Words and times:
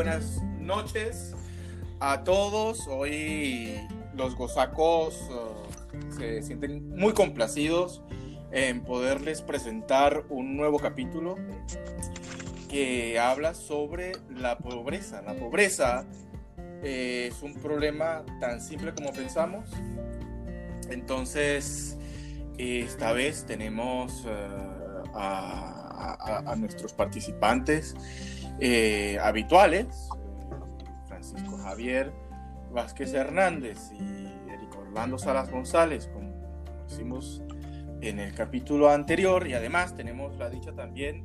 buenas 0.00 0.40
noches 0.58 1.34
a 2.00 2.24
todos. 2.24 2.86
Hoy 2.88 3.86
los 4.14 4.34
gozacos 4.34 5.28
uh, 5.28 6.16
se 6.16 6.40
sienten 6.40 6.88
muy 6.96 7.12
complacidos 7.12 8.00
en 8.50 8.82
poderles 8.82 9.42
presentar 9.42 10.24
un 10.30 10.56
nuevo 10.56 10.78
capítulo 10.78 11.36
que 12.70 13.18
habla 13.18 13.52
sobre 13.52 14.12
la 14.30 14.56
pobreza. 14.56 15.20
La 15.20 15.34
pobreza 15.34 16.06
eh, 16.82 17.28
es 17.30 17.42
un 17.42 17.52
problema 17.56 18.24
tan 18.40 18.62
simple 18.62 18.94
como 18.94 19.12
pensamos. 19.12 19.68
Entonces, 20.88 21.98
esta 22.56 23.12
vez 23.12 23.44
tenemos 23.44 24.24
a, 25.12 26.46
a, 26.46 26.56
nuestros 26.56 26.94
participantes 26.94 27.94
eh, 28.60 29.18
habituales, 29.20 30.08
Francisco 31.06 31.58
Javier 31.58 32.12
Vázquez 32.72 33.12
Hernández 33.14 33.78
y 33.92 34.26
Eric 34.50 34.76
Orlando 34.78 35.18
Salas 35.18 35.50
González, 35.50 36.08
como 36.12 36.30
hicimos 36.86 37.42
en 38.00 38.18
el 38.18 38.34
capítulo 38.34 38.90
anterior, 38.90 39.46
y 39.46 39.54
además 39.54 39.94
tenemos 39.94 40.36
la 40.36 40.48
dicha 40.48 40.72
también 40.72 41.24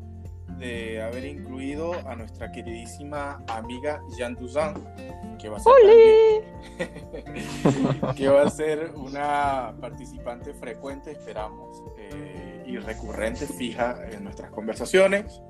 de 0.57 1.01
haber 1.01 1.25
incluido 1.25 1.93
a 2.07 2.15
nuestra 2.15 2.51
queridísima 2.51 3.43
amiga 3.47 4.01
Jean 4.17 4.35
Duzan, 4.35 4.73
que 5.37 5.49
va 5.49 5.57
a 5.57 5.59
ser, 5.59 5.73
también, 6.77 8.15
que 8.15 8.27
va 8.29 8.43
a 8.43 8.49
ser 8.49 8.91
una 8.95 9.75
participante 9.81 10.53
frecuente, 10.53 11.11
esperamos, 11.11 11.83
eh, 11.97 12.63
y 12.65 12.77
recurrente, 12.77 13.45
fija 13.47 13.97
en 14.11 14.23
nuestras 14.23 14.51
conversaciones. 14.51 15.41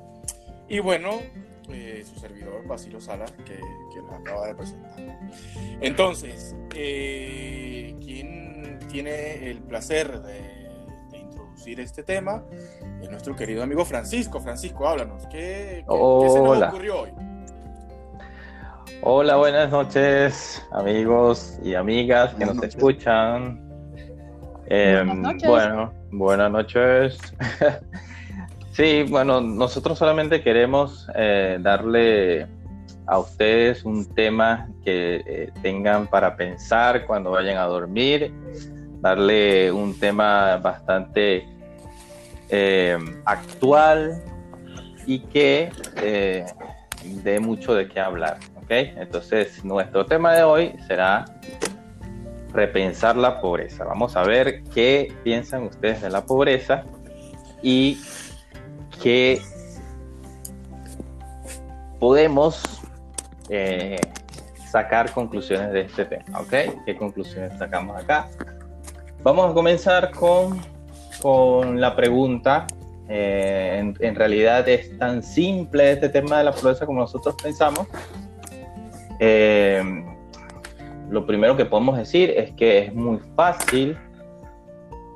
Y 0.67 0.79
bueno, 0.79 1.20
eh, 1.69 2.03
su 2.05 2.19
servidor 2.19 2.65
Basilio 2.67 2.99
Salas, 2.99 3.31
que, 3.31 3.55
que 3.55 4.01
lo 4.01 4.13
acaba 4.13 4.48
de 4.48 4.55
presentar. 4.55 5.20
Entonces, 5.81 6.55
eh, 6.76 7.95
¿quién 8.03 8.79
tiene 8.90 9.49
el 9.49 9.59
placer 9.59 10.21
de, 10.21 10.41
de, 11.12 11.17
introducir 11.17 11.79
este 11.79 12.03
tema? 12.03 12.43
Es 13.01 13.09
nuestro 13.09 13.35
querido 13.35 13.63
amigo 13.63 13.85
Francisco. 13.85 14.40
Francisco, 14.40 14.87
háblanos, 14.87 15.23
¿qué, 15.27 15.84
qué, 15.87 16.20
¿qué 16.21 16.29
se 16.29 16.40
nos 16.40 16.62
ocurrió 16.62 17.01
hoy? 17.01 17.12
Hola, 19.01 19.35
buenas 19.35 19.70
noches, 19.70 20.65
amigos 20.71 21.59
y 21.63 21.75
amigas 21.75 22.29
que 22.31 22.37
buenas 22.37 22.55
nos 22.55 22.63
noches. 22.63 22.75
escuchan. 22.75 23.62
Eh, 24.68 25.03
buenas 25.05 25.18
noches. 25.18 25.49
Bueno, 25.49 25.93
buenas 26.12 26.51
noches. 26.51 27.18
Sí, 28.76 29.04
bueno, 29.04 29.40
nosotros 29.40 29.98
solamente 29.98 30.41
queremos 30.41 31.07
eh, 31.15 31.57
darle 31.62 32.45
a 33.07 33.20
ustedes 33.20 33.85
un 33.85 34.13
tema 34.13 34.68
que 34.84 35.23
eh, 35.26 35.51
tengan 35.62 36.07
para 36.07 36.35
pensar 36.35 37.05
cuando 37.05 37.31
vayan 37.31 37.55
a 37.55 37.63
dormir, 37.68 38.34
darle 38.99 39.71
un 39.71 39.98
tema 39.98 40.57
bastante 40.57 41.48
eh, 42.49 42.98
actual 43.23 44.21
y 45.05 45.20
que 45.20 45.71
dé 47.23 47.40
mucho 47.40 47.76
de 47.76 47.87
qué 47.87 48.01
hablar. 48.01 48.40
¿okay? 48.62 48.93
Entonces, 48.98 49.63
nuestro 49.63 50.05
tema 50.05 50.34
de 50.34 50.43
hoy 50.43 50.76
será 50.85 51.23
repensar 52.51 53.15
la 53.15 53.40
pobreza. 53.40 53.85
Vamos 53.85 54.18
a 54.18 54.23
ver 54.23 54.63
qué 54.73 55.15
piensan 55.23 55.63
ustedes 55.63 56.01
de 56.01 56.09
la 56.09 56.26
pobreza 56.26 56.84
y 57.63 57.98
que 59.05 59.39
podemos 61.99 62.63
eh, 63.49 64.01
sacar 64.67 65.13
conclusiones 65.13 65.72
de 65.73 65.81
este 65.81 66.06
tema, 66.06 66.39
¿ok? 66.39 66.84
¿Qué 66.88 66.97
conclusiones 66.97 67.56
sacamos 67.59 68.02
acá? 68.02 68.28
Vamos 69.22 69.52
a 69.52 69.53
comenzar 69.53 70.09
con, 70.09 70.59
con 71.22 71.80
la 71.80 71.96
pregunta. 71.96 72.66
Eh, 73.07 73.78
en, 73.78 73.96
en, 74.00 74.16
realidad 74.16 74.68
es 74.68 74.97
tan 74.97 75.22
simple 75.22 75.91
este 75.91 76.09
tema 76.09 76.40
de 76.40 76.46
la 76.46 76.51
pobreza 76.51 76.88
como 76.88 77.01
nosotros 77.01 77.35
pensamos. 77.44 77.85
Eh, 79.19 79.84
lo 81.12 81.28
primero 81.28 81.56
que 81.56 81.66
podemos 81.66 81.96
decir 81.96 82.31
es 82.31 82.51
que 82.53 82.88
es 82.88 82.96
muy 82.96 83.19
fácil 83.35 83.96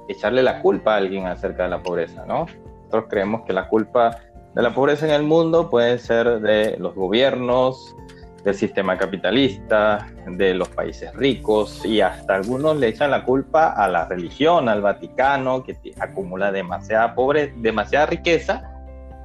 echarle 0.08 0.44
la 0.44 0.62
culpa 0.62 0.94
a 0.94 0.98
alguien 0.98 1.26
acerca 1.26 1.64
de 1.64 1.70
la 1.70 1.82
pobreza, 1.82 2.24
¿no? 2.28 2.46
Nosotros 2.90 3.12
creemos 3.12 3.44
que 3.46 3.54
la 3.54 3.68
culpa 3.68 4.18
de 4.56 4.64
la 4.64 4.74
pobreza 4.74 5.06
en 5.06 5.12
el 5.12 5.22
mundo 5.22 5.70
puede 5.70 6.00
ser 6.00 6.40
de 6.40 6.76
los 6.80 6.96
gobiernos, 6.96 7.96
del 8.44 8.56
sistema 8.56 8.98
capitalista, 8.98 10.08
de 10.26 10.56
los 10.56 10.70
países 10.70 11.14
ricos 11.14 11.86
y 11.86 12.02
hasta 12.02 12.34
algunos 12.34 12.78
le 12.78 12.88
echan 12.88 13.12
la 13.12 13.24
culpa 13.24 13.74
a 13.74 13.88
la 13.88 14.06
religión, 14.06 14.70
al 14.70 14.82
Vaticano, 14.82 15.64
que 15.64 15.78
acumula 16.00 16.52
demasiada, 16.52 17.14
pobre, 17.14 17.54
demasiada 17.58 18.08
riqueza 18.08 18.64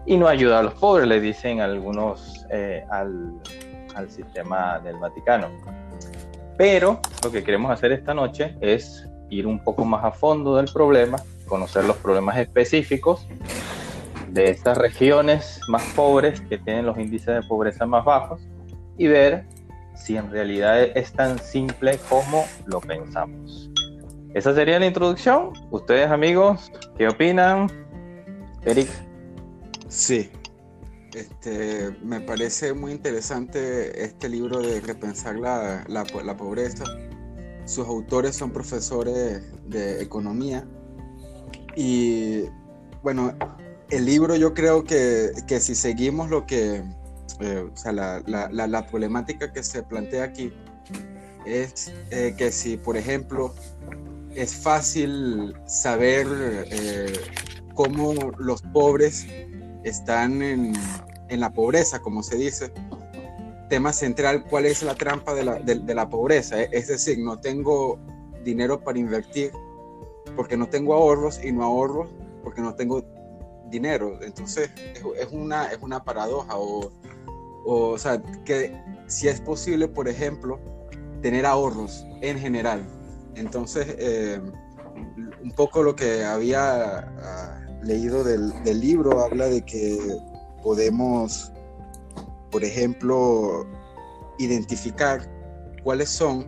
y 0.04 0.18
no 0.18 0.28
ayuda 0.28 0.58
a 0.58 0.62
los 0.62 0.74
pobres, 0.74 1.08
le 1.08 1.18
dicen 1.18 1.62
algunos 1.62 2.44
eh, 2.50 2.84
al, 2.90 3.32
al 3.94 4.10
sistema 4.10 4.78
del 4.80 4.96
Vaticano. 4.98 5.48
Pero 6.58 7.00
lo 7.22 7.32
que 7.32 7.42
queremos 7.42 7.70
hacer 7.70 7.92
esta 7.92 8.12
noche 8.12 8.58
es 8.60 9.08
ir 9.30 9.46
un 9.46 9.58
poco 9.64 9.86
más 9.86 10.04
a 10.04 10.10
fondo 10.10 10.56
del 10.56 10.66
problema 10.70 11.16
conocer 11.44 11.84
los 11.84 11.96
problemas 11.96 12.38
específicos 12.38 13.26
de 14.28 14.50
estas 14.50 14.76
regiones 14.76 15.60
más 15.68 15.82
pobres 15.94 16.40
que 16.40 16.58
tienen 16.58 16.86
los 16.86 16.98
índices 16.98 17.34
de 17.34 17.42
pobreza 17.42 17.86
más 17.86 18.04
bajos 18.04 18.40
y 18.98 19.06
ver 19.06 19.46
si 19.94 20.16
en 20.16 20.30
realidad 20.30 20.82
es 20.82 21.12
tan 21.12 21.38
simple 21.38 21.98
como 22.08 22.44
lo 22.66 22.80
pensamos. 22.80 23.70
Esa 24.34 24.52
sería 24.54 24.80
la 24.80 24.86
introducción. 24.86 25.52
Ustedes 25.70 26.10
amigos, 26.10 26.72
¿qué 26.98 27.08
opinan? 27.08 27.70
Eric. 28.64 28.88
Sí, 29.88 30.30
este, 31.14 31.92
me 32.02 32.20
parece 32.20 32.74
muy 32.74 32.90
interesante 32.90 34.02
este 34.02 34.28
libro 34.28 34.60
de 34.60 34.80
Repensar 34.80 35.36
la, 35.36 35.84
la, 35.86 36.04
la 36.24 36.36
pobreza. 36.36 36.84
Sus 37.64 37.86
autores 37.86 38.34
son 38.34 38.50
profesores 38.50 39.42
de 39.68 40.02
economía 40.02 40.66
y 41.76 42.44
bueno, 43.02 43.34
el 43.90 44.06
libro 44.06 44.36
yo 44.36 44.54
creo 44.54 44.84
que, 44.84 45.32
que 45.46 45.60
si 45.60 45.74
seguimos 45.74 46.30
lo 46.30 46.46
que, 46.46 46.82
eh, 47.40 47.68
o 47.72 47.76
sea, 47.76 47.92
la, 47.92 48.22
la, 48.26 48.66
la, 48.66 48.86
problemática 48.86 49.52
que 49.52 49.62
se 49.62 49.82
plantea 49.82 50.24
aquí 50.24 50.52
es 51.44 51.92
eh, 52.10 52.34
que 52.36 52.50
si, 52.50 52.76
por 52.76 52.96
ejemplo, 52.96 53.54
es 54.34 54.56
fácil 54.56 55.54
saber 55.66 56.26
eh, 56.70 57.12
cómo 57.74 58.14
los 58.38 58.62
pobres 58.62 59.26
están 59.84 60.42
en, 60.42 60.72
en, 61.28 61.40
la 61.40 61.52
pobreza, 61.52 62.00
como 62.00 62.22
se 62.22 62.36
dice, 62.36 62.72
tema 63.68 63.92
central, 63.92 64.44
cuál 64.44 64.66
es 64.66 64.82
la 64.82 64.94
trampa 64.94 65.34
de 65.34 65.44
la, 65.44 65.54
de, 65.60 65.78
de 65.80 65.94
la 65.94 66.08
pobreza. 66.08 66.62
Es 66.62 66.88
decir, 66.88 67.18
no 67.18 67.38
tengo 67.38 67.98
dinero 68.44 68.80
para 68.80 68.98
invertir 68.98 69.52
porque 70.36 70.56
no 70.56 70.68
tengo 70.68 70.94
ahorros 70.94 71.42
y 71.42 71.52
no 71.52 71.64
ahorro 71.64 72.08
porque 72.42 72.60
no 72.60 72.74
tengo 72.74 73.04
dinero. 73.70 74.18
Entonces 74.22 74.70
es, 75.18 75.32
una, 75.32 75.66
es 75.72 75.78
una 75.80 76.04
paradoja. 76.04 76.56
O, 76.56 76.90
o, 77.64 77.98
sea, 77.98 78.22
que 78.44 78.76
si 79.06 79.28
es 79.28 79.40
posible, 79.40 79.88
por 79.88 80.08
ejemplo, 80.08 80.60
tener 81.22 81.46
ahorros 81.46 82.06
en 82.20 82.38
general. 82.38 82.84
Entonces, 83.34 83.86
eh, 83.98 84.40
un 85.42 85.50
poco 85.52 85.82
lo 85.82 85.96
que 85.96 86.24
había 86.24 87.08
uh, 87.18 87.84
leído 87.84 88.22
del, 88.22 88.52
del, 88.62 88.80
libro 88.80 89.20
habla 89.20 89.46
de 89.46 89.62
que 89.62 89.98
podemos, 90.62 91.50
por 92.50 92.62
ejemplo, 92.62 93.66
identificar 94.38 95.28
cuáles 95.82 96.10
son 96.10 96.46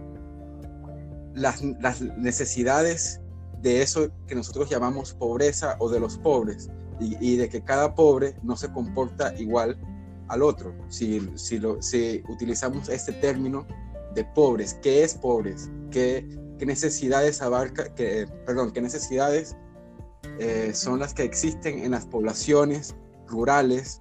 las, 1.34 1.62
las 1.80 2.00
necesidades 2.00 3.20
de 3.62 3.82
eso 3.82 4.10
que 4.26 4.34
nosotros 4.34 4.68
llamamos 4.68 5.14
pobreza 5.14 5.76
o 5.78 5.88
de 5.88 6.00
los 6.00 6.18
pobres 6.18 6.70
y, 7.00 7.36
de 7.36 7.48
que 7.48 7.62
cada 7.62 7.94
pobre 7.94 8.36
no 8.42 8.56
se 8.56 8.72
comporta 8.72 9.34
igual 9.38 9.78
al 10.28 10.42
otro. 10.42 10.74
Si, 10.88 11.30
si, 11.34 11.58
lo, 11.58 11.82
si 11.82 12.22
utilizamos 12.28 12.88
este 12.88 13.12
término 13.12 13.66
de 14.14 14.24
pobres, 14.24 14.74
¿qué 14.82 15.02
es 15.02 15.14
pobres? 15.14 15.70
¿Qué, 15.90 16.26
qué 16.58 16.66
necesidades 16.66 17.42
abarca? 17.42 17.94
Qué, 17.94 18.26
perdón, 18.46 18.72
¿qué 18.72 18.80
necesidades 18.80 19.56
eh, 20.38 20.72
son 20.74 21.00
las 21.00 21.12
que 21.12 21.22
existen 21.22 21.80
en 21.80 21.90
las 21.90 22.06
poblaciones 22.06 22.94
rurales, 23.26 24.00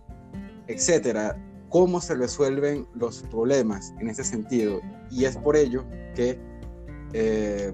etcétera? 0.67 1.37
¿Cómo 1.69 1.99
se 1.99 2.15
resuelven 2.15 2.87
los 2.93 3.23
problemas 3.23 3.93
en 3.99 4.09
ese 4.09 4.23
sentido? 4.23 4.79
Y 5.11 5.25
es 5.25 5.35
por 5.37 5.57
ello 5.57 5.83
que 6.15 6.39
eh, 7.11 7.73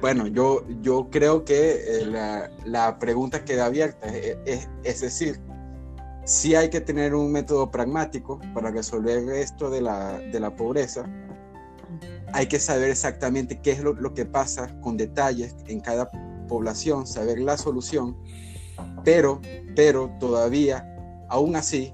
bueno, 0.00 0.26
yo, 0.26 0.64
yo 0.82 1.08
creo 1.10 1.44
que 1.44 2.00
eh, 2.00 2.06
la, 2.06 2.50
la, 2.64 2.98
pregunta 2.98 3.44
queda 3.44 3.66
abierta, 3.66 4.06
es, 4.08 4.36
es, 4.44 4.68
es, 4.84 5.00
decir, 5.00 5.40
sí 6.24 6.54
hay 6.54 6.70
que 6.70 6.80
tener 6.80 7.14
un 7.14 7.32
método 7.32 7.70
pragmático 7.70 8.40
para 8.54 8.70
resolver 8.70 9.28
esto 9.30 9.70
de 9.70 9.80
la, 9.80 10.18
de 10.18 10.40
la 10.40 10.54
pobreza. 10.54 11.08
Hay 12.32 12.46
que 12.46 12.58
saber 12.58 12.90
exactamente 12.90 13.60
qué 13.60 13.72
es 13.72 13.80
lo, 13.80 13.94
lo, 13.94 14.12
que 14.12 14.26
pasa 14.26 14.78
con 14.80 14.96
detalles 14.96 15.54
en 15.66 15.80
cada 15.80 16.10
población, 16.48 17.06
saber 17.06 17.38
la 17.38 17.56
solución, 17.56 18.16
pero, 19.04 19.40
pero 19.74 20.10
todavía, 20.20 20.84
aún 21.28 21.56
así, 21.56 21.92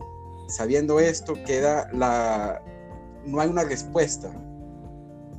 sabiendo 0.49 0.99
esto, 0.99 1.35
queda 1.47 1.89
la, 1.93 2.63
no 3.27 3.41
hay 3.41 3.49
una 3.49 3.65
respuesta. 3.65 4.31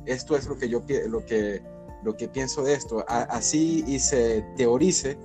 Esto 0.06 0.36
es 0.36 0.46
lo 0.46 0.56
que 0.56 0.68
yo 0.68 0.82
lo 1.08 1.24
que, 1.24 1.62
lo 2.04 2.16
que 2.16 2.28
pienso 2.28 2.62
de 2.62 2.74
esto. 2.74 3.04
así 3.08 3.84
y 3.86 3.98
se 3.98 4.42
teorice, 4.56 5.18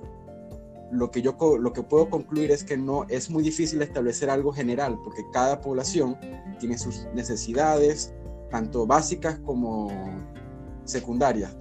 lo 0.90 1.10
que 1.10 1.22
yo 1.22 1.36
lo 1.58 1.72
que 1.72 1.82
puedo 1.82 2.10
concluir 2.10 2.50
es 2.50 2.64
que 2.64 2.76
no 2.76 3.04
es 3.08 3.30
muy 3.30 3.42
difícil 3.42 3.80
establecer 3.82 4.30
algo 4.30 4.52
general, 4.52 4.98
porque 5.04 5.22
cada 5.32 5.60
población 5.60 6.16
tiene 6.58 6.78
sus 6.78 7.06
necesidades, 7.14 8.12
tanto 8.50 8.86
básicas 8.86 9.38
como 9.40 9.88
secundarias 10.84 11.56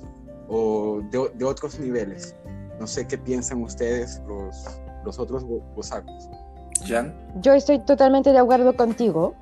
o 0.48 1.02
de, 1.12 1.46
otros 1.46 1.80
niveles. 1.80 2.36
No 2.80 2.88
sé 2.88 3.06
qué 3.06 3.18
piensan 3.18 3.62
ustedes, 3.62 4.22
los, 4.28 4.56
los 5.06 5.20
otros 5.20 5.46
bosacos. 5.76 6.30
Jan. 6.88 7.14
Yo 7.42 7.54
estoy 7.54 7.80
totalmente 7.80 8.32
de 8.32 8.40
acuerdo 8.40 8.76
contigo. 8.76 9.36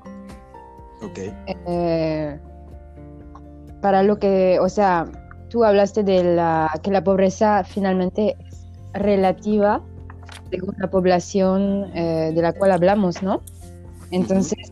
Ok. 1.02 1.18
Eh, 1.46 2.38
para 3.80 4.02
lo 4.02 4.18
que, 4.18 4.58
o 4.60 4.68
sea, 4.68 5.06
tú 5.48 5.64
hablaste 5.64 6.02
de 6.02 6.22
la, 6.22 6.70
que 6.82 6.90
la 6.90 7.02
pobreza 7.02 7.64
finalmente 7.64 8.36
es 8.46 8.66
relativa 8.94 9.82
según 10.50 10.74
la 10.78 10.90
población 10.90 11.90
eh, 11.94 12.32
de 12.34 12.42
la 12.42 12.52
cual 12.52 12.72
hablamos, 12.72 13.22
¿no? 13.22 13.42
Entonces, 14.10 14.70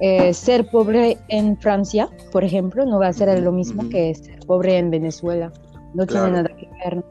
eh, 0.00 0.32
ser 0.32 0.70
pobre 0.70 1.18
en 1.28 1.56
Francia, 1.58 2.08
por 2.32 2.44
ejemplo, 2.44 2.84
no 2.86 2.98
va 2.98 3.08
a 3.08 3.12
ser 3.12 3.38
lo 3.40 3.52
mismo 3.52 3.88
que 3.88 4.14
ser 4.14 4.40
pobre 4.46 4.78
en 4.78 4.90
Venezuela. 4.90 5.52
No 5.94 6.06
tiene 6.06 6.30
nada 6.30 6.48
que 6.56 6.68
ver. 6.82 7.04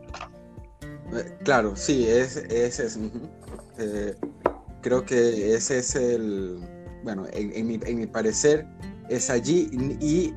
Claro, 1.44 1.75
sí, 1.75 2.07
es, 2.07 2.38
es, 2.38 3.00
creo 4.81 5.06
que 5.06 5.53
ese 5.53 5.80
es 5.80 5.95
el, 5.95 6.59
bueno, 7.03 7.25
en, 7.33 7.68
mi, 7.68 7.80
en 7.86 7.98
mi, 8.00 8.07
parecer, 8.07 8.65
es 9.09 9.30
allí 9.30 9.69
y 10.00 10.33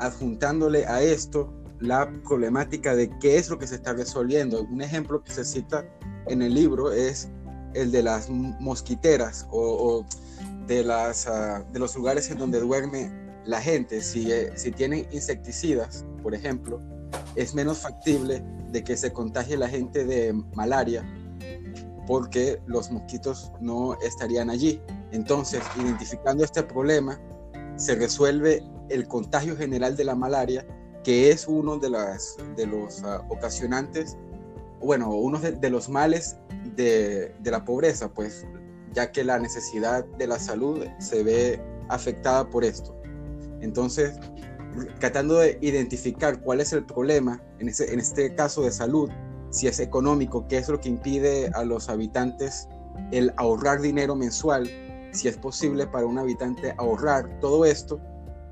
adjuntándole 0.00 0.84
a 0.86 1.00
esto 1.00 1.59
la 1.80 2.10
problemática 2.26 2.94
de 2.94 3.10
qué 3.18 3.36
es 3.36 3.48
lo 3.48 3.58
que 3.58 3.66
se 3.66 3.76
está 3.76 3.92
resolviendo. 3.92 4.62
Un 4.62 4.82
ejemplo 4.82 5.22
que 5.22 5.32
se 5.32 5.44
cita 5.44 5.84
en 6.26 6.42
el 6.42 6.54
libro 6.54 6.92
es 6.92 7.28
el 7.74 7.90
de 7.90 8.02
las 8.02 8.28
mosquiteras 8.28 9.46
o, 9.50 10.04
de, 10.66 10.84
las, 10.84 11.26
uh, 11.26 11.64
de 11.72 11.78
los 11.78 11.96
lugares 11.96 12.30
en 12.30 12.38
donde 12.38 12.60
duerme 12.60 13.10
la 13.44 13.60
gente. 13.60 14.02
Si, 14.02 14.30
eh, 14.30 14.52
si 14.56 14.70
tienen 14.70 15.06
insecticidas, 15.10 16.04
por 16.22 16.34
ejemplo, 16.34 16.80
es 17.34 17.54
menos 17.54 17.78
factible 17.78 18.44
de 18.70 18.84
que 18.84 18.96
se 18.96 19.12
contagie 19.12 19.56
la 19.56 19.68
gente 19.68 20.04
de 20.04 20.32
malaria 20.54 21.04
porque 22.06 22.60
los 22.66 22.90
mosquitos 22.90 23.52
no 23.60 23.96
estarían 24.00 24.50
allí. 24.50 24.80
Entonces, 25.12 25.62
identificando 25.80 26.44
este 26.44 26.62
problema, 26.64 27.20
se 27.76 27.94
resuelve 27.94 28.64
el 28.88 29.06
contagio 29.06 29.56
general 29.56 29.96
de 29.96 30.04
la 30.04 30.16
malaria, 30.16 30.66
que 31.04 31.30
es 31.30 31.46
uno 31.46 31.78
de, 31.78 31.90
las, 31.90 32.36
de 32.56 32.66
los 32.66 33.02
uh, 33.02 33.22
ocasionantes, 33.28 34.16
bueno, 34.80 35.10
uno 35.10 35.38
de, 35.38 35.70
los 35.70 35.88
males 35.88 36.36
de, 36.76 37.34
de, 37.40 37.50
la 37.50 37.64
pobreza, 37.64 38.08
pues 38.12 38.46
ya 38.92 39.12
que 39.12 39.24
la 39.24 39.38
necesidad 39.38 40.04
de 40.04 40.26
la 40.26 40.38
salud 40.38 40.86
se 40.98 41.22
ve 41.22 41.62
afectada 41.88 42.48
por 42.48 42.64
esto. 42.64 42.96
Entonces, 43.60 44.18
tratando 44.98 45.36
de 45.36 45.58
identificar 45.60 46.40
cuál 46.40 46.60
es 46.60 46.72
el 46.72 46.84
problema, 46.84 47.42
en, 47.58 47.68
ese, 47.68 47.92
en 47.92 48.00
este 48.00 48.34
caso 48.34 48.62
de 48.62 48.72
salud, 48.72 49.10
si 49.50 49.66
es 49.66 49.80
económico, 49.80 50.46
qué 50.48 50.58
es 50.58 50.68
lo 50.68 50.80
que 50.80 50.88
impide 50.88 51.50
a 51.54 51.64
los 51.64 51.88
habitantes 51.88 52.68
el 53.10 53.32
ahorrar 53.36 53.80
dinero 53.80 54.14
mensual, 54.14 54.68
si 55.12 55.28
es 55.28 55.36
posible 55.36 55.86
para 55.86 56.06
un 56.06 56.18
habitante 56.18 56.74
ahorrar 56.78 57.40
todo 57.40 57.64
esto, 57.64 58.00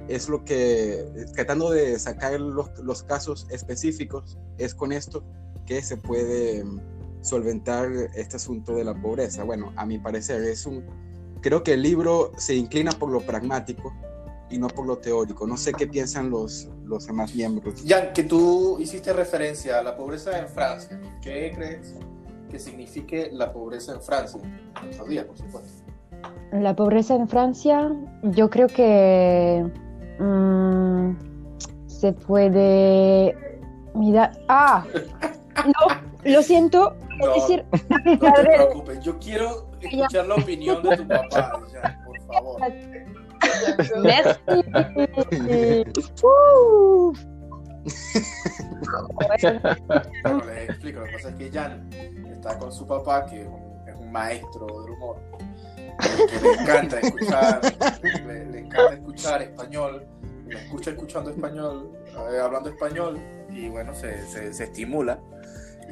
es 0.08 0.28
lo 0.28 0.44
que, 0.44 1.06
tratando 1.34 1.70
de 1.70 1.98
sacar 1.98 2.40
los, 2.40 2.70
los 2.82 3.02
casos 3.02 3.46
específicos, 3.50 4.38
es 4.56 4.74
con 4.74 4.92
esto 4.92 5.22
que 5.66 5.82
se 5.82 5.96
puede 5.96 6.64
solventar 7.20 7.90
este 8.14 8.36
asunto 8.36 8.74
de 8.74 8.84
la 8.84 8.94
pobreza. 8.94 9.44
Bueno, 9.44 9.72
a 9.76 9.84
mi 9.84 9.98
parecer 9.98 10.42
es 10.42 10.66
un, 10.66 10.84
creo 11.40 11.62
que 11.62 11.74
el 11.74 11.82
libro 11.82 12.32
se 12.38 12.54
inclina 12.54 12.92
por 12.92 13.10
lo 13.10 13.20
pragmático 13.20 13.92
y 14.50 14.58
no 14.58 14.68
por 14.68 14.86
lo 14.86 14.98
teórico. 14.98 15.46
No 15.46 15.56
sé 15.56 15.72
qué 15.72 15.86
piensan 15.86 16.30
los, 16.30 16.68
los 16.84 17.06
demás 17.06 17.34
miembros. 17.34 17.82
Jan, 17.86 18.12
que 18.14 18.24
tú 18.24 18.78
hiciste 18.80 19.12
referencia 19.12 19.78
a 19.78 19.82
la 19.82 19.96
pobreza 19.96 20.38
en 20.38 20.48
Francia. 20.48 20.98
¿Qué 21.20 21.52
crees 21.54 21.94
que 22.50 22.58
signifique 22.58 23.30
la 23.32 23.52
pobreza 23.52 23.94
en 23.94 24.00
Francia? 24.00 24.40
En 24.82 25.08
días, 25.08 25.26
por 25.26 25.36
supuesto. 25.36 25.82
La 26.52 26.74
pobreza 26.74 27.14
en 27.14 27.28
Francia, 27.28 27.92
yo 28.22 28.48
creo 28.48 28.68
que 28.68 29.70
mmm, 30.18 31.16
se 31.86 32.12
puede 32.12 33.36
mirar. 33.94 34.32
¡Ah! 34.48 34.84
No, 35.66 35.72
lo 36.24 36.42
siento. 36.42 36.96
No, 37.18 37.34
decir... 37.34 37.64
no 37.88 38.32
te 38.32 38.44
preocupes, 38.44 39.00
yo 39.00 39.18
quiero 39.18 39.68
escuchar 39.80 40.26
la 40.26 40.36
opinión 40.36 40.82
de 40.82 40.96
tu 40.96 41.08
papá, 41.08 41.60
Jan, 41.72 42.04
por 42.04 42.20
favor. 42.22 42.60
Uh. 46.22 47.12
bueno, 49.14 50.44
les 50.46 50.68
explico, 50.68 51.00
lo 51.00 51.06
que 51.06 51.12
pasa 51.12 51.28
es 51.30 51.34
que 51.36 51.50
Jan 51.50 51.88
está 52.30 52.58
con 52.58 52.72
su 52.72 52.86
papá, 52.86 53.26
que 53.26 53.42
es 53.42 53.48
un, 53.48 53.88
es 53.88 54.00
maestro 54.10 54.66
del 54.82 54.90
humor, 54.92 55.16
le 56.42 56.62
encanta 56.62 57.00
escuchar, 57.00 57.60
le, 58.02 58.58
encanta 58.58 58.94
escuchar 58.94 59.42
español, 59.42 60.06
le 60.46 60.58
escucha 60.58 60.90
escuchando 60.90 61.30
español, 61.30 61.92
eh, 62.06 62.38
hablando 62.42 62.70
español, 62.70 63.18
y 63.50 63.68
bueno, 63.68 63.94
se, 63.94 64.26
se, 64.26 64.52
se 64.52 64.64
estimula. 64.64 65.18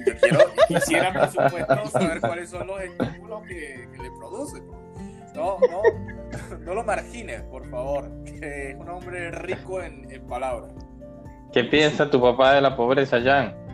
Yo 0.07 0.13
quiero, 0.21 0.39
quisiera, 0.69 1.13
por 1.13 1.29
supuesto, 1.29 1.91
saber 1.91 2.21
cuáles 2.21 2.51
son 2.51 2.67
los 2.67 2.81
estímulos 2.81 3.43
que, 3.47 3.89
que 3.93 4.03
le 4.03 4.11
produce. 4.19 4.63
No, 5.35 5.59
no, 5.61 5.83
no 6.61 6.75
lo 6.75 6.85
margines, 6.85 7.43
por 7.43 7.69
favor, 7.71 8.11
que 8.25 8.71
es 8.71 8.77
un 8.77 8.89
hombre 8.89 9.31
rico 9.31 9.83
en 9.83 10.07
palabras. 10.29 10.71
¿Qué 11.53 11.65
piensa 11.65 12.11
tu 12.11 12.21
papá 12.21 12.55
de 12.55 12.61
la 12.61 12.77
pobreza, 12.77 13.21
Jan? 13.23 13.66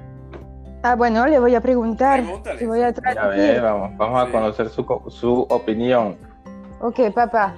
Ah, 0.82 0.96
bueno, 0.96 1.26
le 1.26 1.38
voy 1.38 1.54
a 1.54 1.60
preguntar. 1.60 2.22
Pregúntale. 2.22 2.60
Le 2.60 2.66
voy 2.66 2.82
a 2.82 2.88
A 2.88 3.28
ver, 3.28 3.62
vamos, 3.62 3.96
vamos 3.96 4.28
a 4.28 4.32
conocer 4.32 4.68
su, 4.68 4.84
su 5.08 5.46
opinión. 5.48 6.16
Ok, 6.80 7.12
papa. 7.14 7.54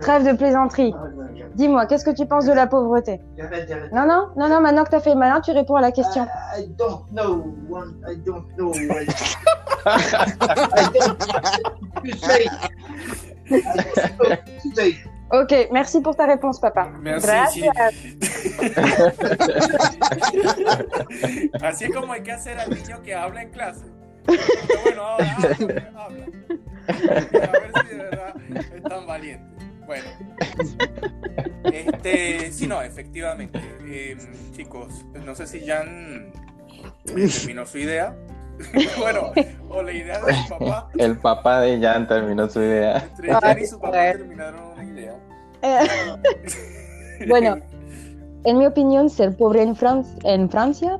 Trêve 0.00 0.24
de 0.24 0.34
plaisanterie. 0.34 0.94
Dis-moi, 1.54 1.86
qu'est-ce 1.86 2.04
que 2.04 2.14
tu 2.14 2.26
penses 2.26 2.46
de 2.46 2.54
la 2.54 2.66
pauvreté? 2.66 3.20
Non, 3.92 4.06
non, 4.06 4.30
non, 4.36 4.48
non, 4.48 4.60
maintenant 4.60 4.84
que 4.84 4.90
tu 4.90 4.96
as 4.96 5.00
fait 5.00 5.10
le 5.10 5.16
malin, 5.16 5.40
tu 5.40 5.52
réponds 5.52 5.76
à 5.76 5.82
la 5.82 5.92
question. 5.92 6.26
I 6.56 6.66
don't 6.76 7.04
know. 7.12 7.54
I 8.08 8.16
don't 8.16 8.46
know. 8.56 8.72
I 8.74 9.06
don't 10.92 11.18
say. 14.74 14.96
Ok, 15.34 15.70
merci 15.70 16.00
pour 16.02 16.14
ta 16.14 16.26
réponse, 16.26 16.60
papa. 16.60 16.92
Merci. 17.00 17.26
Gracias. 17.26 17.94
Sí. 17.94 18.18
Así 21.62 21.84
es 21.84 21.94
como 21.94 22.12
hay 22.12 22.22
que 22.22 22.32
hacer 22.32 22.58
al 22.58 22.68
niño 22.68 23.00
que 23.00 23.14
habla 23.14 23.40
en 23.42 23.50
clase. 23.50 23.86
Pero 24.26 24.42
bueno, 24.84 25.02
ahora 25.02 25.36
habla, 25.36 25.92
habla. 25.96 26.26
A 26.86 26.92
ver 26.92 27.72
si 27.80 27.88
de 27.88 27.96
verdad 27.96 28.34
es 28.76 28.82
tan 28.82 29.06
valiente. 29.06 29.64
Bueno, 29.86 30.08
este, 31.64 32.52
sí, 32.52 32.66
no, 32.66 32.82
efectivamente. 32.82 33.58
Eh, 33.86 34.18
chicos, 34.52 35.06
no 35.24 35.34
sé 35.34 35.46
si 35.46 35.66
Jan 35.66 36.30
terminó 37.06 37.64
su 37.64 37.78
idea. 37.78 38.14
bueno, 38.98 39.32
o 39.70 39.82
la 39.82 39.92
idea 39.92 40.20
de 40.20 40.34
su 40.34 40.48
papá. 40.50 40.90
El 40.98 41.16
papá 41.16 41.60
de 41.62 41.80
Jan 41.80 42.06
terminó 42.06 42.50
su 42.50 42.60
idea. 42.60 42.98
Entre 42.98 43.32
Jan 43.32 43.58
y 43.58 43.66
su 43.66 43.80
papá 43.80 44.12
terminaron. 44.12 44.71
Eh, 45.62 45.78
bueno, 47.28 47.56
en 48.44 48.58
mi 48.58 48.66
opinión, 48.66 49.08
ser 49.10 49.36
pobre 49.36 49.62
en, 49.62 49.74
Fran 49.76 50.04
en 50.24 50.48
Francia 50.50 50.98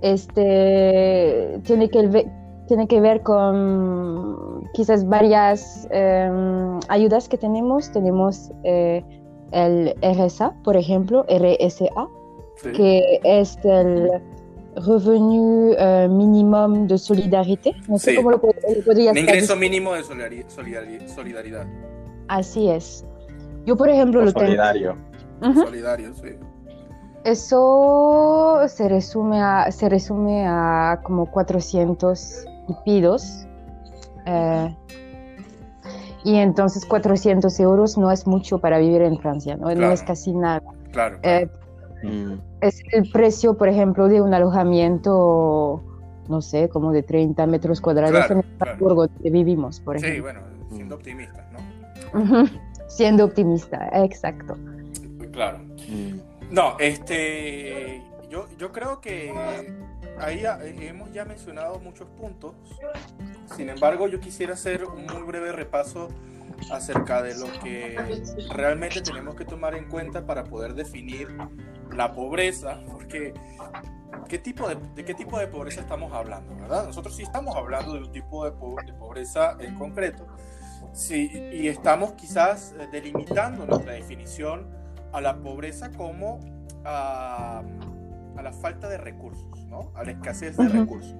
este, 0.00 1.60
tiene, 1.64 1.88
que 1.90 2.06
ver, 2.06 2.26
tiene 2.66 2.86
que 2.86 3.00
ver 3.00 3.22
con 3.22 4.68
quizás 4.74 5.06
varias 5.06 5.86
eh, 5.90 6.30
ayudas 6.88 7.28
que 7.28 7.36
tenemos. 7.38 7.90
Tenemos 7.92 8.50
eh, 8.64 9.04
el 9.52 9.94
RSA, 10.02 10.54
por 10.62 10.76
ejemplo, 10.76 11.24
RSA, 11.28 12.08
sí. 12.62 12.72
que 12.72 13.20
es 13.24 13.58
el 13.64 14.10
revenu 14.76 15.74
euh, 15.78 16.08
minimum 16.08 16.86
de 16.86 16.96
solidarité. 16.98 17.74
No 17.88 17.98
sé 17.98 18.14
cómo 18.14 18.30
lo, 18.30 18.36
lo 18.36 18.84
podrías 18.84 19.12
Un 19.12 19.18
ingreso 19.18 19.56
mínimo 19.56 19.92
de 19.94 20.02
solidari- 20.02 20.44
solidari- 20.46 21.08
solidaridad. 21.08 21.66
Así 22.28 22.68
es. 22.70 23.04
Yo, 23.66 23.76
por 23.76 23.88
ejemplo, 23.90 24.24
lo 24.24 24.32
tengo. 24.32 24.46
Solidario. 24.46 24.96
Ujú. 25.42 25.60
Solidario, 25.62 26.14
sí. 26.14 26.30
Eso 27.24 28.60
se 28.68 28.88
resume 28.88 29.40
a, 29.42 29.70
se 29.70 29.88
resume 29.88 30.46
a 30.46 31.00
como 31.02 31.26
400 31.26 32.44
y 32.68 32.74
pidos. 32.84 33.46
Eh, 34.26 34.74
y 36.24 36.36
entonces 36.36 36.84
400 36.86 37.58
euros 37.60 37.96
no 37.98 38.10
es 38.10 38.26
mucho 38.26 38.58
para 38.58 38.78
vivir 38.78 39.02
en 39.02 39.18
Francia, 39.18 39.56
no, 39.56 39.68
No 39.68 39.74
Claro. 39.74 39.92
es 39.92 40.02
casi 40.02 40.32
nada. 40.32 40.62
Claro. 40.92 41.18
Eh, 41.22 41.48
Mm. 42.02 42.34
es 42.60 42.80
el 42.92 43.10
precio, 43.10 43.56
por 43.58 43.68
ejemplo, 43.68 44.06
de 44.06 44.20
un 44.20 44.32
alojamiento, 44.32 45.82
no 46.28 46.40
sé, 46.42 46.68
como 46.68 46.92
de 46.92 47.02
30 47.02 47.44
metros 47.48 47.80
cuadrados 47.80 48.12
Claro, 48.26 48.34
en 48.34 48.40
claro. 48.42 48.52
Estrasburgo, 48.52 49.06
donde 49.08 49.30
vivimos, 49.30 49.80
por 49.80 49.98
sí, 49.98 50.06
ejemplo. 50.06 50.24
bueno, 50.32 50.40
siendo 50.70 50.94
optimistas, 50.94 51.44
¿no? 51.52 52.20
Ujú. 52.20 52.48
Siendo 52.98 53.24
optimista, 53.26 53.88
exacto. 53.92 54.58
Claro. 55.30 55.58
Mm. 55.88 56.18
No, 56.50 56.76
este, 56.80 58.02
yo, 58.28 58.48
yo 58.58 58.72
creo 58.72 59.00
que 59.00 59.32
ahí 60.18 60.42
eh, 60.44 60.88
hemos 60.88 61.12
ya 61.12 61.24
mencionado 61.24 61.78
muchos 61.78 62.08
puntos. 62.08 62.56
Sin 63.56 63.68
embargo, 63.68 64.08
yo 64.08 64.18
quisiera 64.18 64.54
hacer 64.54 64.84
un 64.84 65.06
muy 65.06 65.22
breve 65.22 65.52
repaso 65.52 66.08
acerca 66.72 67.22
de 67.22 67.38
lo 67.38 67.46
que 67.62 67.96
realmente 68.52 69.00
tenemos 69.00 69.36
que 69.36 69.44
tomar 69.44 69.76
en 69.76 69.88
cuenta 69.88 70.26
para 70.26 70.42
poder 70.42 70.74
definir 70.74 71.28
la 71.94 72.12
pobreza, 72.12 72.80
porque 72.90 73.32
¿qué 74.28 74.38
tipo 74.40 74.68
de, 74.68 74.76
de 74.96 75.04
qué 75.04 75.14
tipo 75.14 75.38
de 75.38 75.46
pobreza 75.46 75.82
estamos 75.82 76.12
hablando, 76.12 76.56
verdad? 76.56 76.84
Nosotros 76.86 77.14
sí 77.14 77.22
estamos 77.22 77.54
hablando 77.54 77.92
de 77.94 78.00
un 78.00 78.10
tipo 78.10 78.44
de, 78.44 78.50
po- 78.50 78.74
de 78.84 78.92
pobreza 78.94 79.56
en 79.60 79.76
concreto, 79.76 80.26
sí, 80.98 81.30
y 81.52 81.68
estamos 81.68 82.12
quizás 82.12 82.74
eh, 82.78 82.88
delimitando 82.90 83.64
nuestra 83.66 83.92
definición 83.92 84.66
a 85.12 85.20
la 85.20 85.36
pobreza 85.38 85.90
como 85.90 86.40
a, 86.84 87.62
a 88.36 88.42
la 88.42 88.52
falta 88.52 88.88
de 88.88 88.98
recursos, 88.98 89.64
¿no? 89.66 89.92
A 89.94 90.04
la 90.04 90.12
escasez 90.12 90.56
de 90.56 90.64
Ujú. 90.66 90.72
recursos. 90.80 91.14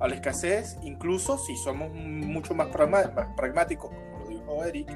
A 0.00 0.08
la 0.08 0.14
escasez, 0.16 0.76
incluso 0.82 1.38
si 1.38 1.56
somos 1.56 1.92
mucho 1.94 2.54
más 2.54 2.68
pragmáticos, 3.36 3.90
como 3.90 4.18
lo 4.24 4.28
dijo 4.28 4.64
Eric, 4.64 4.90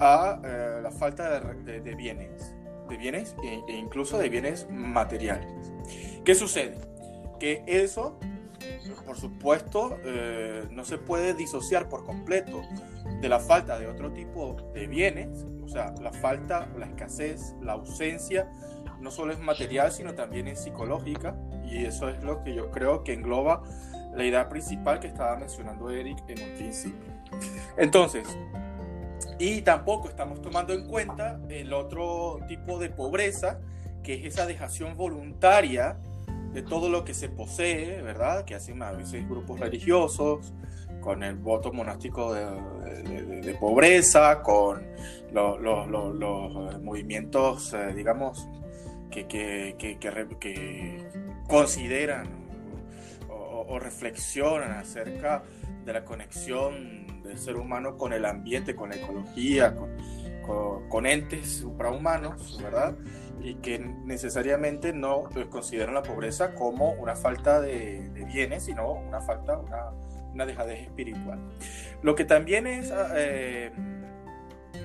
a 0.00 0.40
eh, 0.44 0.80
la 0.82 0.90
falta 0.90 1.38
de, 1.40 1.54
de- 1.64 1.80
de 1.80 1.94
bienes, 1.94 2.54
de 2.88 2.96
bienes 2.96 3.36
e, 3.44 3.60
e 3.68 3.76
incluso 3.76 4.18
de 4.18 4.28
bienes 4.30 4.66
materiales. 4.70 5.46
¿Qué 6.24 6.34
sucede? 6.34 6.78
Que 7.38 7.62
eso, 7.66 8.18
por 9.04 9.16
supuesto, 9.16 9.98
eh, 10.04 10.66
no 10.70 10.84
se 10.84 10.98
puede 10.98 11.34
disociar 11.34 11.88
por 11.88 12.04
completo 12.04 12.62
de 13.20 13.28
la 13.28 13.38
falta 13.38 13.78
de 13.78 13.86
otro 13.86 14.12
tipo 14.12 14.56
de 14.74 14.86
bienes, 14.86 15.46
o 15.62 15.68
sea, 15.68 15.94
la 16.00 16.12
falta, 16.12 16.68
la 16.78 16.86
escasez, 16.86 17.54
la 17.60 17.72
ausencia, 17.72 18.50
no 19.00 19.10
solo 19.10 19.32
es 19.32 19.40
material, 19.40 19.92
sino 19.92 20.14
también 20.14 20.48
es 20.48 20.60
psicológica, 20.60 21.36
y 21.64 21.84
eso 21.84 22.08
es 22.08 22.22
lo 22.22 22.42
que 22.42 22.54
yo 22.54 22.70
creo 22.70 23.02
que 23.04 23.12
engloba 23.12 23.62
la 24.14 24.24
idea 24.24 24.48
principal 24.48 25.00
que 25.00 25.08
estaba 25.08 25.36
mencionando 25.36 25.90
Eric 25.90 26.18
en 26.28 26.42
un 26.42 26.56
principio. 26.56 27.12
Entonces, 27.76 28.26
y 29.38 29.62
tampoco 29.62 30.08
estamos 30.08 30.40
tomando 30.42 30.72
en 30.72 30.86
cuenta 30.86 31.40
el 31.48 31.72
otro 31.72 32.40
tipo 32.46 32.78
de 32.78 32.90
pobreza, 32.90 33.58
que 34.02 34.14
es 34.14 34.34
esa 34.34 34.46
dejación 34.46 34.96
voluntaria 34.96 35.96
de 36.52 36.62
todo 36.62 36.88
lo 36.90 37.04
que 37.04 37.14
se 37.14 37.28
posee, 37.28 38.02
¿verdad? 38.02 38.44
Que 38.44 38.54
hacen 38.54 38.82
a 38.82 38.92
veces 38.92 39.28
grupos 39.28 39.58
religiosos, 39.60 40.52
con 41.00 41.22
el 41.24 41.34
voto 41.34 41.72
monástico 41.72 42.32
de, 42.32 42.46
pobreza, 43.54 44.42
con 44.42 44.86
lo- 45.32 45.58
lo- 45.58 45.86
lo- 45.86 46.12
los 46.12 46.80
movimientos, 46.82 47.72
eh, 47.74 47.92
digamos, 47.94 48.48
que, 49.10 49.26
consideran 51.48 52.28
o, 53.28 53.78
reflexionan 53.78 54.72
acerca 54.72 55.42
de 55.84 55.92
la 55.92 56.04
conexión 56.04 57.22
del 57.22 57.38
ser 57.38 57.56
humano 57.56 57.96
con 57.96 58.12
el 58.12 58.24
ambiente, 58.24 58.74
con 58.76 58.90
la 58.90 58.96
ecología, 58.96 59.74
con- 59.74 60.88
con 60.88 61.06
entes 61.06 61.58
suprahumanos, 61.58 62.60
¿verdad? 62.62 62.94
Y 63.42 63.54
que 63.56 63.78
necesariamente 63.78 64.92
no 64.92 65.28
eh, 65.34 65.46
consideran 65.50 65.94
la 65.94 66.02
pobreza 66.02 66.54
como 66.54 66.92
una 66.92 67.16
falta 67.16 67.60
de, 67.60 68.08
de 68.10 68.24
bienes, 68.24 68.64
sino 68.64 68.92
una 68.92 69.20
falta, 69.20 69.58
una, 69.58 69.90
una 70.32 70.46
dejadez 70.46 70.80
espiritual. 70.82 71.40
Lo 72.02 72.14
que 72.14 72.24
también 72.24 72.66
es 72.68 72.92
ah, 72.92 73.08
eh, 73.16 73.72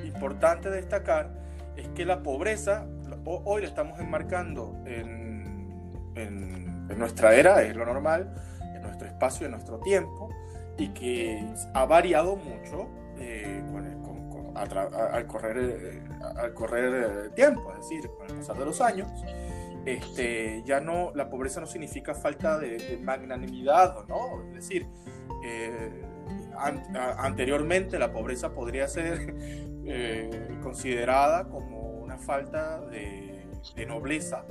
importante 0.06 0.70
destacar 0.70 1.30
es 1.76 1.88
que 1.90 2.06
la 2.06 2.24
pobreza, 2.24 2.88
ho- 3.26 3.42
hoy 3.46 3.62
la 3.62 3.68
estamos 3.68 4.00
enmarcando 4.00 4.76
en, 4.86 5.82
en- 6.16 6.88
en 6.90 6.98
nuestra 7.00 7.36
era, 7.36 7.62
es 7.62 7.76
lo 7.76 7.86
normal, 7.86 8.34
en 8.76 8.82
nuestro 8.82 9.08
espacio, 9.08 9.46
en 9.46 9.52
nuestro 9.52 9.80
tiempo, 9.80 10.30
y 10.78 10.90
que 10.90 11.46
ha 11.74 11.86
variado 11.86 12.36
mucho 12.36 12.88
eh, 13.20 13.62
con 13.72 13.86
el- 13.86 13.98
con- 14.02 14.30
con- 14.30 14.58
a 14.58 14.62
a- 14.62 15.16
al 15.16 15.28
correr, 15.28 15.58
eh, 15.58 16.02
al 16.38 16.54
correr 16.54 16.94
el 17.26 17.32
tiempo, 17.34 17.72
es 17.74 17.80
decir, 17.80 18.10
con 18.18 18.28
el 18.30 18.36
pasar 18.38 18.58
de 18.58 18.66
los 18.66 18.82
años. 18.82 19.08
Este, 19.86 20.64
ya 20.66 20.82
no, 20.82 21.12
la 21.16 21.30
pobreza 21.30 21.62
no 21.62 21.68
significa 21.68 22.14
falta 22.14 22.58
de, 22.58 22.78
de 22.78 22.98
magnanimidad, 22.98 24.06
¿no? 24.08 24.44
Es 24.50 24.54
decir, 24.56 24.86
eh, 25.46 26.04
an- 26.58 26.84
anteriormente 27.18 27.98
la 27.98 28.12
pobreza 28.12 28.54
podría 28.54 28.88
ser 28.90 29.34
eh, 29.86 30.58
considerada 30.62 31.48
como 31.48 31.92
una 32.02 32.18
falta 32.18 32.82
de, 32.82 33.48
de 33.76 33.86
nobleza. 33.86 34.44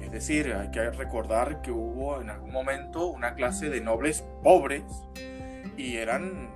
Es 0.00 0.12
decir, 0.12 0.54
hay 0.54 0.70
que 0.70 0.90
recordar 0.92 1.60
que 1.60 1.70
hubo 1.70 2.22
en 2.22 2.30
algún 2.30 2.50
momento 2.50 3.08
una 3.08 3.34
clase 3.34 3.68
de 3.68 3.82
nobles 3.82 4.24
pobres 4.42 4.82
y 5.76 5.96
eran 5.98 6.48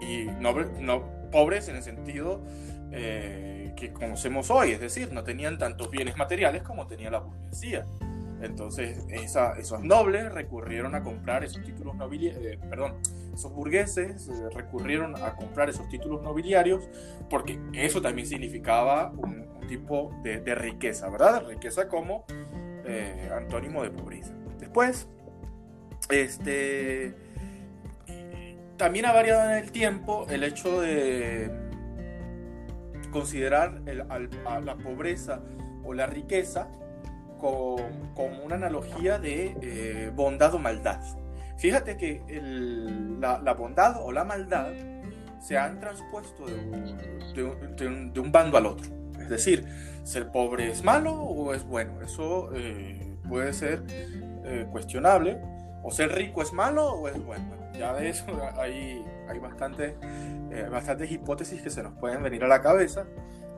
y, 0.00 0.04
y 0.04 0.26
noble- 0.28 0.70
no, 0.78 1.02
pobres 1.32 1.66
en 1.68 1.74
el 1.76 1.82
sentido 1.82 2.40
eh, 2.92 3.51
que 3.82 3.92
conocemos 3.92 4.50
hoy, 4.50 4.70
es 4.70 4.80
decir, 4.80 5.12
no 5.12 5.24
tenían 5.24 5.58
tantos 5.58 5.90
bienes 5.90 6.16
materiales 6.16 6.62
como 6.62 6.86
tenía 6.86 7.10
la 7.10 7.18
burguesía. 7.18 7.84
Entonces, 8.40 9.04
esos 9.10 9.82
nobles 9.82 10.32
recurrieron 10.32 10.94
a 10.94 11.02
comprar 11.02 11.44
esos 11.44 11.62
títulos 11.62 11.94
nobiliarios, 11.96 12.56
perdón, 12.68 12.94
esos 13.32 13.52
burgueses 13.52 14.28
eh, 14.28 14.32
recurrieron 14.54 15.16
a 15.16 15.34
comprar 15.36 15.68
esos 15.68 15.88
títulos 15.88 16.22
nobiliarios 16.22 16.88
porque 17.30 17.58
eso 17.72 18.02
también 18.02 18.26
significaba 18.26 19.10
un, 19.10 19.50
tipo 19.68 20.12
de, 20.22 20.40
de 20.40 20.54
riqueza, 20.56 21.08
¿verdad? 21.08 21.46
Riqueza 21.46 21.88
como 21.88 22.26
eh, 22.84 23.30
antónimo 23.34 23.82
de 23.82 23.90
pobreza. 23.90 24.34
Después, 24.58 25.08
este, 26.10 27.14
también 28.76 29.06
ha 29.06 29.12
variado 29.12 29.50
en 29.50 29.64
el 29.64 29.70
tiempo 29.70 30.26
el 30.28 30.42
hecho 30.42 30.80
de 30.80 31.61
considerar 33.12 33.80
el- 33.86 34.00
al- 34.10 34.30
a 34.46 34.60
la 34.60 34.74
pobreza 34.76 35.40
o 35.84 35.94
la 35.94 36.06
riqueza 36.06 36.68
con- 37.38 38.10
como 38.14 38.42
una 38.44 38.56
analogía 38.56 39.18
de 39.18 39.56
eh, 39.62 40.10
bondad 40.14 40.54
o 40.54 40.58
maldad. 40.58 41.00
Fíjate 41.58 41.96
que 41.96 42.22
el- 42.28 43.20
la, 43.20 43.38
la 43.38 43.54
bondad 43.54 43.96
o 44.02 44.10
la 44.10 44.24
maldad 44.24 44.72
se 45.40 45.58
han 45.58 45.78
transpuesto 45.80 46.46
de 46.46 46.54
un, 46.54 46.98
de 47.34 47.44
un- 47.44 47.76
de 47.76 47.86
un- 47.86 48.12
de 48.12 48.20
un 48.20 48.32
bando 48.32 48.56
al 48.58 48.66
otro. 48.66 48.90
Es 49.20 49.28
decir, 49.28 49.64
ser 50.04 50.30
pobre 50.32 50.70
es 50.70 50.82
malo 50.82 51.12
o 51.14 51.54
es 51.54 51.64
bueno. 51.64 52.00
Eso 52.02 52.50
eh, 52.54 53.16
puede 53.28 53.52
ser 53.52 53.82
eh, 54.44 54.66
cuestionable. 54.70 55.38
O 55.84 55.90
ser 55.90 56.12
rico 56.12 56.42
es 56.42 56.52
malo 56.52 56.92
o 56.92 57.08
es 57.08 57.24
bueno. 57.24 57.44
Ya 57.76 57.92
de 57.94 58.08
eso 58.08 58.24
hay, 58.56 59.04
hay 59.28 59.38
bastante, 59.38 59.96
eh, 60.50 60.68
bastantes 60.70 61.10
hipótesis 61.10 61.62
que 61.62 61.70
se 61.70 61.82
nos 61.82 61.94
pueden 61.94 62.22
venir 62.22 62.44
a 62.44 62.48
la 62.48 62.60
cabeza, 62.60 63.06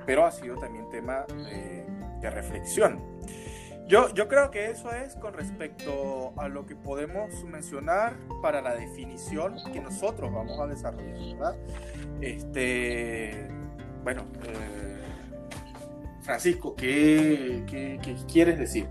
pero 0.06 0.25
ha 0.25 0.30
sido 0.30 0.56
también 0.56 0.88
tema 0.90 1.25
de, 1.28 1.85
de 2.21 2.30
reflexión. 2.30 3.00
Yo, 3.87 4.12
yo 4.14 4.28
creo 4.28 4.50
que 4.50 4.71
eso 4.71 4.90
es 4.92 5.14
con 5.16 5.35
respecto 5.35 6.33
a 6.38 6.49
lo 6.49 6.64
que 6.64 6.75
podemos 6.75 7.44
mencionar 7.44 8.14
para 8.40 8.62
la 8.62 8.75
definición 8.75 9.56
que 9.73 9.80
nosotros 9.80 10.33
vamos 10.33 10.59
a 10.59 10.66
desarrollar, 10.66 11.18
¿verdad? 11.18 11.56
Este, 12.23 13.47
bueno, 14.02 14.23
eh, 14.42 15.02
Francisco, 16.23 16.75
¿qué, 16.75 17.62
qué, 17.66 18.00
qué 18.02 18.16
quieres 18.26 18.59
decir? 18.59 18.88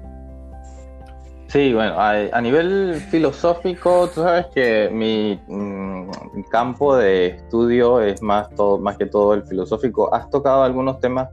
Sí, 1.47 1.71
bueno, 1.73 1.95
a, 1.99 2.41
nivel 2.41 2.95
filosófico, 3.11 4.07
tú 4.07 4.21
sabes 4.21 4.47
que 4.47 4.89
mi 4.91 5.39
mm, 5.47 6.09
campo 6.49 6.95
de 6.95 7.27
estudio 7.27 8.01
es 8.01 8.21
más, 8.23 8.49
todo, 8.55 8.79
más 8.79 8.97
que 8.97 9.05
todo 9.05 9.35
el 9.35 9.43
filosófico. 9.43 10.13
Has 10.13 10.29
tocado 10.31 10.63
algunos 10.63 10.99
temas 10.99 11.29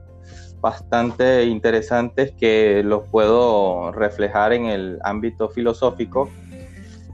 bastante 0.61 1.45
interesantes 1.45 2.33
que 2.33 2.83
los 2.85 3.09
puedo 3.09 3.93
reflejar 3.93 4.53
en 4.53 4.67
el 4.67 4.99
ámbito 5.03 5.49
filosófico. 5.49 6.29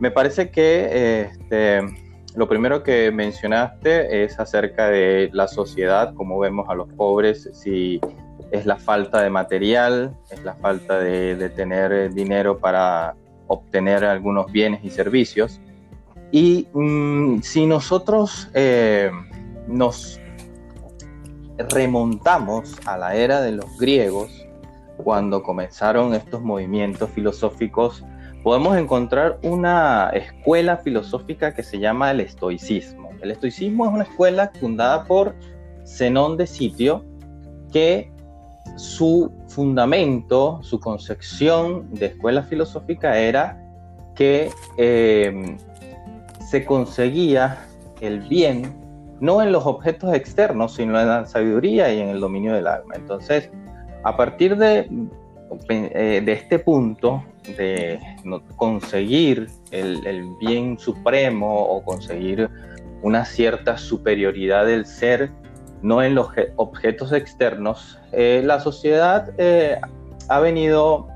Me 0.00 0.10
parece 0.10 0.50
que 0.50 1.30
este, 1.30 1.82
lo 2.34 2.48
primero 2.48 2.82
que 2.82 3.10
mencionaste 3.12 4.24
es 4.24 4.38
acerca 4.38 4.88
de 4.88 5.30
la 5.32 5.48
sociedad, 5.48 6.12
cómo 6.14 6.38
vemos 6.38 6.68
a 6.68 6.74
los 6.74 6.88
pobres, 6.94 7.48
si 7.52 8.00
es 8.56 8.66
la 8.66 8.76
falta 8.76 9.22
de 9.22 9.30
material, 9.30 10.16
es 10.30 10.42
la 10.44 10.54
falta 10.54 10.98
de, 10.98 11.50
tener 11.50 12.12
dinero 12.12 12.58
para 12.58 13.14
obtener 13.46 14.04
algunos 14.04 14.50
bienes 14.50 14.84
y 14.84 14.90
servicios. 14.90 15.60
Y 16.32 16.66
mm, 16.72 17.40
si 17.42 17.66
nosotros 17.66 18.50
eh, 18.54 19.10
nos 19.68 20.20
remontamos 21.70 22.74
a 22.84 22.98
la 22.98 23.14
era 23.14 23.40
de 23.40 23.52
los 23.52 23.78
griegos, 23.78 24.46
cuando 24.96 25.42
comenzaron 25.42 26.14
estos 26.14 26.42
movimientos 26.42 27.10
filosóficos, 27.10 28.04
podemos 28.42 28.76
encontrar 28.76 29.38
una 29.42 30.10
escuela 30.10 30.78
filosófica 30.78 31.54
que 31.54 31.62
se 31.62 31.78
llama 31.78 32.10
el 32.10 32.20
estoicismo. 32.20 33.10
El 33.20 33.30
estoicismo 33.30 33.86
es 33.86 33.92
una 33.92 34.04
escuela 34.04 34.52
fundada 34.58 35.04
por 35.04 35.34
Zenón 35.84 36.36
de 36.36 36.46
Sitio, 36.46 37.04
que 37.72 38.12
su 38.76 39.32
fundamento, 39.48 40.60
su 40.62 40.80
concepción 40.80 41.92
de 41.94 42.06
escuela 42.06 42.42
filosófica 42.42 43.18
era 43.18 43.62
que 44.14 44.50
eh, 44.76 45.56
se 46.50 46.64
conseguía 46.64 47.58
el 48.00 48.20
bien 48.20 48.74
no 49.20 49.42
en 49.42 49.52
los 49.52 49.64
objetos 49.66 50.14
externos, 50.14 50.74
sino 50.74 51.00
en 51.00 51.08
la 51.08 51.26
sabiduría 51.26 51.92
y 51.92 52.00
en 52.00 52.08
el 52.08 52.20
dominio 52.20 52.54
del 52.54 52.66
alma. 52.66 52.94
Entonces, 52.94 53.50
a 54.04 54.16
partir 54.16 54.56
de, 54.56 54.88
eh, 55.68 56.22
de 56.24 56.32
este 56.32 56.58
punto, 56.58 57.24
de 57.56 57.98
conseguir 58.56 59.48
el, 59.70 60.26
bien 60.40 60.78
supremo 60.78 61.62
o 61.64 61.82
conseguir 61.82 62.50
una 63.02 63.24
cierta 63.24 63.78
superioridad 63.78 64.66
del 64.66 64.84
ser, 64.84 65.30
no 65.82 66.02
en 66.02 66.14
los 66.14 66.28
objetos 66.56 67.12
externos, 67.12 67.98
eh, 68.12 68.42
la 68.44 68.60
sociedad 68.60 69.32
eh, 69.38 69.78
ha 70.28 70.40
venido 70.40 71.08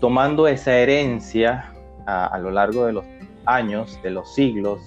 tomando 0.00 0.48
esa 0.48 0.74
herencia 0.74 1.70
a 2.06 2.38
lo 2.38 2.50
largo 2.50 2.86
de 2.86 2.94
los 2.94 3.04
años, 3.44 4.00
de 4.02 4.10
los 4.10 4.34
siglos, 4.34 4.80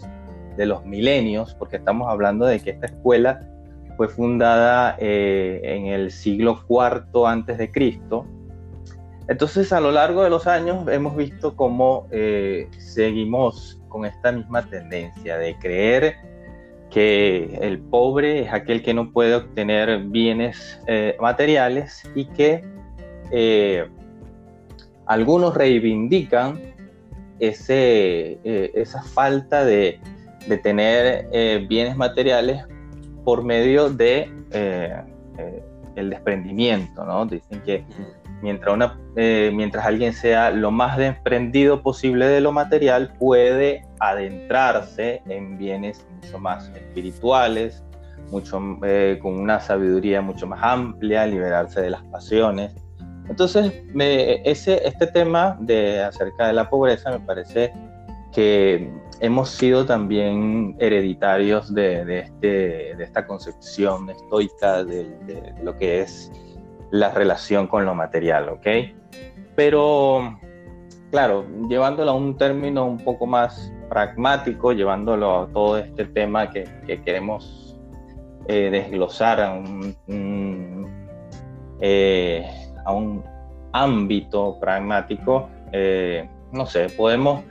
de 0.58 0.66
los 0.66 0.86
milenios, 0.86 1.54
porque 1.56 1.78
estamos 1.78 2.10
hablando 2.10 2.46
de 2.46 2.60
que 2.60 2.72
esta 2.72 2.88
escuela 2.88 3.40
fue 3.98 4.08
fundada 4.08 4.96
eh, 5.00 5.62
en 5.64 5.88
el 5.88 6.12
siglo 6.12 6.64
IV 6.68 7.28
antes 7.28 7.58
de 7.58 7.72
Cristo. 7.72 8.26
Entonces, 9.28 9.72
a 9.72 9.80
lo 9.80 9.92
largo 9.92 10.24
de 10.24 10.30
los 10.30 10.48
años 10.48 10.88
hemos 10.88 11.16
visto 11.16 11.56
cómo 11.56 12.08
eh, 12.12 12.68
seguimos 12.78 13.80
con 13.88 14.06
esta 14.06 14.32
misma 14.32 14.64
tendencia 14.64 15.38
de 15.38 15.56
creer 15.58 16.16
que 16.92 17.58
el 17.62 17.80
pobre 17.80 18.42
es 18.42 18.54
aquel 18.54 18.84
que 18.84 18.94
no 18.94 19.12
puede 19.12 19.36
obtener 19.36 20.04
bienes 20.04 20.80
eh, 20.88 21.18
materiales 21.20 22.04
y 22.14 22.26
que 22.26 22.64
algunos 25.08 25.56
reivindican 25.56 26.60
ese, 27.40 28.40
esa 28.44 29.02
falta 29.02 29.64
de, 29.64 30.00
de 30.48 30.58
tener 30.58 31.28
eh, 31.32 31.66
bienes 31.68 31.96
materiales 31.96 32.64
por 33.24 33.44
medio 33.44 33.90
de 33.90 34.32
eh, 34.52 35.04
eh, 35.38 35.64
el 35.96 36.10
desprendimiento, 36.10 37.06
¿no? 37.06 37.26
Dicen 37.26 37.62
que 37.62 37.86
mientras, 38.42 38.94
mientras 39.16 39.86
alguien 39.86 40.14
sea 40.14 40.50
lo 40.52 40.72
más 40.72 40.98
desprendido 40.98 41.84
posible 41.84 42.28
de 42.28 42.42
lo 42.42 42.52
material, 42.52 43.14
puede 43.20 43.86
adentrarse 44.02 45.22
en 45.28 45.58
bienes 45.58 46.06
mucho 46.16 46.40
más 46.40 46.70
espirituales, 46.76 47.84
mucho, 48.32 48.58
con 49.22 49.40
una 49.40 49.60
sabiduría 49.60 50.22
mucho 50.22 50.48
más 50.48 50.60
amplia, 50.64 51.26
liberarse 51.26 51.82
de 51.82 51.92
las 51.92 52.04
pasiones. 52.06 52.76
Entonces, 53.30 53.72
ese, 53.96 54.86
este 54.86 55.08
tema 55.08 55.58
de 55.62 56.02
acerca 56.02 56.48
de 56.48 56.54
la 56.54 56.70
pobreza 56.70 57.12
me 57.12 57.20
parece 57.20 57.72
que 58.34 58.92
hemos 59.20 59.50
sido 59.50 59.86
también 59.86 60.76
hereditarios 60.80 61.74
de, 61.74 62.20
este, 62.20 62.96
de 62.96 63.04
esta 63.04 63.28
concepción 63.28 64.10
estoica 64.10 64.84
de, 64.84 65.54
lo 65.64 65.78
que 65.78 66.02
es 66.02 66.32
la 66.90 67.12
relación 67.12 67.68
con 67.68 67.86
lo 67.86 67.94
material, 67.94 68.50
¿ok? 68.50 68.68
Pero, 69.56 70.40
claro, 71.12 71.46
llevándolo 71.70 72.12
a 72.12 72.14
un 72.16 72.36
término 72.36 72.86
un 72.86 72.98
poco 72.98 73.28
más 73.28 73.72
pragmático, 73.92 74.72
llevándolo 74.72 75.42
a 75.42 75.48
todo 75.48 75.78
este 75.78 76.06
tema 76.06 76.50
que, 76.50 76.64
queremos 77.04 77.78
eh, 78.48 78.70
desglosar 78.72 79.42
a 79.42 79.52
un, 79.52 80.88
eh, 81.82 82.50
a 82.86 82.94
un 82.94 83.22
ámbito 83.74 84.58
pragmático, 84.62 85.50
eh, 85.74 86.26
no 86.54 86.66
sé, 86.66 86.88
podemos 86.96 87.44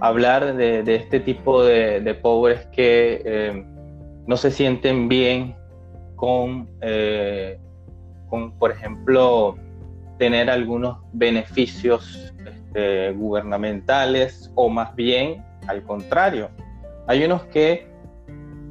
hablar 0.00 0.54
de, 0.54 0.82
este 0.86 1.18
tipo 1.18 1.64
de, 1.64 2.18
pobres 2.20 2.66
que 2.66 3.64
no 4.26 4.36
se 4.36 4.50
sienten 4.50 5.08
bien 5.08 5.56
con, 6.14 6.68
con, 8.28 8.52
por 8.58 8.70
ejemplo, 8.70 9.56
tener 10.18 10.50
algunos 10.50 10.98
beneficios 11.14 12.34
este, 12.46 13.12
gubernamentales 13.12 14.52
o 14.56 14.68
más 14.68 14.94
bien 14.94 15.45
al 15.66 15.82
contrario. 15.82 16.50
Hay 17.06 17.24
unos 17.24 17.44
que, 17.44 17.86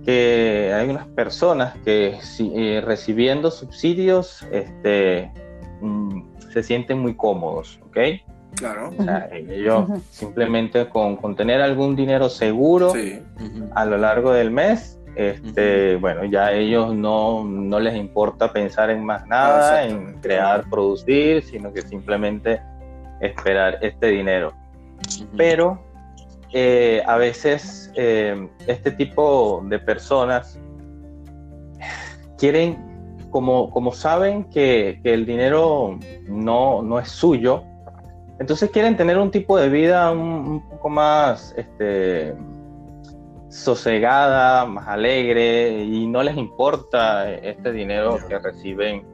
que 0.03 0.71
hay 0.73 0.89
unas 0.89 1.07
personas 1.07 1.75
que 1.83 2.17
eh, 2.39 2.81
recibiendo 2.83 3.51
subsidios 3.51 4.45
este, 4.51 5.31
mm, 5.81 6.21
se 6.51 6.63
sienten 6.63 6.99
muy 6.99 7.15
cómodos, 7.15 7.79
¿ok? 7.87 7.97
Claro. 8.55 8.91
ellos 9.33 10.01
simplemente 10.11 10.87
con, 10.87 11.17
con, 11.17 11.35
tener 11.35 11.61
algún 11.61 11.93
dinero 11.93 12.29
seguro 12.29 12.93
a 13.73 13.85
lo 13.85 13.97
largo 13.97 14.31
del 14.31 14.49
mes, 14.49 14.97
este, 15.15 15.95
bueno, 15.95 16.25
ya 16.25 16.51
ellos 16.51 16.93
no, 16.93 17.45
no, 17.45 17.79
les 17.79 17.95
importa 17.95 18.51
pensar 18.51 18.89
en 18.89 19.03
más 19.05 19.25
nada, 19.27 19.85
en 19.85 20.19
crear, 20.21 20.69
producir, 20.69 21.43
sino 21.43 21.71
que 21.71 21.81
simplemente 21.81 22.61
esperar 23.21 23.77
este 23.81 24.07
dinero. 24.07 24.53
Pero 25.37 25.79
eh, 26.57 27.03
a 27.05 27.17
veces 27.17 27.91
eh, 27.95 28.47
este 28.65 28.91
tipo 28.91 29.61
de 29.65 29.77
personas 29.77 30.57
quieren, 32.37 33.27
como, 33.29 33.69
como 33.69 33.91
saben 33.91 34.45
que, 34.45 35.01
que 35.03 35.13
el 35.13 35.25
dinero 35.25 35.99
no, 36.29 36.81
no 36.81 36.97
es 36.97 37.09
suyo, 37.09 37.61
entonces 38.39 38.69
quieren 38.69 38.95
tener 38.95 39.17
un 39.17 39.31
tipo 39.31 39.57
de 39.57 39.67
vida 39.67 40.09
un, 40.13 40.65
poco 40.69 40.87
más 40.87 41.53
este, 41.57 42.33
sosegada, 43.49 44.63
más 44.65 44.87
alegre 44.87 45.83
y 45.83 46.07
no 46.07 46.23
les 46.23 46.37
importa 46.37 47.33
este 47.33 47.73
dinero 47.73 48.17
que 48.29 48.39
reciben 48.39 49.05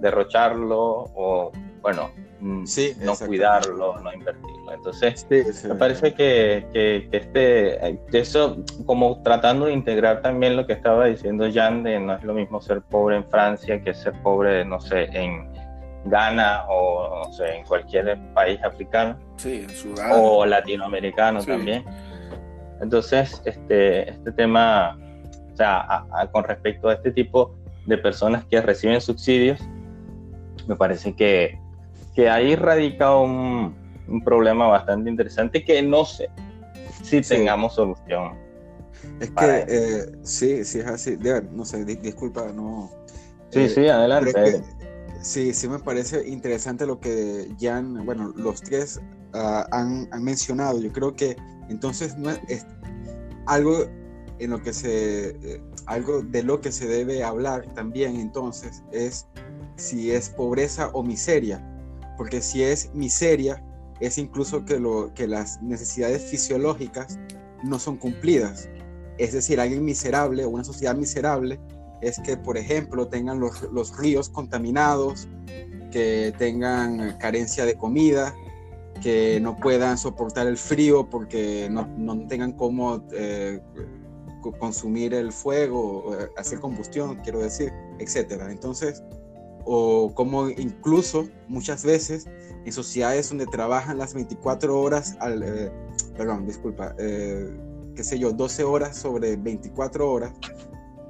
derrocharlo 0.00 1.04
o, 1.14 1.52
bueno, 1.80 2.10
mm, 2.40 2.64
no 3.02 3.16
cuidarlo, 3.16 4.00
no 4.00 4.12
invertirlo. 4.12 4.72
Entonces, 4.72 5.26
me 5.64 5.74
parece 5.74 6.14
que, 6.14 6.66
que, 6.72 7.08
este, 7.12 7.98
eso 8.12 8.58
como 8.86 9.22
tratando 9.22 9.66
de 9.66 9.72
integrar 9.72 10.22
también 10.22 10.56
lo 10.56 10.66
que 10.66 10.72
estaba 10.72 11.06
diciendo 11.06 11.46
Jan, 11.52 11.82
de 11.82 11.98
no 12.00 12.14
es 12.14 12.22
lo 12.22 12.34
mismo 12.34 12.60
ser 12.60 12.82
pobre 12.82 13.16
en 13.16 13.24
Francia 13.24 13.82
que 13.82 13.94
ser 13.94 14.12
pobre, 14.22 14.64
no 14.64 14.80
sé, 14.80 15.04
en 15.12 15.48
Ghana 16.04 16.64
o 16.68 17.24
no 17.24 17.32
sé, 17.32 17.56
en 17.56 17.64
cualquier 17.64 18.18
país 18.34 18.62
africano 18.62 19.16
o 20.12 20.44
latinoamericano 20.46 21.42
también. 21.42 21.84
Entonces, 22.80 23.42
este, 23.44 24.10
este 24.10 24.32
tema, 24.32 24.98
o 25.52 25.56
sea, 25.56 26.06
con 26.30 26.44
respecto 26.44 26.88
a 26.88 26.94
este 26.94 27.10
tipo 27.10 27.54
de 27.86 27.98
personas 27.98 28.44
que 28.44 28.60
reciben 28.60 29.00
subsidios, 29.00 29.60
me 30.66 30.76
parece 30.76 31.14
que, 31.14 31.58
que 32.18 32.28
ahí 32.28 32.56
radica 32.56 33.14
un, 33.14 33.76
un 34.08 34.24
problema 34.24 34.66
bastante 34.66 35.08
interesante 35.08 35.64
que 35.64 35.80
no 35.80 36.04
sé 36.04 36.28
si 37.04 37.20
tengamos 37.20 37.76
solución. 37.76 38.36
Es 39.20 39.30
que 39.30 39.64
eh, 39.68 40.12
sí, 40.22 40.64
sí 40.64 40.80
es 40.80 40.86
así. 40.86 41.16
no 41.52 41.64
sé, 41.64 41.84
disculpa, 41.84 42.50
no. 42.52 42.90
Sí, 43.50 43.60
eh, 43.60 43.68
sí, 43.68 43.86
adelante. 43.86 44.64
Sí, 45.22 45.54
sí 45.54 45.68
me 45.68 45.78
parece 45.78 46.26
interesante 46.26 46.86
lo 46.86 46.98
que 46.98 47.54
Jan, 47.60 48.04
bueno, 48.04 48.32
los 48.34 48.62
tres 48.62 49.00
ah, 49.32 49.68
han, 49.70 50.08
mencionado. 50.20 50.80
Yo 50.80 50.92
creo 50.92 51.14
que 51.14 51.36
entonces 51.68 52.18
no 52.18 52.30
es, 52.30 52.66
algo 53.46 53.86
en 54.40 54.50
lo 54.50 54.60
que 54.60 54.72
se, 54.72 55.28
eh, 55.28 55.62
algo 55.86 56.22
de 56.22 56.42
lo 56.42 56.60
que 56.60 56.72
se 56.72 56.88
debe 56.88 57.22
hablar 57.22 57.72
también 57.74 58.16
entonces 58.16 58.82
es 58.90 59.28
si 59.76 60.10
es 60.10 60.30
pobreza 60.30 60.90
o 60.94 61.04
miseria, 61.04 61.62
porque 62.18 62.42
si 62.42 62.62
es 62.62 62.92
miseria, 62.92 63.62
es 64.00 64.18
incluso 64.18 64.64
que, 64.64 65.26
las 65.26 65.62
necesidades 65.62 66.22
fisiológicas 66.22 67.18
no 67.62 67.78
son 67.78 67.96
cumplidas. 67.96 68.68
Es 69.16 69.32
decir, 69.32 69.60
alguien 69.60 69.84
miserable 69.84 70.44
una 70.44 70.64
sociedad 70.64 70.94
miserable 70.94 71.58
es 72.02 72.18
que, 72.20 72.36
por 72.36 72.58
ejemplo, 72.58 73.08
tengan 73.08 73.40
los, 73.40 73.96
ríos 73.96 74.28
contaminados, 74.28 75.28
que 75.90 76.34
tengan 76.38 77.16
carencia 77.18 77.64
de 77.64 77.76
comida, 77.76 78.34
que 79.00 79.38
no 79.40 79.56
puedan 79.56 79.96
soportar 79.96 80.48
el 80.48 80.58
frío 80.58 81.08
porque 81.08 81.68
no, 81.70 82.26
tengan 82.26 82.52
cómo 82.52 83.04
eh, 83.12 83.60
consumir 84.58 85.14
el 85.14 85.32
fuego, 85.32 86.16
eh, 86.18 86.28
hacer 86.36 86.58
combustión, 86.58 87.16
quiero 87.22 87.38
decir, 87.38 87.72
etcétera. 87.98 88.50
Entonces, 88.50 89.02
o 89.70 90.14
como 90.14 90.48
incluso 90.48 91.28
muchas 91.46 91.84
veces 91.84 92.26
en 92.64 92.72
sociedades 92.72 93.28
donde 93.28 93.46
trabajan 93.46 93.98
las 93.98 94.14
24 94.14 94.80
horas, 94.80 95.16
al, 95.20 95.42
eh, 95.42 95.70
perdón, 96.16 96.46
disculpa, 96.46 96.94
qué 96.96 98.02
sé 98.02 98.18
yo, 98.18 98.32
12 98.32 98.64
horas 98.64 98.96
sobre 98.96 99.36
24 99.36 100.10
horas, 100.10 100.32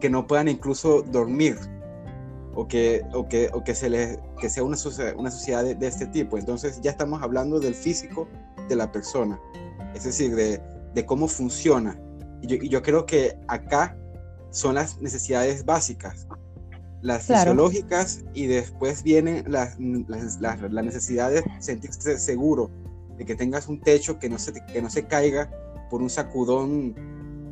que 0.01 0.11
no 0.11 0.27
puedan 0.27 0.49
incluso 0.49 1.03
dormir 1.03 1.57
o 2.55 2.67
que, 2.67 3.03
o 3.15 3.29
que, 3.29 3.49
o 3.53 3.63
que, 3.63 3.75
se 3.75 3.89
les, 3.89 4.19
que 4.41 4.51
sea 4.51 4.65
una 4.65 4.77
una 5.17 5.31
sociedad 5.31 5.63
de, 5.63 5.77
de, 5.77 5.87
este 5.87 6.07
tipo. 6.07 6.37
Entonces 6.37 6.81
ya 6.81 6.91
estamos 6.91 7.23
hablando 7.23 7.61
del 7.61 7.75
físico 7.75 8.27
de 8.69 8.75
la 8.75 8.91
persona, 8.91 9.41
es 9.95 10.03
decir, 10.03 10.35
de, 10.35 10.61
de 10.95 11.07
cómo 11.07 11.29
funciona. 11.29 12.01
Y 12.43 12.49
yo, 12.49 12.57
y 12.57 12.69
yo, 12.69 12.83
creo 12.83 13.07
que 13.07 13.39
acá 13.47 13.97
son 14.51 14.75
las 14.75 15.01
necesidades 15.01 15.65
básicas, 15.65 16.27
las 17.03 17.27
claro. 17.27 17.53
fisiológicas 17.53 18.25
y 18.35 18.47
después 18.47 19.03
vienen 19.03 19.45
las, 19.47 19.77
las, 19.79 20.41
las, 20.41 20.61
las, 20.61 20.85
necesidades 20.85 21.45
de 21.45 21.63
sentirse 21.63 22.19
seguro, 22.19 22.71
de 23.17 23.25
que 23.25 23.35
tengas 23.35 23.69
un 23.69 23.81
techo 23.81 24.19
que 24.19 24.29
no 24.29 24.39
se, 24.39 24.53
que 24.53 24.83
no 24.83 24.91
se 24.91 25.07
caiga 25.07 25.51
por 25.91 26.03
un 26.03 26.11
sacudón 26.11 26.95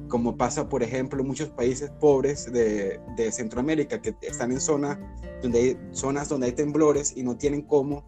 como 0.09 0.37
pasa, 0.37 0.69
por 0.69 0.83
ejemplo, 0.83 1.21
en 1.21 1.27
muchos 1.27 1.49
países 1.49 1.91
pobres 1.91 2.51
de, 2.53 3.01
de 3.17 3.33
Centroamérica, 3.33 4.01
que 4.01 4.15
están 4.23 4.53
en 4.53 4.61
zonas 4.61 4.99
donde, 5.43 5.59
hay, 5.59 5.79
zonas 5.93 6.29
donde 6.29 6.47
hay 6.47 6.53
temblores 6.53 7.13
y 7.17 7.23
no 7.23 7.37
tienen 7.37 7.63
cómo, 7.63 8.05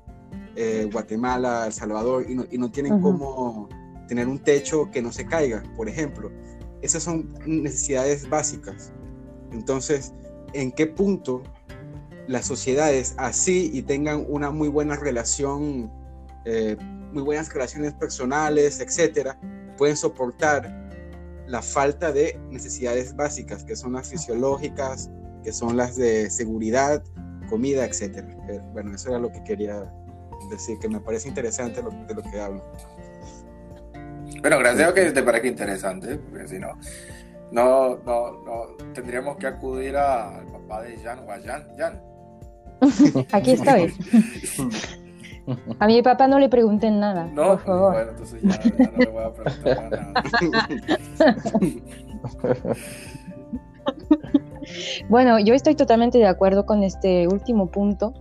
eh, 0.54 0.88
Guatemala, 0.92 1.66
El 1.66 1.72
Salvador, 1.72 2.26
y 2.28 2.34
no, 2.34 2.44
y 2.50 2.58
no 2.58 2.70
tienen 2.70 2.94
uh 2.94 2.98
-huh. 2.98 3.02
cómo 3.02 3.68
tener 4.06 4.28
un 4.28 4.38
techo 4.38 4.90
que 4.90 5.02
no 5.02 5.12
se 5.12 5.26
caiga, 5.26 5.62
por 5.76 5.88
ejemplo. 5.88 6.30
Esas 6.82 7.02
son 7.02 7.34
necesidades 7.46 8.28
básicas. 8.28 8.92
Entonces, 9.52 10.12
¿en 10.52 10.72
qué 10.72 10.86
punto 10.86 11.42
las 12.26 12.46
sociedades 12.46 13.14
así 13.16 13.70
y 13.72 13.82
tengan 13.82 14.24
una 14.28 14.50
muy 14.50 14.68
buena 14.68 14.96
relación, 14.96 15.90
eh, 16.44 16.76
muy 17.12 17.22
buenas 17.22 17.52
relaciones 17.52 17.94
personales, 17.94 18.80
etcétera, 18.80 19.38
pueden 19.76 19.96
soportar 19.96 20.88
la 21.46 21.62
falta 21.62 22.12
de 22.12 22.38
necesidades 22.50 23.16
básicas, 23.16 23.64
que 23.64 23.74
son 23.74 23.94
las 23.94 24.10
fisiológicas, 24.10 25.10
que 25.42 25.52
son 25.52 25.76
las 25.78 25.96
de 25.96 26.28
seguridad, 26.28 27.02
comida, 27.48 27.86
etc. 27.86 28.22
Bueno, 28.72 28.94
eso 28.94 29.08
era 29.08 29.18
lo 29.18 29.32
que 29.32 29.42
quería 29.44 29.90
decir, 30.50 30.78
que 30.78 30.88
me 30.88 31.00
parece 31.00 31.28
interesante 31.28 31.82
lo, 31.82 31.90
de 31.90 32.14
lo 32.14 32.22
que 32.22 32.38
hablo. 32.38 32.62
Bueno, 34.42 34.58
gracias 34.58 34.90
a 34.90 34.94
que 34.94 35.10
te 35.10 35.22
parezca 35.22 35.48
interesante, 35.48 36.16
porque 36.16 36.48
si 36.48 36.58
no, 36.58 36.78
no, 37.50 37.96
no, 38.04 38.32
no 38.44 38.66
tendríamos 38.92 39.36
que 39.36 39.46
acudir 39.46 39.96
al 39.96 40.46
papá 40.46 40.82
de 40.82 40.96
Jan 40.98 41.20
o 41.26 41.32
a 41.32 41.40
Jan. 41.40 41.66
Jan. 41.76 42.02
Aquí 43.32 43.52
estoy. 43.52 43.92
A 45.78 45.86
mi 45.86 46.02
papá 46.02 46.28
no 46.28 46.38
le 46.38 46.50
pregunten 46.50 47.00
nada, 47.00 47.24
no, 47.24 47.48
por 47.48 47.60
favor. 47.60 47.92
Bueno, 47.94 48.10
entonces 48.10 48.42
ya, 48.42 48.62
ya, 48.62 48.90
no 48.90 48.98
le 48.98 49.06
voy 49.06 49.24
a 49.24 49.32
preguntar 49.32 49.90
nada. 49.90 50.22
bueno, 55.08 55.38
yo 55.38 55.54
estoy 55.54 55.74
totalmente 55.74 56.18
de 56.18 56.26
acuerdo 56.26 56.66
con 56.66 56.82
este 56.82 57.26
último 57.28 57.70
punto 57.70 58.12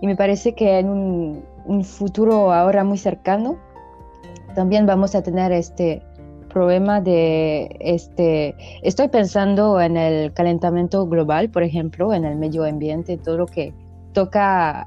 y 0.00 0.06
me 0.08 0.16
parece 0.16 0.54
que 0.54 0.80
en 0.80 0.88
un, 0.88 1.44
un 1.64 1.84
futuro 1.84 2.52
ahora 2.52 2.82
muy 2.82 2.98
cercano 2.98 3.56
también 4.56 4.84
vamos 4.86 5.14
a 5.14 5.22
tener 5.22 5.52
este 5.52 6.02
problema 6.54 7.00
de 7.00 7.76
este 7.80 8.54
estoy 8.82 9.08
pensando 9.08 9.80
en 9.80 9.96
el 9.96 10.32
calentamiento 10.32 11.06
global 11.06 11.50
por 11.50 11.64
ejemplo 11.64 12.14
en 12.14 12.24
el 12.24 12.36
medio 12.36 12.64
ambiente 12.64 13.18
todo 13.18 13.36
lo 13.36 13.46
que 13.46 13.74
toca 14.12 14.84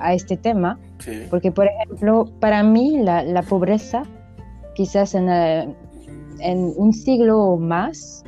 a 0.00 0.14
este 0.14 0.36
tema. 0.36 0.78
Sí. 0.98 1.26
porque 1.28 1.52
por 1.52 1.66
ejemplo 1.66 2.24
para 2.40 2.62
mí 2.62 2.98
la, 2.98 3.22
la 3.22 3.42
pobreza 3.42 4.02
quizás 4.74 5.14
en, 5.14 5.28
el, 5.28 5.74
en, 6.40 6.72
un 6.74 6.94
siglo 6.94 7.38
o 7.38 7.58
más 7.58 8.24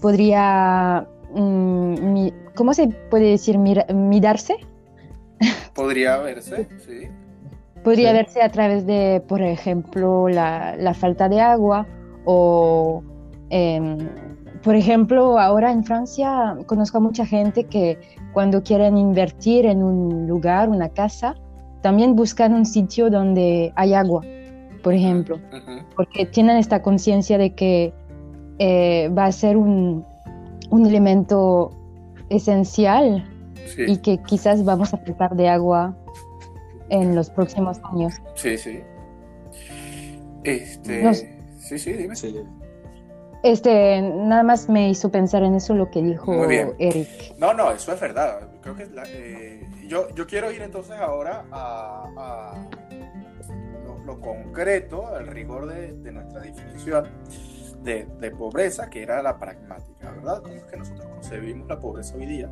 podría 0.00 1.06
mm, 1.34 2.28
cómo 2.54 2.72
se 2.72 2.88
puede 3.10 3.26
decir 3.26 3.58
Mira, 3.58 3.84
mirarse. 3.92 4.56
Podría 5.74 6.16
verse 6.18 6.66
sí 6.86 7.08
podría 7.82 8.10
sí. 8.10 8.16
verse 8.16 8.42
a 8.42 8.48
través 8.48 8.86
de, 8.86 9.22
por 9.26 9.42
ejemplo, 9.42 10.28
la, 10.28 10.76
la 10.76 10.94
falta 10.94 11.28
de 11.28 11.40
agua 11.40 11.86
o, 12.24 13.02
eh, 13.50 13.96
por 14.62 14.74
ejemplo, 14.74 15.38
ahora 15.38 15.72
en 15.72 15.84
Francia 15.84 16.56
conozco 16.66 16.98
a 16.98 17.00
mucha 17.00 17.24
gente 17.24 17.64
que 17.64 17.98
cuando 18.32 18.62
quieren 18.62 18.96
invertir 18.98 19.64
en 19.66 19.82
un 19.82 20.26
lugar, 20.26 20.68
una 20.68 20.90
casa, 20.90 21.34
también 21.80 22.14
buscan 22.14 22.52
un 22.52 22.66
sitio 22.66 23.10
donde 23.10 23.72
hay 23.76 23.94
agua, 23.94 24.22
por 24.82 24.92
ejemplo, 24.92 25.36
uh 25.36 25.56
-huh. 25.56 25.84
porque 25.96 26.26
tienen 26.26 26.58
esta 26.58 26.82
conciencia 26.82 27.38
de 27.38 27.54
que 27.54 27.94
eh, 28.58 29.08
va 29.16 29.24
a 29.24 29.32
ser 29.32 29.56
un, 29.56 30.04
un 30.68 30.86
elemento 30.86 31.70
esencial 32.28 33.24
sí. 33.66 33.84
y 33.88 33.96
que 33.96 34.18
quizás 34.18 34.62
vamos 34.64 34.92
a 34.92 34.98
faltar 34.98 35.34
de 35.36 35.48
agua 35.48 35.96
en 36.90 37.14
los 37.14 37.30
próximos 37.30 37.78
años. 37.92 38.14
Sí, 38.34 38.58
sí. 38.58 38.82
Este, 40.44 41.14
sí, 41.58 41.78
sí, 41.78 41.92
dime. 41.92 42.16
Sí. 42.16 42.34
Este, 43.42 44.02
nada 44.02 44.42
más 44.42 44.68
me 44.68 44.90
hizo 44.90 45.10
pensar 45.10 45.42
en 45.42 45.54
eso 45.54 45.74
lo 45.74 45.90
que 45.90 46.02
dijo 46.02 46.44
Eric. 46.44 47.08
No, 47.38 47.54
no, 47.54 47.72
eso 47.72 47.92
es 47.92 48.00
verdad. 48.00 48.48
Creo 48.60 48.76
que 48.76 48.86
la, 48.86 49.04
eh, 49.06 49.66
yo, 49.88 50.10
yo 50.14 50.26
quiero 50.26 50.52
ir 50.52 50.60
entonces 50.60 50.96
ahora 50.98 51.46
a, 51.50 52.04
a 52.16 52.68
lo, 53.86 53.98
lo, 54.04 54.20
concreto, 54.20 55.06
al 55.06 55.26
rigor 55.26 55.66
de, 55.66 55.92
de 55.92 56.12
nuestra 56.12 56.40
definición 56.40 57.08
de, 57.82 58.06
de, 58.18 58.30
pobreza, 58.30 58.90
que 58.90 59.02
era 59.02 59.22
la 59.22 59.38
pragmática, 59.38 60.10
¿verdad? 60.10 60.42
¿Cómo 60.42 60.54
es 60.54 60.64
que 60.64 60.76
nosotros 60.76 61.06
concebimos 61.08 61.66
la 61.66 61.80
pobreza 61.80 62.16
hoy 62.16 62.26
día? 62.26 62.50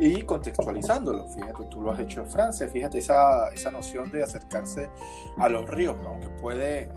Y 0.00 0.22
contextualizándolo. 0.22 1.28
Fíjate, 1.28 1.64
tú 1.70 1.82
lo 1.82 1.92
has 1.92 2.00
hecho 2.00 2.20
en 2.20 2.28
Francia, 2.28 2.68
fíjate 2.68 2.98
esa, 2.98 3.48
esa 3.48 3.70
noción 3.70 4.10
de 4.10 4.22
acercarse 4.22 4.88
a 5.38 5.48
los 5.48 5.68
ríos, 5.68 5.96
aunque 6.04 6.28
puede, 6.40 6.82
eh, 6.82 6.90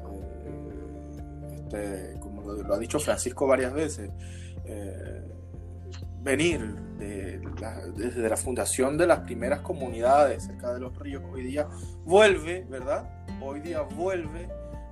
este, 1.56 2.20
como 2.20 2.42
lo, 2.42 2.74
ha 2.74 2.80
dicho 2.80 3.00
Francisco 3.00 3.48
varias 3.48 3.74
veces, 3.74 4.12
eh, 4.66 5.24
venir 6.22 6.76
la, 7.62 7.86
desde 7.88 8.28
la 8.28 8.38
fundación 8.38 8.98
de 8.98 9.08
las 9.08 9.20
primeras 9.20 9.62
comunidades 9.62 10.44
cerca 10.44 10.74
de 10.74 10.80
los 10.80 10.98
ríos, 10.98 11.24
hoy 11.32 11.44
día 11.44 11.68
vuelve, 12.04 12.66
¿verdad? 12.70 13.10
Hoy 13.42 13.62
día 13.62 13.82
vuelve 13.82 14.50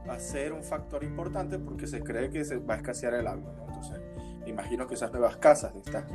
a 0.10 0.20
ser 0.20 0.54
un 0.54 0.63
factor 0.63 1.04
importante 1.04 1.60
porque 1.60 1.86
se 1.88 2.02
cree 2.02 2.30
que 2.30 2.46
se 2.46 2.58
va 2.58 2.76
a 2.76 2.78
escasear 2.78 3.13
el 3.15 3.28
agua. 3.28 3.54
¿no? 3.58 3.67
Entonces, 3.67 4.00
imagino 4.46 4.88
que 4.88 4.93
esas 4.93 5.12
nuevas 5.12 5.38
casas 5.38 5.74
de 5.74 5.80
estas 5.82 6.06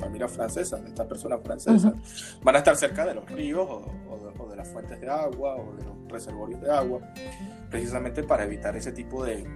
familias 0.00 0.32
francesas, 0.32 0.82
de 0.82 0.88
estas 0.88 1.06
personas 1.06 1.40
francesas, 1.42 1.92
uh 1.92 1.96
-huh. 1.96 2.44
van 2.44 2.54
a 2.56 2.58
estar 2.58 2.76
cerca 2.76 3.04
de 3.04 3.14
los 3.14 3.30
ríos 3.30 3.68
o, 3.68 3.92
o, 4.10 4.18
de, 4.18 4.40
o, 4.42 4.48
de, 4.48 4.56
las 4.56 4.68
fuentes 4.68 5.00
de 5.00 5.08
agua 5.08 5.56
o 5.56 5.76
de 5.76 5.84
los 5.84 6.08
reservorios 6.08 6.60
de 6.60 6.70
agua, 6.70 7.00
precisamente 7.70 8.22
para 8.22 8.44
evitar 8.44 8.74
ese 8.76 8.92
tipo 8.92 9.24
de, 9.24 9.46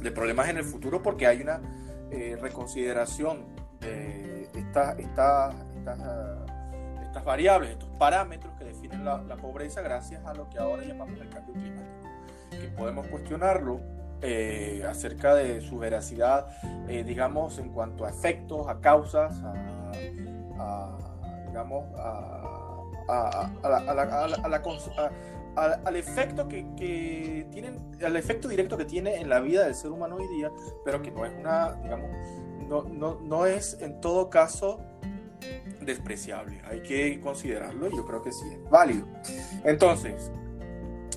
de 0.00 0.10
problemas 0.12 0.48
en 0.48 0.58
el 0.58 0.64
futuro, 0.64 1.02
porque 1.02 1.26
hay 1.26 1.40
una 1.40 1.60
eh, 2.10 2.36
reconsideración 2.40 3.44
de 3.80 4.48
esta, 4.54 4.92
esta, 4.92 5.50
estas, 5.76 5.98
uh, 5.98 7.02
estas 7.02 7.24
variables, 7.24 7.70
estos 7.70 7.88
parámetros 7.98 8.52
que 8.58 8.64
definen 8.64 9.04
la, 9.04 9.22
la 9.22 9.36
pobreza 9.36 9.80
gracias 9.82 10.24
a 10.24 10.34
lo 10.34 10.48
que 10.48 10.58
ahora 10.58 10.84
llamamos 10.84 11.18
el 11.20 11.28
cambio 11.28 11.54
climático, 11.54 12.10
que 12.50 12.68
podemos 12.76 13.06
cuestionarlo 13.08 13.80
eh, 14.22 14.84
acerca 14.88 15.34
de 15.34 15.60
su 15.60 15.78
veracidad, 15.78 16.48
eh, 16.88 17.04
digamos, 17.04 17.58
en 17.58 17.70
cuanto 17.70 18.04
a 18.04 18.10
efectos, 18.10 18.68
a 18.68 18.80
causas, 18.80 19.34
digamos, 21.46 21.84
al 25.56 25.96
efecto 25.96 26.48
que, 26.48 27.46
al 28.04 28.16
efecto 28.16 28.48
directo 28.48 28.76
que 28.76 28.84
tiene 28.84 29.16
en 29.16 29.28
la 29.28 29.40
vida 29.40 29.64
del 29.64 29.74
ser 29.74 29.90
humano 29.90 30.16
hoy 30.16 30.28
día, 30.36 30.50
pero 30.84 31.02
que 31.02 31.10
no 31.10 31.24
es 31.24 31.32
una, 31.38 31.74
digamos, 31.82 32.10
no, 32.68 32.82
no, 32.84 33.20
no 33.20 33.46
es 33.46 33.78
en 33.80 34.00
todo 34.00 34.30
caso 34.30 34.80
despreciable. 35.80 36.60
Hay 36.64 36.80
que 36.80 37.20
considerarlo 37.20 37.88
y 37.88 37.96
yo 37.96 38.06
creo 38.06 38.22
que 38.22 38.32
sí 38.32 38.46
es 38.52 38.70
válido. 38.70 39.06
Entonces, 39.64 40.30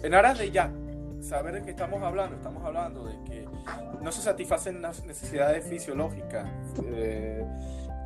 en 0.03 0.13
aras 0.13 0.38
de 0.38 0.51
ya 0.51 0.71
saber 1.21 1.56
de 1.56 1.62
qué 1.63 1.71
estamos 1.71 2.01
hablando, 2.01 2.36
estamos 2.36 2.63
hablando 2.63 3.06
de 3.06 3.23
que 3.23 3.47
no 4.01 4.12
se 4.12 4.21
satisfacen 4.21 4.82
las 4.82 5.03
necesidades 5.06 5.65
fisiológicas, 5.65 6.47
eh, 6.86 7.45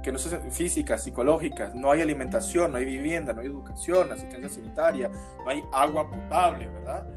que 0.03 0.11
no 0.11 0.17
se 0.17 0.37
físicas, 0.51 1.03
psicológicas, 1.03 1.75
no 1.75 1.91
hay 1.91 2.01
alimentación, 2.01 2.71
no 2.71 2.77
hay 2.77 2.85
vivienda, 2.85 3.33
no 3.33 3.41
hay 3.41 3.47
educación, 3.47 4.11
asistencia 4.11 4.49
sanitaria, 4.49 5.09
no 5.09 5.49
hay 5.49 5.63
agua 5.71 6.09
potable, 6.09 6.67
¿verdad? 6.67 7.07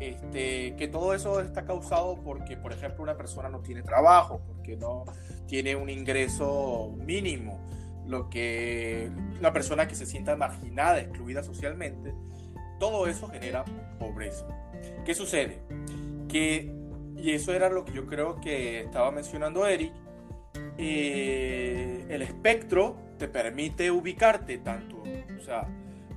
Este, 0.00 0.74
que 0.74 0.88
todo 0.88 1.14
eso 1.14 1.40
está 1.40 1.64
causado 1.64 2.16
porque, 2.24 2.56
por 2.56 2.72
ejemplo, 2.72 3.04
una 3.04 3.16
persona 3.16 3.48
no 3.48 3.60
tiene 3.60 3.82
trabajo, 3.82 4.40
porque 4.48 4.76
no 4.76 5.04
tiene 5.46 5.76
un 5.76 5.88
ingreso 5.88 6.92
mínimo, 6.96 7.60
lo 8.06 8.28
que 8.28 9.10
una 9.38 9.52
persona 9.52 9.86
que 9.86 9.94
se 9.94 10.06
sienta 10.06 10.34
marginada, 10.34 10.98
excluida 10.98 11.44
socialmente, 11.44 12.12
todo 12.80 13.06
eso 13.06 13.28
genera 13.28 13.64
pobreza. 14.00 14.44
¿Qué 15.04 15.14
sucede? 15.14 15.62
Que, 16.28 16.72
y 17.16 17.32
eso 17.32 17.52
era 17.52 17.68
lo 17.68 17.84
que 17.84 17.92
yo 17.92 18.06
creo 18.06 18.40
que 18.40 18.80
estaba 18.82 19.10
mencionando 19.10 19.66
Eric, 19.66 19.92
eh, 20.78 22.06
el 22.08 22.22
espectro 22.22 22.96
te 23.18 23.28
permite 23.28 23.90
ubicarte 23.90 24.58
tanto, 24.58 25.02
o 25.02 25.44
sea, 25.44 25.68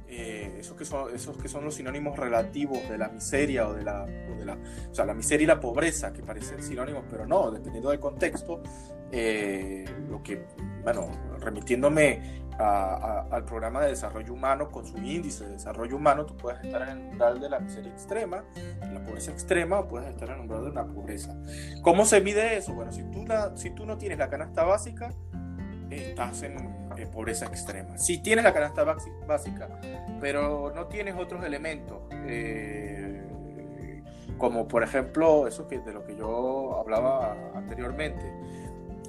eh, 0.08 0.58
esos, 0.60 0.78
que 0.78 0.86
son, 0.86 1.14
esos 1.14 1.38
que 1.38 1.48
son 1.48 1.66
los 1.66 1.76
sinónimos 1.76 2.18
relativos 2.18 2.88
de 2.88 2.98
la 2.98 3.10
miseria 3.10 3.68
o 3.68 3.74
de 3.74 3.84
la, 3.84 4.04
o 4.04 4.36
de 4.36 4.46
la, 4.46 4.54
o 4.54 4.96
sea, 4.96 5.04
la 5.04 5.14
miseria 5.14 5.44
y 5.44 5.48
la 5.48 5.60
pobreza, 5.60 6.14
que 6.14 6.22
parecen 6.22 6.64
sinónimos, 6.64 7.04
pero 7.10 7.28
no, 7.28 7.52
dependiendo 7.52 7.90
del 7.90 8.00
contexto, 8.00 8.62
eh, 9.12 9.84
lo 10.10 10.24
que, 10.24 10.46
bueno, 10.84 11.10
remitiéndome 11.40 12.45
a- 12.58 13.26
a- 13.30 13.36
al 13.36 13.44
programa 13.46 13.82
de 13.82 13.90
desarrollo 13.90 14.34
humano 14.34 14.70
con 14.72 14.86
su 14.86 14.98
índice 14.98 15.46
de 15.46 15.52
desarrollo 15.52 15.96
humano, 15.98 16.26
tú 16.26 16.36
puedes 16.38 16.64
estar 16.64 16.82
en 16.84 16.90
el 16.90 16.98
umbral 17.10 17.40
de 17.40 17.50
la 17.50 17.60
miseria 17.60 17.92
extrema, 17.92 18.44
de 18.56 18.94
la 18.94 19.04
pobreza 19.04 19.32
extrema, 19.32 19.80
o 19.80 19.88
puedes 19.88 20.10
estar 20.10 20.30
en 20.30 20.36
el 20.36 20.42
umbral 20.42 20.64
de 20.64 20.70
una 20.72 20.86
pobreza. 20.86 21.36
¿Cómo 21.82 22.06
se 22.06 22.22
mide 22.22 22.58
eso? 22.58 22.74
Bueno, 22.74 22.92
si 22.92 23.04
tú, 23.12 23.26
la- 23.26 23.56
si 23.58 23.72
tú 23.72 23.86
no 23.86 23.98
tienes 23.98 24.18
la 24.18 24.30
canasta 24.30 24.64
básica, 24.64 25.12
estás 25.90 26.44
en 26.44 26.56
pobreza 27.12 27.46
extrema. 27.46 27.98
Si 27.98 28.22
tienes 28.22 28.44
la 28.46 28.54
canasta 28.54 28.84
básica, 29.28 29.68
pero 30.22 30.72
no 30.74 30.88
tienes 30.88 31.16
otros 31.16 31.44
elementos, 31.46 32.00
eh, 32.28 33.22
como 34.38 34.68
por 34.68 34.84
ejemplo 34.84 35.48
eso 35.48 35.68
que, 35.68 35.80
de 35.80 35.94
lo 35.94 36.04
que 36.06 36.16
yo 36.16 36.80
hablaba 36.80 37.36
anteriormente, 37.56 38.26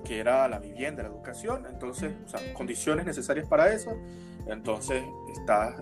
que 0.06 0.20
era 0.20 0.46
la 0.48 0.58
vivienda, 0.58 1.02
la 1.02 1.08
educación, 1.08 1.66
entonces, 1.68 2.12
o 2.24 2.28
sea, 2.28 2.54
condiciones 2.54 3.04
necesarias 3.04 3.46
para 3.48 3.72
eso, 3.72 3.96
entonces 4.46 5.02
estás, 5.32 5.74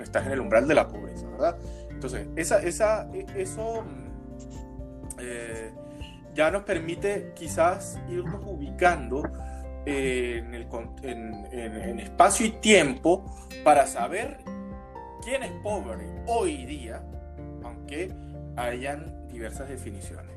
estás 0.00 0.26
en 0.26 0.32
el 0.32 0.40
umbral 0.40 0.66
de 0.66 0.74
la 0.74 0.88
pobreza, 0.88 1.28
¿verdad? 1.28 1.58
Entonces, 1.90 2.26
esa, 2.36 2.62
esa, 2.62 3.08
e- 3.12 3.26
eso 3.36 3.82
mm, 3.82 5.18
eh, 5.18 5.72
ya 6.34 6.50
nos 6.50 6.62
permite 6.62 7.32
quizás 7.34 8.00
irnos 8.08 8.42
ubicando 8.46 9.22
eh, 9.84 10.42
en, 10.44 10.54
el, 10.54 10.66
en 11.52 12.00
espacio 12.00 12.46
y 12.46 12.50
tiempo 12.52 13.24
para 13.62 13.86
saber 13.86 14.38
quién 15.22 15.42
es 15.42 15.52
pobre 15.62 16.06
hoy 16.26 16.64
día, 16.64 17.02
aunque 17.62 18.10
hayan 18.56 19.28
diversas 19.28 19.68
definiciones. 19.68 20.33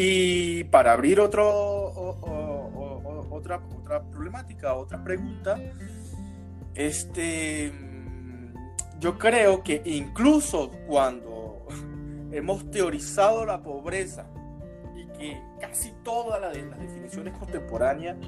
Y 0.00 0.62
para 0.62 0.92
abrir 0.92 1.18
otro, 1.18 1.44
otra, 3.30 3.60
otra 3.76 4.00
problemática, 4.00 4.74
otra 4.74 5.02
pregunta, 5.02 5.58
este, 6.72 7.72
mm, 7.72 9.00
yo 9.00 9.18
creo 9.18 9.64
que 9.64 9.82
incluso 9.86 10.70
cuando 10.86 11.66
hemos 12.30 12.70
teorizado 12.70 13.44
la 13.44 13.60
pobreza 13.60 14.28
y 14.96 15.06
que 15.18 15.42
casi 15.60 15.92
todas 16.04 16.40
las 16.40 16.54
definiciones 16.54 17.36
contemporáneas, 17.36 18.18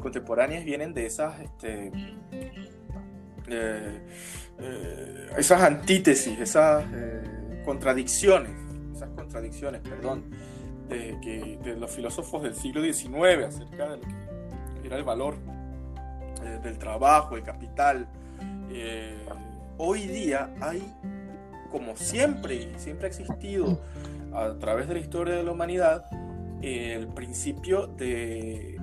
contemporáneas 0.00 0.64
vienen 0.64 0.94
de 0.94 1.06
esas, 1.06 1.40
este, 1.40 1.90
eh, 3.48 4.00
eh, 4.60 5.30
esas 5.36 5.60
antítesis, 5.60 6.38
esas 6.38 6.84
eh, 6.94 7.62
contradicciones, 7.64 8.52
esas 8.94 9.10
contradicciones, 9.10 9.80
perdón, 9.80 10.30
de, 10.88 11.18
que, 11.20 11.58
de 11.62 11.76
los 11.76 11.90
filósofos 11.90 12.42
del 12.42 12.54
siglo 12.54 12.82
XIX 12.82 13.44
acerca 13.46 13.88
de 13.90 13.96
lo 13.98 14.02
que 14.02 14.86
era 14.86 14.96
el 14.96 15.04
valor 15.04 15.36
eh, 16.44 16.60
del 16.62 16.78
trabajo, 16.78 17.36
el 17.36 17.42
capital. 17.42 18.06
Eh, 18.70 19.16
hoy 19.78 20.06
día 20.06 20.54
hay, 20.60 20.94
como 21.70 21.96
siempre, 21.96 22.78
siempre 22.78 23.06
ha 23.06 23.08
existido 23.08 23.80
a 24.32 24.54
través 24.58 24.88
de 24.88 24.94
la 24.94 25.00
historia 25.00 25.34
de 25.34 25.42
la 25.42 25.52
humanidad, 25.52 26.06
el 26.62 27.08
principio 27.08 27.86
de 27.86 28.76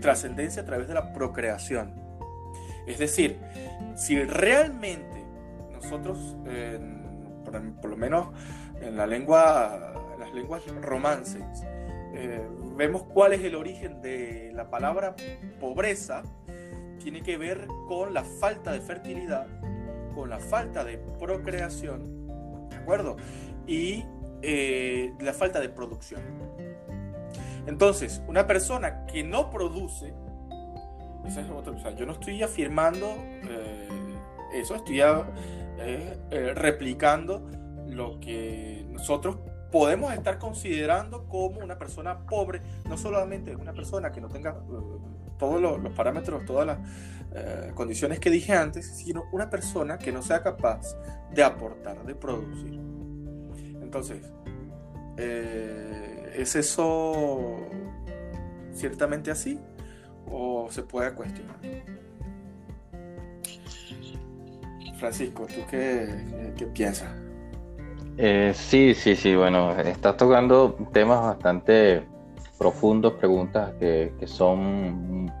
trascendencia 0.00 0.62
a 0.62 0.64
través 0.64 0.86
de 0.88 0.94
la 0.94 1.12
procreación. 1.12 1.92
Es 2.86 2.98
decir, 2.98 3.38
si 3.96 4.22
realmente 4.22 5.24
nosotros, 5.72 6.36
por, 7.80 7.90
lo 7.90 7.96
menos 7.96 8.28
en 8.80 8.96
la 8.96 9.06
lengua, 9.06 9.94
en 9.94 10.03
las 10.18 10.32
lenguas 10.32 10.62
romances, 10.82 11.42
eh, 12.16 12.46
vemos 12.76 13.02
cuál 13.02 13.32
es 13.32 13.42
el 13.42 13.56
origen 13.56 14.00
de 14.00 14.52
la 14.54 14.70
palabra 14.70 15.16
pobreza, 15.58 16.22
tiene 17.02 17.22
que 17.22 17.36
ver 17.36 17.66
con 17.88 18.14
la 18.14 18.22
falta 18.22 18.72
de 18.72 18.80
fertilidad, 18.80 19.48
con 20.14 20.30
la 20.30 20.38
falta 20.38 20.84
de 20.84 20.98
procreación, 21.18 22.28
¿de 22.70 22.76
acuerdo? 22.76 23.16
Y 23.66 24.04
eh, 24.42 25.12
la 25.20 25.32
falta 25.32 25.60
de 25.60 25.68
producción. 25.68 26.20
Entonces, 27.66 28.22
una 28.28 28.46
persona 28.46 29.06
que 29.06 29.24
no 29.24 29.50
produce, 29.50 30.14
yo 31.96 32.06
no 32.06 32.12
estoy 32.12 32.42
afirmando 32.42 33.08
eh, 33.48 33.88
eso, 34.54 34.76
estoy 34.76 35.00
replicando 36.54 37.48
lo 37.86 38.20
que 38.20 38.86
nosotros 38.88 39.38
podemos 39.74 40.14
estar 40.14 40.38
considerando 40.38 41.26
como 41.26 41.58
una 41.58 41.76
persona 41.76 42.16
pobre, 42.28 42.62
no 42.88 42.96
solamente 42.96 43.56
una 43.56 43.72
persona 43.72 44.12
que 44.12 44.20
no 44.20 44.28
tenga 44.28 44.50
eh, 44.50 44.54
todos 45.36 45.60
los, 45.60 45.92
parámetros, 45.94 46.44
todas 46.44 46.64
las 46.64 46.78
eh, 47.34 47.72
condiciones 47.74 48.20
que 48.20 48.30
dije 48.30 48.52
antes, 48.52 48.86
sino 48.86 49.24
una 49.32 49.50
persona 49.50 49.98
que 49.98 50.12
no 50.12 50.22
sea 50.22 50.44
capaz 50.44 50.94
de 51.32 51.42
aportar, 51.42 52.06
de 52.06 52.14
producir. 52.14 52.74
Entonces, 53.82 54.32
eh, 55.16 56.34
¿es 56.36 56.54
eso 56.54 57.56
ciertamente 58.72 59.32
así? 59.32 59.58
¿O 60.30 60.68
se 60.70 60.84
puede 60.84 61.12
cuestionar? 61.14 61.56
Francisco, 65.00 65.48
¿tú 65.48 65.66
qué 65.68 66.70
piensas? 66.72 67.23
Eh, 68.16 68.52
sí, 68.54 68.94
sí, 68.94 69.16
sí, 69.16 69.34
bueno, 69.34 69.72
estás 69.72 70.16
tocando 70.16 70.76
temas 70.92 71.20
bastante 71.20 72.06
profundos, 72.56 73.14
preguntas 73.14 73.72
que, 73.80 74.14
que 74.20 74.26
son, 74.28 75.32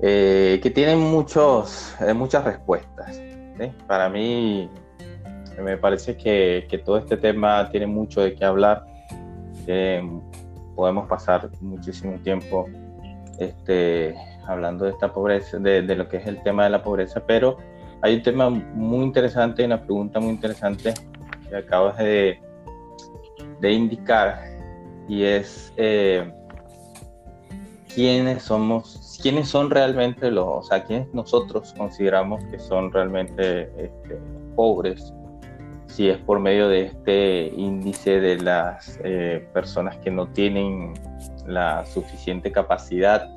eh, 0.00 0.60
que 0.62 0.70
tienen 0.70 1.00
muchos, 1.00 1.94
eh, 2.00 2.14
muchas 2.14 2.44
respuestas. 2.44 3.20
Para 3.86 4.08
mí, 4.08 4.70
me 5.60 5.76
parece 5.76 6.16
que, 6.16 6.66
que 6.68 6.78
todo 6.78 6.98
este 6.98 7.16
tema 7.16 7.68
tiene 7.70 7.86
mucho 7.86 8.20
de 8.22 8.34
qué 8.34 8.44
hablar. 8.44 8.86
Podemos 10.74 11.08
pasar 11.08 11.50
muchísimo 11.60 12.18
tiempo 12.20 12.66
este, 13.38 14.14
hablando 14.46 14.84
de 14.84 14.92
esta 14.92 15.12
pobreza, 15.12 15.58
de, 15.58 15.82
de 15.82 15.96
lo 15.96 16.08
que 16.08 16.18
es 16.18 16.26
el 16.26 16.42
tema 16.42 16.64
de 16.64 16.70
la 16.70 16.82
pobreza, 16.82 17.22
pero 17.26 17.56
hay 18.00 18.16
un 18.16 18.22
tema 18.22 18.50
muy 18.50 19.04
interesante, 19.04 19.64
una 19.64 19.80
pregunta 19.80 20.18
muy 20.18 20.30
interesante 20.30 20.94
que 21.52 21.58
acabas 21.58 21.98
de, 21.98 22.40
de 23.60 23.72
indicar 23.72 24.40
y 25.06 25.24
es 25.24 25.72
eh, 25.76 26.32
quiénes 27.94 28.44
somos, 28.44 29.18
quiénes 29.20 29.48
son 29.48 29.70
realmente 29.70 30.30
los, 30.30 30.46
o 30.46 30.62
sea, 30.62 30.82
quiénes 30.84 31.12
nosotros 31.12 31.74
consideramos 31.76 32.42
que 32.44 32.58
son 32.58 32.90
realmente 32.90 33.70
este, 33.76 34.18
pobres, 34.56 35.12
si 35.88 36.08
es 36.08 36.16
por 36.18 36.40
medio 36.40 36.68
de 36.68 36.86
este 36.86 37.48
índice 37.54 38.18
de 38.18 38.38
las 38.38 38.98
eh, 39.04 39.46
personas 39.52 39.98
que 39.98 40.10
no 40.10 40.26
tienen 40.28 40.94
la 41.46 41.84
suficiente 41.84 42.50
capacidad 42.50 43.28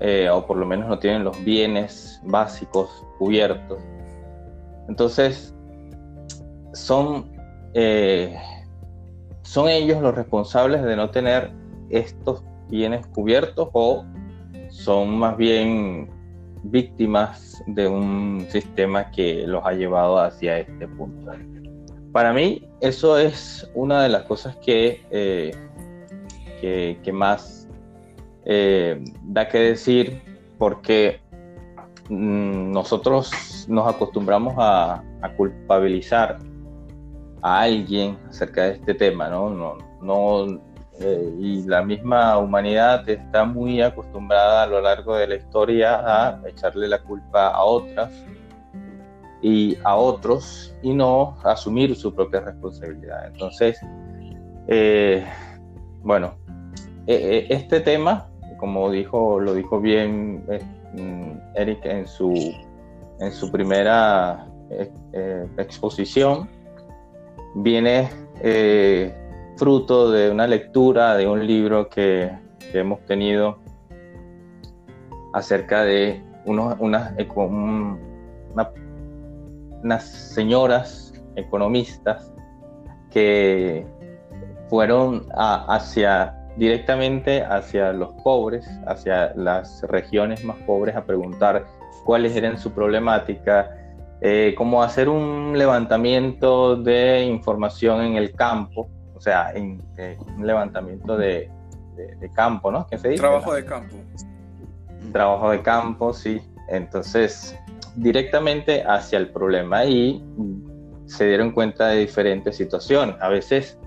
eh, 0.00 0.30
o 0.30 0.46
por 0.46 0.56
lo 0.56 0.64
menos 0.64 0.88
no 0.88 0.98
tienen 0.98 1.24
los 1.24 1.44
bienes 1.44 2.22
básicos 2.24 3.04
cubiertos. 3.18 3.82
Entonces, 4.88 5.54
son, 6.72 7.32
eh, 7.74 8.36
son 9.42 9.68
ellos 9.68 10.00
los 10.02 10.14
responsables 10.14 10.82
de 10.82 10.96
no 10.96 11.10
tener 11.10 11.52
estos 11.90 12.42
bienes 12.68 13.06
cubiertos 13.08 13.68
o 13.72 14.04
son 14.70 15.18
más 15.18 15.36
bien 15.36 16.08
víctimas 16.62 17.62
de 17.66 17.88
un 17.88 18.46
sistema 18.48 19.10
que 19.10 19.46
los 19.46 19.64
ha 19.64 19.72
llevado 19.72 20.18
hacia 20.18 20.58
este 20.58 20.86
punto. 20.88 21.32
Para 22.12 22.32
mí, 22.32 22.68
eso 22.80 23.18
es 23.18 23.70
una 23.74 24.02
de 24.02 24.08
las 24.08 24.24
cosas 24.24 24.56
que, 24.56 25.04
eh, 25.10 25.52
que, 26.60 27.12
más 27.12 27.68
eh, 28.44 29.02
da 29.24 29.48
que 29.48 29.58
decir, 29.58 30.20
porque 30.58 31.20
mm, 32.08 32.72
nosotros 32.72 33.66
nos 33.68 33.88
acostumbramos 33.88 34.54
a, 34.58 35.04
culpabilizar 35.36 36.38
a 37.42 37.60
alguien 37.62 38.18
acerca 38.28 38.64
de 38.64 38.72
este 38.72 38.94
tema, 38.94 39.28
¿no? 39.28 39.50
no, 39.50 39.78
no 40.02 40.60
eh, 41.00 41.34
y 41.38 41.62
la 41.62 41.82
misma 41.82 42.36
humanidad 42.36 43.08
está 43.08 43.44
muy 43.46 43.80
acostumbrada 43.80 44.64
a 44.64 44.66
lo 44.66 44.82
largo 44.82 45.16
de 45.16 45.26
la 45.26 45.36
historia 45.36 46.00
a 46.04 46.40
echarle 46.46 46.88
la 46.88 47.02
culpa 47.02 47.48
a 47.48 47.64
otras 47.64 48.12
y 49.40 49.78
a 49.82 49.96
otros 49.96 50.74
y 50.82 50.92
no 50.92 51.38
asumir 51.42 51.96
su 51.96 52.14
propia 52.14 52.40
responsabilidad. 52.40 53.28
Entonces, 53.28 53.80
eh, 54.68 55.24
bueno, 56.02 56.34
e, 57.06 57.14
e, 57.14 57.54
este 57.54 57.80
tema, 57.80 58.28
como 58.58 58.90
dijo, 58.90 59.40
lo 59.40 59.54
dijo 59.54 59.80
bien 59.80 60.44
mm, 60.92 61.32
Eric 61.54 61.82
en 61.86 62.06
su, 62.06 62.54
en 63.20 63.32
su 63.32 63.50
primera 63.50 64.46
eh, 64.68 65.48
exposición, 65.56 66.46
viene 67.54 68.08
fruto 69.56 70.10
de 70.10 70.30
una 70.30 70.46
lectura 70.46 71.16
de 71.16 71.26
un 71.26 71.46
libro 71.46 71.88
que, 71.88 72.30
hemos 72.72 73.04
tenido 73.04 73.58
acerca 75.32 75.82
de 75.82 76.22
unos, 76.44 76.76
unas, 76.78 77.12
unas 79.82 80.04
señoras 80.04 81.12
economistas 81.34 82.32
que 83.10 83.84
fueron 84.68 85.26
hacia 85.34 86.36
directamente 86.56 87.42
hacia 87.42 87.92
los 87.92 88.12
pobres, 88.22 88.68
hacia 88.86 89.32
las 89.34 89.82
regiones 89.88 90.44
más 90.44 90.56
pobres 90.66 90.94
a 90.96 91.04
preguntar 91.04 91.66
cuáles 92.04 92.36
eran 92.36 92.58
su 92.58 92.72
problemática, 92.72 93.76
eh, 94.20 94.54
cómo 94.56 94.82
hacer 94.82 95.08
un 95.08 95.56
levantamiento 95.56 96.76
de 96.76 97.24
información 97.24 98.02
en 98.02 98.16
el 98.16 98.34
campo 98.34 98.88
o 99.20 99.22
sea, 99.22 99.52
en, 99.52 99.82
eh, 99.98 100.16
un 100.34 100.46
levantamiento 100.46 101.14
de, 101.14 101.50
campo, 102.34 102.72
¿no? 102.72 102.86
¿Qué 102.86 102.96
se 102.96 103.10
dice? 103.10 103.20
Trabajo 103.20 103.52
de 103.52 103.66
campo. 103.66 103.94
Trabajo 105.12 105.50
de 105.50 105.60
campo, 105.60 106.14
sí. 106.14 106.40
Entonces, 106.68 107.54
directamente 107.96 108.82
hacia 108.82 109.18
el 109.18 109.28
problema 109.28 109.84
y 109.84 110.24
se 111.04 111.26
dieron 111.26 111.50
cuenta 111.50 111.88
de 111.88 111.98
diferentes 111.98 112.56
situaciones. 112.56 113.16
A 113.20 113.28
veces 113.28 113.78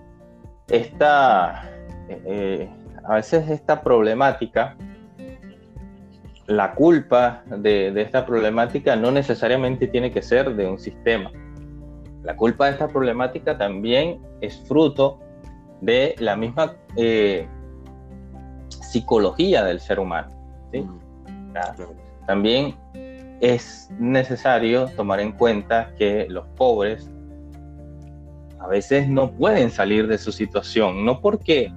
esta, 0.68 1.68
eh, 2.10 2.70
a 3.04 3.16
veces 3.16 3.50
esta 3.50 3.82
problemática, 3.82 4.78
la 6.48 6.74
culpa 6.74 7.44
de, 7.46 7.92
de 7.92 8.02
esta 8.02 8.26
problemática 8.26 8.96
no 8.96 9.12
necesariamente 9.12 9.88
tiene 9.88 10.12
que 10.12 10.22
ser 10.22 10.56
de 10.56 10.68
un 10.68 10.80
sistema. 10.80 11.32
La 12.24 12.36
culpa 12.36 12.66
de 12.66 12.72
esta 12.72 12.88
problemática 12.88 13.58
también 13.58 14.22
es 14.42 14.58
fruto 14.68 15.20
de 15.82 16.16
la 16.20 16.36
misma 16.38 16.76
eh, 16.96 17.46
psicología 18.70 19.64
del 19.64 19.80
ser 19.80 20.00
humano. 20.00 20.30
También 22.26 22.76
es 23.42 23.90
necesario 24.00 24.88
tomar 24.96 25.20
en 25.20 25.34
cuenta 25.34 25.92
que 25.98 26.28
los 26.30 26.48
pobres 26.56 27.10
a 28.60 28.68
veces 28.68 29.10
no 29.10 29.32
pueden 29.32 29.70
salir 29.70 30.08
de 30.08 30.18
su 30.18 30.32
situación, 30.32 31.04
no 31.04 31.20
porque 31.20 31.74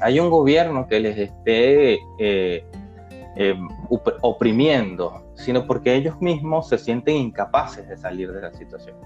hay 0.00 0.18
un 0.18 0.30
gobierno 0.30 0.86
que 0.88 1.00
les 1.00 1.18
esté 1.18 1.98
eh, 2.18 2.64
eh, 3.42 3.56
oprimiendo, 4.20 5.24
sino 5.34 5.66
porque 5.66 5.94
ellos 5.94 6.20
mismos 6.20 6.68
se 6.68 6.76
sienten 6.76 7.16
incapaces 7.16 7.88
de 7.88 7.96
salir 7.96 8.30
de 8.30 8.42
la 8.42 8.52
situación. 8.52 8.98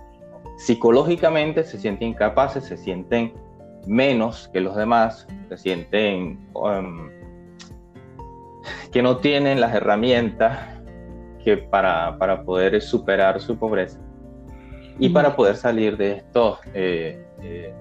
Psicológicamente 0.57 1.62
se 1.62 1.79
sienten 1.79 2.09
incapaces, 2.09 2.64
se 2.64 2.77
sienten 2.77 3.33
menos 3.87 4.49
que 4.53 4.61
los 4.61 4.75
demás, 4.75 5.29
se 5.49 5.57
sienten 5.57 6.49
um, 6.55 7.11
que 8.90 9.03
no 9.03 9.18
tienen 9.18 9.61
las 9.61 9.73
herramientas 9.73 10.59
que 11.44 11.57
para, 11.57 12.18
para 12.18 12.42
poder 12.42 12.81
superar 12.83 13.40
su 13.40 13.57
pobreza 13.57 14.01
y 14.99 15.11
para 15.11 15.37
poder 15.37 15.55
salir 15.55 15.97
de 15.97 16.11
esto, 16.11 16.59
eh, 16.73 17.25
eh, 17.40 17.73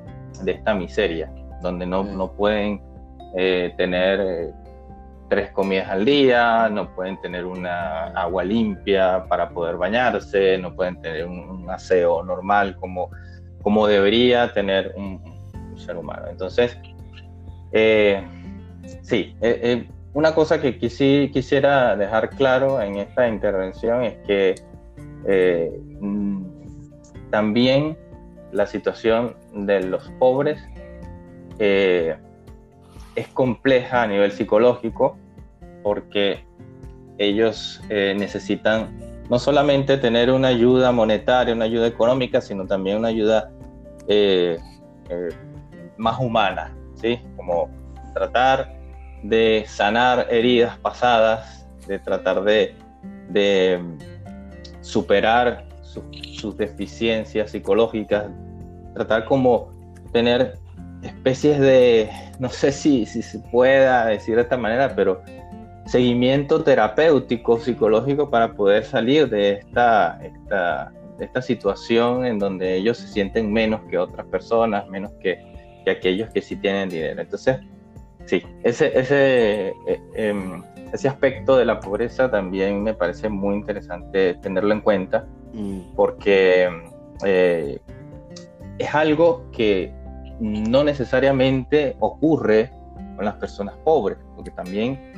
de 0.44 0.52
esta 0.52 0.76
miseria, 0.76 1.34
donde 1.64 1.88
no, 1.88 2.04
no 2.04 2.32
pueden 2.34 2.80
eh, 3.36 3.74
tener 3.76 4.54
tres 5.34 5.50
comidas 5.50 5.90
al 5.90 6.06
día, 6.06 6.70
no 6.70 6.94
pueden 6.94 7.20
tener 7.20 7.44
una 7.44 8.10
agua 8.10 8.44
limpia 8.44 9.26
para 9.28 9.50
poder 9.50 9.78
bañarse, 9.78 10.60
no 10.60 10.76
pueden 10.76 11.02
tener 11.02 11.26
un, 11.26 11.68
aseo 11.72 12.22
normal 12.22 12.76
como, 12.76 13.10
como 13.64 13.88
debería 13.88 14.54
tener 14.54 14.94
un, 14.96 15.20
ser 15.76 15.98
humano. 15.98 16.28
Entonces, 16.30 16.78
eh, 17.72 18.24
sí, 19.02 19.36
eh, 19.42 19.60
eh, 19.64 19.90
una 20.14 20.36
cosa 20.36 20.62
que 20.62 20.78
quisiera 20.78 21.96
dejar 21.96 22.30
claro 22.30 22.80
en 22.80 22.98
esta 22.98 23.28
intervención 23.28 24.04
es 24.04 24.18
que 24.28 24.54
mm, 26.00 26.44
también 27.32 27.98
la 28.52 28.68
situación 28.68 29.36
de 29.52 29.82
los 29.82 30.08
pobres 30.20 30.64
es 31.58 33.28
compleja 33.34 34.04
a 34.04 34.08
nivel 34.08 34.32
psicológico 34.32 35.18
porque 35.84 36.46
ellos 37.18 37.82
necesitan 37.90 38.98
no 39.30 39.38
solamente 39.38 39.98
tener 39.98 40.32
una 40.32 40.48
ayuda 40.50 40.92
monetaria, 40.92 41.54
una 41.54 41.66
ayuda 41.66 41.88
económica, 41.88 42.42
sino 42.42 42.66
también 42.66 42.98
una 42.98 43.10
ayuda 43.10 43.52
más 45.98 46.20
humana, 46.20 46.76
¿sí? 46.96 47.20
Como 47.36 47.70
tratar 48.14 48.74
de 49.24 49.66
sanar 49.68 50.28
heridas 50.30 50.78
pasadas, 50.80 51.66
de 51.88 52.00
tratar 52.00 52.44
de, 52.44 52.76
superar 54.82 55.66
sus 55.82 56.58
deficiencias 56.58 57.52
psicológicas, 57.52 58.26
tratar 58.94 59.26
como 59.26 59.70
tener 60.12 60.58
especies 61.02 61.60
de, 61.60 62.10
no 62.40 62.50
sé 62.50 62.72
si, 62.72 63.06
si 63.06 63.22
se 63.22 63.40
pueda 63.40 64.06
decir 64.08 64.36
de 64.36 64.42
esta 64.42 64.58
manera, 64.58 64.94
pero 64.94 65.22
seguimiento 65.94 66.64
terapéutico, 66.64 67.60
psicológico 67.60 68.28
para 68.28 68.56
poder 68.56 68.84
salir 68.84 69.30
de 69.30 69.60
esta, 69.60 70.20
esta, 70.24 70.92
de 71.20 71.26
esta 71.26 71.40
situación 71.40 72.26
en 72.26 72.40
donde 72.40 72.78
ellos 72.78 72.98
se 72.98 73.10
sienten 73.10 73.54
menos 73.54 73.80
que 73.92 74.00
otras 74.00 74.26
personas, 74.26 74.90
menos 74.90 75.12
que, 75.22 75.38
que 75.86 75.92
aquellos 75.92 76.32
que 76.32 76.42
sí 76.42 76.56
tienen 76.56 76.90
dinero. 76.90 77.22
Entonces, 77.22 77.58
sí, 78.26 78.42
ese, 78.64 78.98
ese, 78.98 79.68
eh, 79.86 80.02
em, 80.16 80.64
ese 80.92 81.08
aspecto 81.08 81.58
de 81.58 81.66
la 81.66 81.80
pobreza 81.80 82.32
también 82.32 82.82
me 82.82 82.96
parece 82.96 83.30
muy 83.30 83.54
interesante 83.54 84.34
tenerlo 84.42 84.74
en 84.74 84.82
cuenta, 84.82 85.28
mm. 85.54 85.94
porque 85.96 86.72
eh, 87.24 87.80
es 88.80 88.96
algo 88.96 89.46
que 89.52 89.94
no 90.40 90.84
necesariamente 90.84 91.96
ocurre 92.00 92.72
con 93.16 93.26
las 93.26 93.36
personas 93.36 93.76
pobres, 93.84 94.18
porque 94.36 94.50
también 94.50 95.13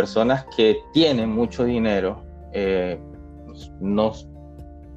personas 0.00 0.46
que 0.56 0.82
tienen 0.94 1.28
mucho 1.28 1.62
dinero 1.64 2.22
eh, 2.54 2.98
no, 3.80 4.12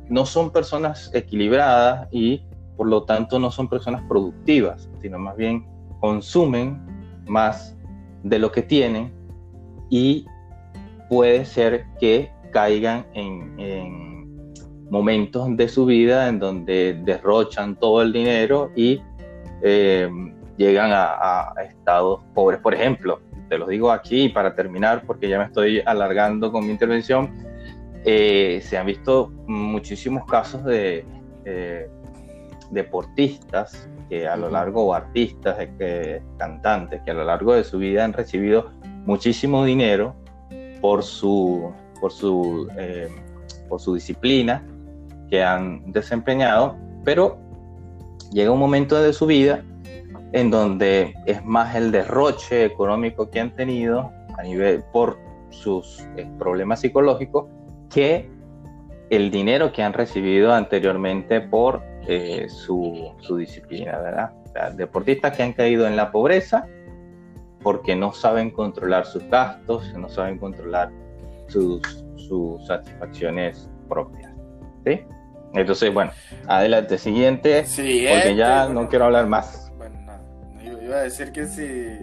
no 0.08 0.26
son 0.26 0.50
personas 0.50 1.12
equilibradas 1.14 2.08
y 2.10 2.42
por 2.78 2.88
lo 2.88 3.04
tanto 3.04 3.38
no 3.38 3.52
son 3.52 3.68
personas 3.68 4.02
productivas, 4.08 4.90
sino 5.02 5.20
más 5.20 5.36
bien 5.36 5.68
consumen 6.00 6.82
más 7.28 7.76
de 8.24 8.40
lo 8.40 8.50
que 8.50 8.62
tienen 8.62 9.12
y 9.90 10.26
puede 11.10 11.44
ser 11.44 11.86
que 12.00 12.32
caigan 12.54 13.06
en, 13.14 13.92
momentos 14.90 15.50
de 15.58 15.68
su 15.68 15.86
vida 15.86 16.30
en 16.30 16.40
donde 16.40 16.98
derrochan 17.04 17.76
todo 17.76 18.02
el 18.04 18.14
dinero 18.14 18.72
y 18.74 19.02
eh, 19.64 20.10
llegan 20.56 20.92
a, 20.94 21.54
estados 21.68 22.22
pobres. 22.34 22.62
Por 22.62 22.74
ejemplo, 22.74 23.20
te 23.54 23.60
lo 23.60 23.68
digo 23.68 23.92
aquí 23.92 24.30
para 24.30 24.56
terminar 24.56 25.04
porque 25.06 25.30
ya 25.30 25.38
me 25.38 25.46
estoy 25.46 25.80
alargando 25.86 26.52
con 26.52 26.66
mi 26.66 26.72
intervención, 26.72 27.32
eh, 28.04 28.60
se 28.64 28.80
han 28.80 28.88
visto 28.88 29.32
muchísimos 29.46 30.26
casos 30.26 30.64
de 30.64 31.06
eh, 31.46 31.88
deportistas 32.72 33.88
que 34.10 34.28
a 34.28 34.36
lo 34.38 34.50
largo, 34.50 34.88
o 34.88 34.94
artistas, 34.96 35.56
que, 35.78 36.24
cantantes, 36.40 37.04
que 37.04 37.12
a 37.12 37.14
lo 37.14 37.26
largo 37.26 37.54
de 37.54 37.64
su 37.64 37.78
vida 37.78 38.04
han 38.04 38.14
recibido 38.14 38.72
muchísimo 39.06 39.64
dinero 39.64 40.16
por 40.82 41.04
su, 41.04 41.72
por 42.02 42.12
su, 42.12 42.68
eh, 42.76 43.08
por 43.70 43.80
su 43.80 43.94
disciplina 43.94 44.66
que 45.30 45.44
han 45.44 45.92
desempeñado, 45.92 46.76
pero 47.06 47.38
llega 48.32 48.50
un 48.50 48.60
momento 48.60 49.00
de 49.00 49.14
su 49.14 49.28
vida 49.28 49.64
en 50.34 50.50
donde 50.52 51.16
es 51.26 51.44
más 51.46 51.76
el 51.76 51.92
derroche 51.92 52.66
económico 52.66 53.30
que 53.30 53.40
han 53.40 53.56
tenido 53.56 54.12
a 54.38 54.44
nivel 54.44 54.84
por 54.92 55.18
sus 55.50 56.02
eh, 56.18 56.28
problemas 56.40 56.82
psicológicos 56.82 57.46
que 57.90 58.30
el 59.10 59.30
dinero 59.30 59.72
que 59.72 59.84
han 59.84 59.94
recibido 59.94 60.52
anteriormente 60.52 61.40
por 61.40 61.84
eh, 62.08 62.48
su, 62.50 63.14
su, 63.22 63.38
disciplina, 63.38 63.98
¿verdad? 64.00 64.34
O 64.46 64.48
sea, 64.50 64.72
deportistas 64.72 65.38
que 65.38 65.44
han 65.44 65.54
caído 65.54 65.88
en 65.88 65.96
la 65.96 66.12
pobreza 66.12 66.68
porque 67.62 67.96
no 67.96 68.12
saben 68.12 68.50
controlar 68.50 69.06
sus 69.06 69.24
gastos, 69.30 69.94
no 69.94 70.10
saben 70.10 70.38
controlar 70.38 70.92
sus, 71.48 71.82
sus 72.18 72.66
satisfacciones 72.66 73.70
propias. 73.88 74.32
¿sí? 74.86 75.02
Entonces, 75.54 75.94
bueno, 75.94 76.12
adelante, 76.48 76.98
siguiente, 76.98 77.66
Sí, 77.66 78.06
porque 78.08 78.18
este, 78.18 78.36
ya 78.36 78.66
bueno, 78.66 78.82
no 78.82 78.90
quiero 78.90 79.06
hablar 79.06 79.28
más. 79.28 79.63
Iba 80.84 80.98
a 80.98 81.02
decir 81.04 81.32
que 81.32 81.46
si 81.48 82.00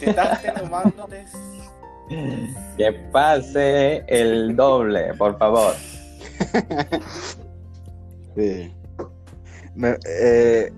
te 0.00 0.10
estás 0.10 0.42
tomándote. 0.60 1.24
Que 2.76 2.92
pase 3.10 4.04
el 4.06 4.54
doble, 4.54 5.14
por 5.14 5.38
favor. 5.38 5.74
Sí. 8.36 8.74
Me- 9.74 9.96
eh, 10.06 10.70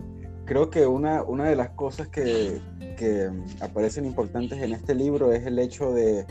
creo 0.45 0.71
que 0.71 0.87
una, 0.87 1.23
una 1.23 1.49
de 1.49 1.57
las 1.57 1.71
cosas 1.71 2.09
que, 2.09 2.61
que 2.97 3.31
aparecen 3.61 4.05
importantes 4.05 4.61
en 4.63 4.73
este 4.73 4.95
libro 4.95 5.33
es 5.33 5.45
el 5.47 5.59
hecho 5.59 5.93
de, 5.93 6.25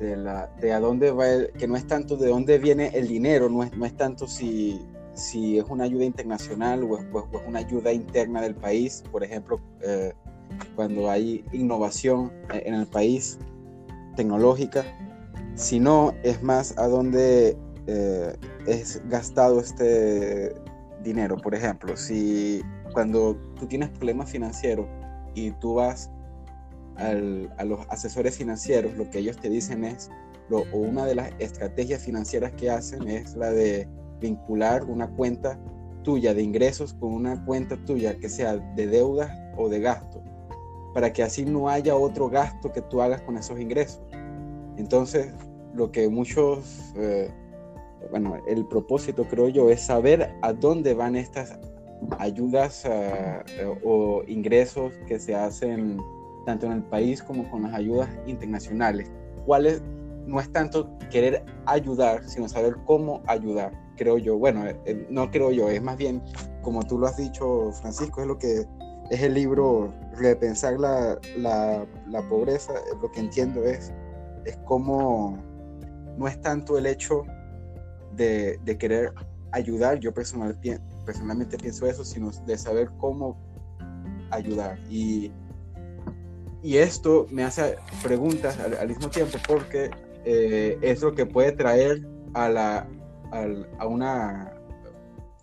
de, 0.00 0.16
la, 0.16 0.48
de 0.60 0.72
a 0.72 0.80
dónde 0.80 1.12
va, 1.12 1.28
el- 1.28 1.52
que 1.52 1.68
no 1.68 1.76
es 1.76 1.86
tanto 1.86 2.16
de 2.16 2.28
dónde 2.28 2.58
viene 2.58 2.90
el 2.94 3.06
dinero, 3.06 3.48
no 3.48 3.62
es, 3.62 3.76
no 3.76 3.86
es 3.86 3.96
tanto 3.96 4.26
si, 4.26 4.80
si 5.14 5.58
es 5.58 5.64
una 5.68 5.84
ayuda 5.84 6.04
internacional 6.04 6.82
o 6.84 6.98
es, 6.98 7.04
una 7.46 7.58
ayuda 7.60 7.92
interna 7.92 8.40
del 8.42 8.54
país. 8.54 9.02
Por 9.10 9.22
ejemplo, 9.24 9.60
eh, 9.82 10.12
cuando 10.76 11.10
hay 11.10 11.44
innovación 11.52 12.32
en 12.50 12.74
el 12.74 12.86
país 12.86 13.38
tecnológica, 14.16 14.84
sino 15.54 16.14
es 16.22 16.42
más 16.42 16.76
a 16.78 16.86
dónde 16.88 17.56
eh, 17.86 18.36
es 18.66 19.00
gastado 19.08 19.60
este 19.60 20.54
dinero. 21.02 21.36
Por 21.36 21.54
ejemplo, 21.54 21.96
si 21.96 22.62
cuando 22.92 23.36
tú 23.58 23.66
tienes 23.66 23.90
problemas 23.90 24.30
financieros 24.30 24.86
y 25.34 25.50
tú 25.52 25.74
vas 25.74 26.10
al- 26.96 27.52
a 27.58 27.64
los 27.64 27.80
asesores 27.88 28.36
financieros, 28.36 28.96
lo 28.96 29.08
que 29.10 29.18
ellos 29.18 29.36
te 29.36 29.48
dicen 29.50 29.84
es, 29.84 30.10
lo- 30.48 30.64
o 30.72 30.78
una 30.78 31.04
de 31.06 31.14
las 31.16 31.30
estrategias 31.38 32.02
financieras 32.02 32.52
que 32.52 32.70
hacen 32.70 33.06
es 33.08 33.34
la 33.34 33.50
de 33.50 33.88
vincular 34.20 34.84
una 34.84 35.08
cuenta 35.08 35.58
tuya 36.02 36.34
de 36.34 36.42
ingresos 36.42 36.94
con 36.94 37.12
una 37.12 37.44
cuenta 37.44 37.76
tuya 37.84 38.18
que 38.18 38.28
sea 38.28 38.56
de 38.56 38.86
deudas 38.86 39.30
o 39.56 39.68
de 39.68 39.80
gasto, 39.80 40.22
para 40.92 41.12
que 41.12 41.22
así 41.22 41.44
no 41.44 41.68
haya 41.68 41.96
otro 41.96 42.28
gasto 42.28 42.70
que 42.72 42.82
tú 42.82 43.00
hagas 43.00 43.22
con 43.22 43.36
esos 43.36 43.58
ingresos. 43.58 44.02
Entonces, 44.76 45.32
lo 45.74 45.90
que 45.90 46.08
muchos, 46.08 46.92
eh, 46.96 47.30
bueno, 48.10 48.36
el 48.46 48.66
propósito 48.66 49.24
creo 49.24 49.48
yo 49.48 49.70
es 49.70 49.82
saber 49.82 50.34
a 50.42 50.52
dónde 50.52 50.94
van 50.94 51.16
estas 51.16 51.58
ayudas 52.18 52.84
eh, 52.84 53.42
o 53.84 54.22
ingresos 54.26 54.92
que 55.06 55.18
se 55.18 55.34
hacen 55.34 55.98
tanto 56.44 56.66
en 56.66 56.72
el 56.72 56.82
país 56.82 57.22
como 57.22 57.50
con 57.50 57.62
las 57.62 57.74
ayudas 57.74 58.08
internacionales. 58.26 59.10
¿Cuáles? 59.46 59.82
No 60.26 60.40
es 60.40 60.50
tanto 60.52 60.96
querer 61.10 61.44
ayudar, 61.66 62.24
sino 62.24 62.48
saber 62.48 62.76
cómo 62.86 63.22
ayudar, 63.26 63.72
creo 63.96 64.18
yo. 64.18 64.38
Bueno, 64.38 64.66
eh, 64.66 64.80
eh, 64.86 65.06
no 65.10 65.30
creo 65.30 65.50
yo, 65.50 65.68
es 65.68 65.82
más 65.82 65.96
bien, 65.96 66.22
como 66.62 66.82
tú 66.82 66.98
lo 66.98 67.06
has 67.06 67.16
dicho, 67.16 67.72
Francisco, 67.72 68.22
es 68.22 68.26
lo 68.26 68.38
que 68.38 68.66
es 69.10 69.22
el 69.22 69.34
libro 69.34 69.92
Repensar 70.16 70.78
la, 70.78 71.18
la, 71.36 71.86
la 72.08 72.28
pobreza, 72.28 72.72
eh, 72.72 72.96
lo 73.02 73.10
que 73.10 73.20
entiendo 73.20 73.64
es, 73.64 73.92
es 74.44 74.56
cómo 74.64 75.36
no 76.16 76.28
es 76.28 76.40
tanto 76.40 76.78
el 76.78 76.86
hecho 76.86 77.24
de, 78.12 78.58
de 78.64 78.78
querer 78.78 79.12
ayudar, 79.52 79.98
yo 79.98 80.12
personalmente 80.12 81.58
pienso 81.58 81.86
eso, 81.86 82.04
sino 82.04 82.30
de 82.30 82.56
saber 82.58 82.90
cómo 82.98 83.36
ayudar. 84.30 84.78
Y, 84.88 85.32
y 86.62 86.78
esto 86.78 87.26
me 87.30 87.44
hace 87.44 87.76
preguntas 88.02 88.58
al 88.58 88.88
mismo 88.88 89.08
tiempo 89.08 89.38
porque 89.46 89.90
eh, 90.24 90.78
es 90.82 91.02
lo 91.02 91.14
que 91.14 91.26
puede 91.26 91.52
traer 91.52 92.06
a, 92.34 92.48
la, 92.48 92.88
al- 93.30 93.68
a, 93.78 93.86
una, 93.86 94.52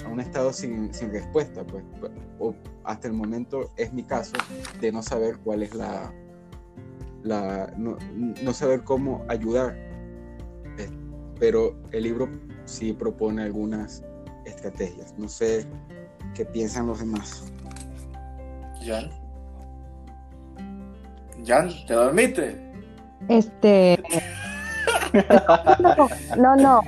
a 0.04 0.08
un 0.10 0.20
estado 0.20 0.52
sin, 0.54 0.94
sin 0.94 1.12
respuesta. 1.12 1.64
Pues, 1.66 1.84
o 2.40 2.54
hasta 2.84 3.08
el 3.08 3.14
momento 3.14 3.72
es 3.78 3.94
mi 3.94 4.04
caso 4.04 4.34
de 4.80 4.92
no 4.92 5.02
saber 5.02 5.38
cuál 5.44 5.64
es 5.64 5.74
la... 5.76 6.12
la 7.24 7.74
no, 7.78 7.98
no 8.16 8.54
saber 8.54 8.84
cómo 8.84 9.24
ayudar. 9.30 9.76
Eh, 10.78 10.90
Pero 11.40 11.76
el 11.92 12.04
libro 12.04 12.30
sí 12.66 12.94
propone 12.94 13.44
algunas 13.44 14.04
estrategias. 14.46 15.14
No 15.18 15.28
sé 15.28 15.66
qué 16.34 16.46
piensan 16.46 16.88
los 16.88 17.00
demás. 17.00 17.52
Jan. 18.84 19.10
Jan, 21.46 21.70
¿te 21.88 21.94
dormiste? 21.94 22.72
Este. 23.30 24.02
No, 26.38 26.56
no. 26.56 26.82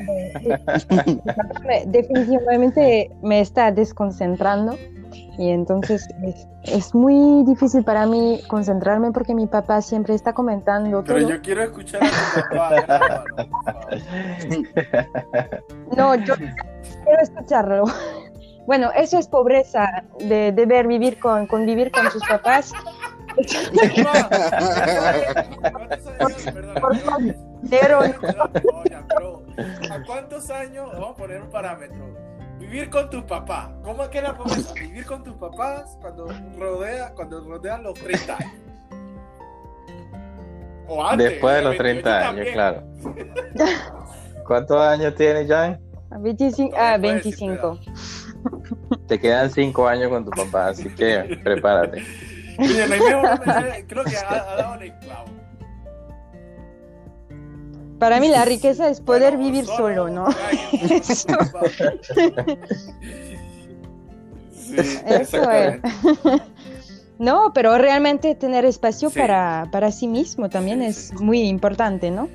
me- 1.65 1.85
Definitivamente 1.87 3.11
me 3.21 3.39
está 3.41 3.71
desconcentrando 3.71 4.77
y 5.37 5.49
entonces 5.49 6.07
es, 6.23 6.47
es 6.63 6.93
muy 6.95 7.43
difícil 7.45 7.83
para 7.83 8.05
mí 8.05 8.41
concentrarme 8.47 9.11
porque 9.11 9.33
mi 9.35 9.47
papá 9.47 9.81
siempre 9.81 10.13
está 10.15 10.33
comentando 10.33 11.03
Pero 11.03 11.19
todo. 11.19 11.29
yo 11.29 11.41
quiero 11.41 11.63
escuchar 11.63 12.01
a 12.03 12.07
tu 12.09 12.57
papá. 12.57 13.23
No, 15.95 16.15
yo 16.15 16.35
quiero 16.35 17.21
escucharlo. 17.21 17.85
Bueno, 18.65 18.91
eso 18.95 19.17
es 19.19 19.27
pobreza, 19.27 20.03
de 20.19 20.51
deber 20.53 20.87
vivir 20.87 21.19
con, 21.19 21.47
convivir 21.47 21.91
con 21.91 22.09
sus 22.11 22.23
papás. 22.25 22.71
¿A 29.89 30.03
cuántos 30.05 30.49
años? 30.49 30.89
Vamos 30.93 31.11
a 31.11 31.15
poner 31.15 31.41
un 31.41 31.49
parámetro. 31.49 32.05
Vivir 32.59 32.89
con 32.89 33.09
tu 33.09 33.25
papá. 33.25 33.71
¿Cómo 33.83 34.03
es 34.03 34.09
que 34.09 34.21
la 34.21 34.35
pobreza? 34.35 34.73
Vivir 34.73 35.05
con 35.05 35.23
tus 35.23 35.35
papás 35.35 35.97
cuando 36.01 36.27
rodea, 36.57 37.13
cuando 37.13 37.43
rodean 37.43 37.83
los 37.83 37.93
30 37.95 38.37
años. 38.37 38.53
O 40.87 41.05
antes. 41.05 41.29
Después 41.31 41.55
de 41.55 41.61
los 41.61 41.77
28 41.77 42.01
30 42.03 42.29
años, 42.29 42.47
claro. 42.53 42.83
¿Cuántos 44.45 44.81
años 44.81 45.15
tiene 45.15 45.47
Jan? 45.47 45.79
25, 46.19 46.75
ah, 46.77 46.97
25. 46.97 47.79
Te 49.07 49.19
quedan 49.19 49.49
5 49.49 49.87
años 49.87 50.09
con 50.09 50.25
tu 50.25 50.31
papá, 50.31 50.67
así 50.67 50.89
que 50.89 51.39
prepárate. 51.43 52.03
Creo 53.87 54.03
que 54.05 54.17
ha, 54.17 54.29
ha 54.29 54.55
dado 54.55 54.81
el 54.81 54.93
clavo. 54.99 55.25
Para 57.99 58.19
mí 58.19 58.27
la 58.27 58.43
riqueza 58.43 58.89
es 58.89 58.99
poder 58.99 59.35
Bueno, 59.37 59.45
vivir 59.51 59.65
solo, 59.65 60.09
¿no? 60.09 60.27
Ay, 60.27 60.59
Eso. 60.99 61.27
Sí, 64.51 64.75
Eso 64.79 65.37
exactamente. 65.37 65.89
No, 67.19 67.51
pero 67.53 67.77
realmente 67.77 68.33
tener 68.35 68.65
espacio 68.65 69.09
Sí. 69.09 69.19
para, 69.19 69.67
para 69.71 69.91
sí 69.91 70.07
mismo 70.07 70.49
también 70.49 70.79
Sí, 70.79 70.85
es 70.85 70.95
sí. 71.09 71.15
muy 71.23 71.41
importante, 71.41 72.09
¿no? 72.11 72.27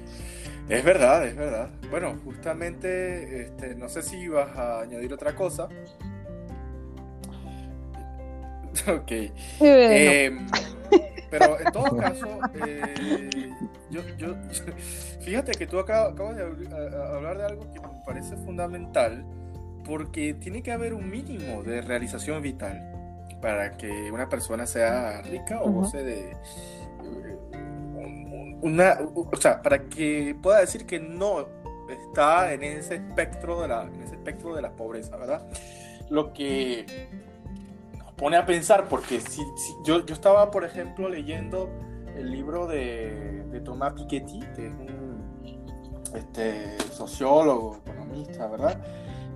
Es 0.69 0.85
verdad, 0.85 1.27
es 1.27 1.35
verdad. 1.35 1.71
Bueno, 1.91 2.17
justamente, 2.25 3.43
este, 3.43 3.75
no 3.75 3.89
sé 3.89 4.03
si 4.03 4.19
ibas 4.19 4.57
a 4.57 4.81
añadir 4.83 5.13
otra 5.13 5.35
cosa. 5.35 5.69
Ok. 8.89 9.11
Eh, 9.61 10.39
pero 11.31 11.61
en 11.61 11.73
todo 11.73 11.97
caso, 11.97 12.39
eh, 12.65 13.51
yo, 13.91 14.01
yo- 14.17 14.35
fíjate 15.21 15.53
que 15.53 15.67
tú 15.67 15.79
acá- 15.79 16.07
acabas 16.09 16.37
de 16.37 16.43
hablar 16.43 17.39
de 17.39 17.45
algo 17.45 17.71
que 17.73 17.81
me 17.81 17.89
parece 18.07 18.37
fundamental, 18.37 19.25
porque 19.85 20.35
tiene 20.35 20.63
que 20.63 20.73
haber 20.73 20.95
un 20.95 21.11
mínimo 21.11 21.63
de 21.63 21.81
realización 21.83 22.43
vital 22.43 22.95
para 23.43 23.77
que 23.77 24.11
una 24.11 24.29
persona 24.29 24.67
sea 24.67 25.23
rica 25.23 25.61
o 25.63 25.71
goce 25.71 26.03
de 26.03 26.31
eh, 26.31 26.37
un- 27.53 28.33
un- 28.33 28.59
una, 28.63 28.99
o 29.15 29.37
sea, 29.37 29.63
para 29.63 29.85
que 29.85 30.35
pueda 30.43 30.61
decir 30.61 30.87
que 30.87 30.99
no 30.99 31.47
está 31.89 32.53
en 32.53 32.63
ese 32.65 32.97
espectro 32.97 33.61
de 33.63 33.69
la, 33.69 33.83
en 33.85 34.03
ese 34.03 34.15
espectro 34.17 34.55
de 34.55 34.63
la 34.63 34.73
pobreza, 34.73 35.17
¿verdad? 35.17 35.47
Lo 36.11 36.33
que 36.33 36.85
pone 38.19 38.37
a 38.37 38.45
pensar, 38.45 38.89
porque 38.89 39.21
si, 39.21 39.43
si- 39.57 39.75
yo, 39.85 40.05
yo 40.05 40.13
estaba, 40.15 40.51
por 40.51 40.65
ejemplo, 40.65 41.09
leyendo 41.09 41.71
el 42.17 42.31
libro 42.31 42.67
de, 42.67 43.45
de 43.51 43.61
Thomas 43.61 43.95
Piketty, 43.95 44.41
que 44.57 44.67
es 44.67 44.73
un, 44.73 45.39
este 46.15 46.77
sociólogo, 46.93 47.79
economista, 47.87 48.47
¿verdad? 48.49 48.79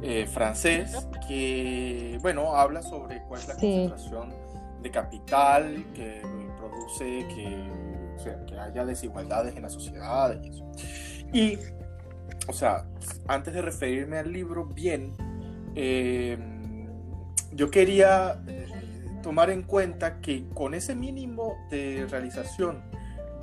Eh, 0.02 0.26
francés, 0.26 1.06
que, 1.28 2.18
bueno, 2.22 2.56
habla 2.56 2.82
sobre 2.82 3.22
cuál 3.22 3.40
es 3.40 3.48
la 3.48 3.54
Sí. 3.54 3.88
concentración 3.88 4.34
de 4.82 4.90
capital 4.90 5.84
que 5.94 6.20
produce 6.58 7.26
que, 7.32 7.70
o 8.16 8.18
sea, 8.18 8.44
que 8.46 8.58
haya 8.58 8.84
desigualdades 8.84 9.54
en 9.54 9.62
la 9.62 9.70
sociedad 9.70 10.36
y 10.42 10.48
eso. 10.48 10.64
Y, 11.32 11.58
o 12.48 12.52
sea, 12.52 12.84
antes 13.28 13.54
de 13.54 13.62
referirme 13.62 14.18
al 14.18 14.32
libro 14.32 14.64
bien, 14.66 15.12
eh, 15.76 16.36
yo 17.52 17.70
quería 17.70 18.42
tomar 19.22 19.50
en 19.50 19.62
cuenta 19.62 20.20
que 20.20 20.48
con 20.54 20.74
ese 20.74 20.94
mínimo 20.94 21.56
de 21.70 22.06
realización 22.10 22.82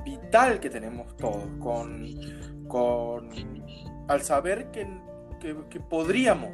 vital 0.05 0.59
que 0.59 0.69
tenemos 0.69 1.15
todos, 1.17 1.45
con, 1.59 2.05
con 2.67 3.29
al 4.07 4.21
saber 4.21 4.71
que, 4.71 4.87
que- 5.39 5.79
podríamos 5.79 6.51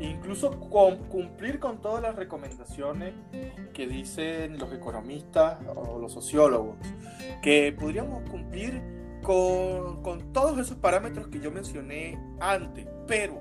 incluso 0.00 0.58
con- 0.70 0.98
cumplir 1.08 1.58
con 1.58 1.80
todas 1.80 2.02
las 2.02 2.14
recomendaciones 2.16 3.14
que 3.72 3.86
dicen 3.86 4.58
los 4.58 4.72
economistas 4.72 5.58
o 5.74 5.98
los 5.98 6.12
sociólogos, 6.12 6.76
que 7.42 7.72
podríamos 7.78 8.28
cumplir 8.30 8.80
con, 9.22 10.02
con 10.02 10.32
todos 10.32 10.58
esos 10.58 10.76
parámetros 10.78 11.28
que 11.28 11.40
yo 11.40 11.50
mencioné 11.50 12.18
antes, 12.40 12.86
pero 13.06 13.40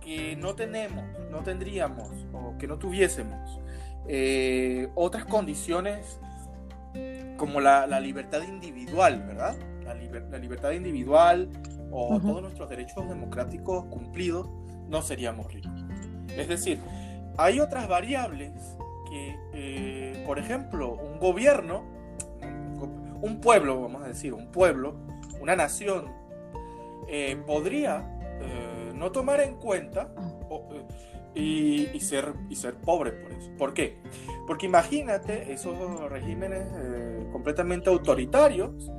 que 0.00 0.36
no 0.36 0.54
tenemos, 0.54 1.04
no 1.30 1.42
tendríamos 1.42 2.10
o 2.32 2.56
que 2.58 2.66
no 2.66 2.78
tuviésemos 2.78 3.60
eh, 4.08 4.88
otras 4.94 5.24
condiciones 5.24 6.20
como 7.36 7.60
la, 7.60 7.86
la 7.86 8.00
libertad 8.00 8.42
individual, 8.42 9.22
¿verdad? 9.26 9.56
La, 9.84 9.94
liber- 9.94 10.28
la 10.30 10.38
libertad 10.38 10.70
individual 10.72 11.50
o 11.90 12.20
todos 12.20 12.42
nuestros 12.42 12.68
derechos 12.68 13.08
democráticos 13.08 13.84
cumplidos, 13.86 14.48
no 14.88 15.02
seríamos 15.02 15.52
ricos. 15.52 15.84
Es 16.36 16.48
decir, 16.48 16.80
hay 17.36 17.60
otras 17.60 17.88
variables 17.88 18.52
que, 19.08 19.36
eh, 19.52 20.22
por 20.26 20.38
ejemplo, 20.38 20.94
un 20.94 21.18
gobierno, 21.18 21.84
un 23.20 23.40
pueblo, 23.40 23.80
vamos 23.80 24.02
a 24.02 24.08
decir, 24.08 24.34
un 24.34 24.50
pueblo, 24.50 24.96
una 25.40 25.56
nación, 25.56 26.06
eh, 27.08 27.36
podría 27.46 28.18
eh, 28.40 28.92
no 28.94 29.12
tomar 29.12 29.40
en 29.40 29.56
cuenta 29.56 30.08
o, 30.48 30.68
y, 31.34 31.90
y 31.92 32.00
ser, 32.00 32.32
y 32.48 32.56
ser 32.56 32.74
pobre 32.74 33.12
por 33.12 33.32
eso. 33.32 33.50
¿Por 33.58 33.74
qué? 33.74 33.98
Porque 34.46 34.66
imagínate 34.66 35.52
esos 35.52 35.76
regímenes 36.10 36.66
eh, 36.76 37.26
completamente 37.32 37.90
autoritarios 37.90 38.90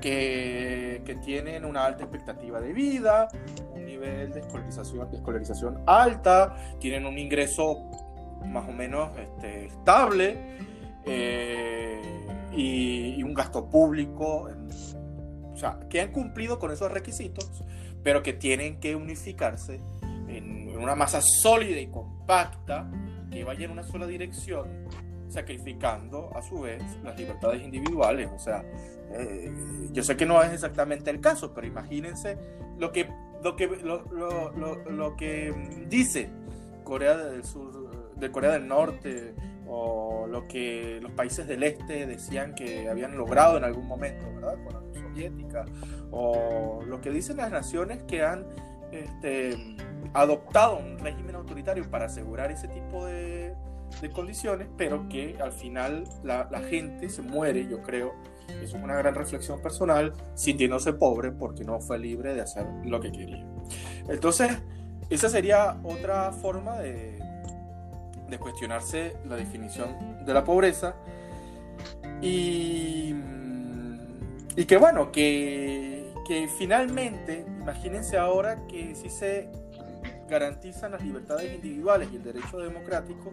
que, 0.00 1.02
que 1.04 1.14
tienen 1.16 1.64
una 1.64 1.84
alta 1.84 2.04
expectativa 2.04 2.60
de 2.60 2.72
vida, 2.72 3.28
un 3.74 3.84
nivel 3.84 4.32
de 4.32 4.40
escolarización, 4.40 5.10
de 5.10 5.16
escolarización 5.16 5.82
alta, 5.86 6.56
tienen 6.80 7.06
un 7.06 7.18
ingreso 7.18 7.90
más 8.46 8.68
o 8.68 8.72
menos 8.72 9.10
este, 9.18 9.66
estable 9.66 10.36
eh, 11.04 12.00
y, 12.52 13.14
y 13.18 13.22
un 13.22 13.34
gasto 13.34 13.68
público. 13.68 14.48
O 15.52 15.56
sea, 15.56 15.78
que 15.88 16.00
han 16.00 16.10
cumplido 16.10 16.58
con 16.58 16.72
esos 16.72 16.90
requisitos, 16.90 17.62
pero 18.02 18.22
que 18.22 18.32
tienen 18.32 18.80
que 18.80 18.96
unificarse 18.96 19.80
en, 20.36 20.76
una 20.78 20.94
masa 20.96 21.20
sólida 21.22 21.78
y 21.80 21.86
compacta 21.88 22.90
que 23.30 23.44
vaya 23.44 23.64
en 23.66 23.70
una 23.70 23.82
sola 23.84 24.06
dirección, 24.06 24.66
sacrificando 25.28 26.30
a 26.36 26.42
su 26.42 26.60
vez 26.60 26.82
las 27.02 27.16
libertades 27.18 27.62
individuales. 27.62 28.28
O 28.34 28.38
sea, 28.38 28.64
eh, 29.12 29.50
yo 29.92 30.02
sé 30.02 30.16
que 30.16 30.26
no 30.26 30.42
es 30.42 30.52
exactamente 30.52 31.10
el 31.10 31.20
caso, 31.20 31.54
pero 31.54 31.66
imagínense 31.66 32.36
lo 32.78 32.92
que, 32.92 33.08
lo 33.42 33.56
que, 33.56 33.66
lo, 33.68 34.04
lo- 34.12 34.50
lo- 34.90 35.16
que 35.16 35.52
dice 35.88 36.30
Corea 36.84 37.16
del 37.16 37.44
Sur, 37.44 38.12
de 38.16 38.30
Corea 38.30 38.52
del 38.52 38.66
Norte, 38.66 39.34
o 39.66 40.26
lo 40.28 40.46
que 40.48 40.98
los 41.00 41.12
países 41.12 41.46
del 41.46 41.62
este 41.62 42.06
decían 42.06 42.54
que 42.54 42.88
habían 42.88 43.16
logrado 43.16 43.56
en 43.56 43.64
algún 43.64 43.86
momento, 43.86 44.26
¿verdad? 44.34 44.56
Con 44.64 44.72
la 44.74 44.80
Unión 44.80 45.04
Soviética, 45.08 45.64
o 46.10 46.80
lo 46.86 47.00
que 47.00 47.10
dicen 47.10 47.38
las 47.38 47.50
naciones 47.50 48.02
que 48.02 48.22
han 48.22 48.44
este, 48.90 49.56
adoptado 50.14 50.78
un 50.78 50.98
régimen 50.98 51.34
autoritario 51.36 51.90
para 51.90 52.06
asegurar 52.06 52.50
ese 52.50 52.68
tipo 52.68 53.06
de, 53.06 53.54
de 54.00 54.10
condiciones, 54.10 54.68
pero 54.76 55.08
que 55.08 55.36
al 55.40 55.52
final 55.52 56.04
la, 56.22 56.48
la 56.50 56.60
gente 56.60 57.08
se 57.08 57.22
muere, 57.22 57.66
yo 57.68 57.82
creo, 57.82 58.14
es 58.62 58.72
una 58.72 58.94
gran 58.96 59.14
reflexión 59.14 59.60
personal, 59.60 60.12
sintiéndose 60.34 60.92
pobre 60.92 61.30
porque 61.30 61.64
no 61.64 61.80
fue 61.80 61.98
libre 61.98 62.34
de 62.34 62.40
hacer 62.40 62.66
lo 62.84 63.00
que 63.00 63.12
quería. 63.12 63.46
Entonces, 64.08 64.50
esa 65.10 65.28
sería 65.28 65.78
otra 65.82 66.32
forma 66.32 66.78
de, 66.78 67.18
de 68.28 68.38
cuestionarse 68.38 69.16
la 69.26 69.36
definición 69.36 70.24
de 70.24 70.34
la 70.34 70.44
pobreza. 70.44 70.94
Y, 72.20 73.14
y 74.56 74.64
que 74.64 74.76
bueno, 74.76 75.12
que, 75.12 76.12
que 76.26 76.48
finalmente, 76.58 77.44
imagínense 77.60 78.16
ahora 78.16 78.66
que 78.66 78.94
si 78.94 79.10
se 79.10 79.50
garantizan 80.32 80.92
las 80.92 81.02
libertades 81.02 81.54
individuales 81.54 82.08
y 82.12 82.16
el 82.16 82.22
derecho 82.24 82.58
democrático, 82.58 83.32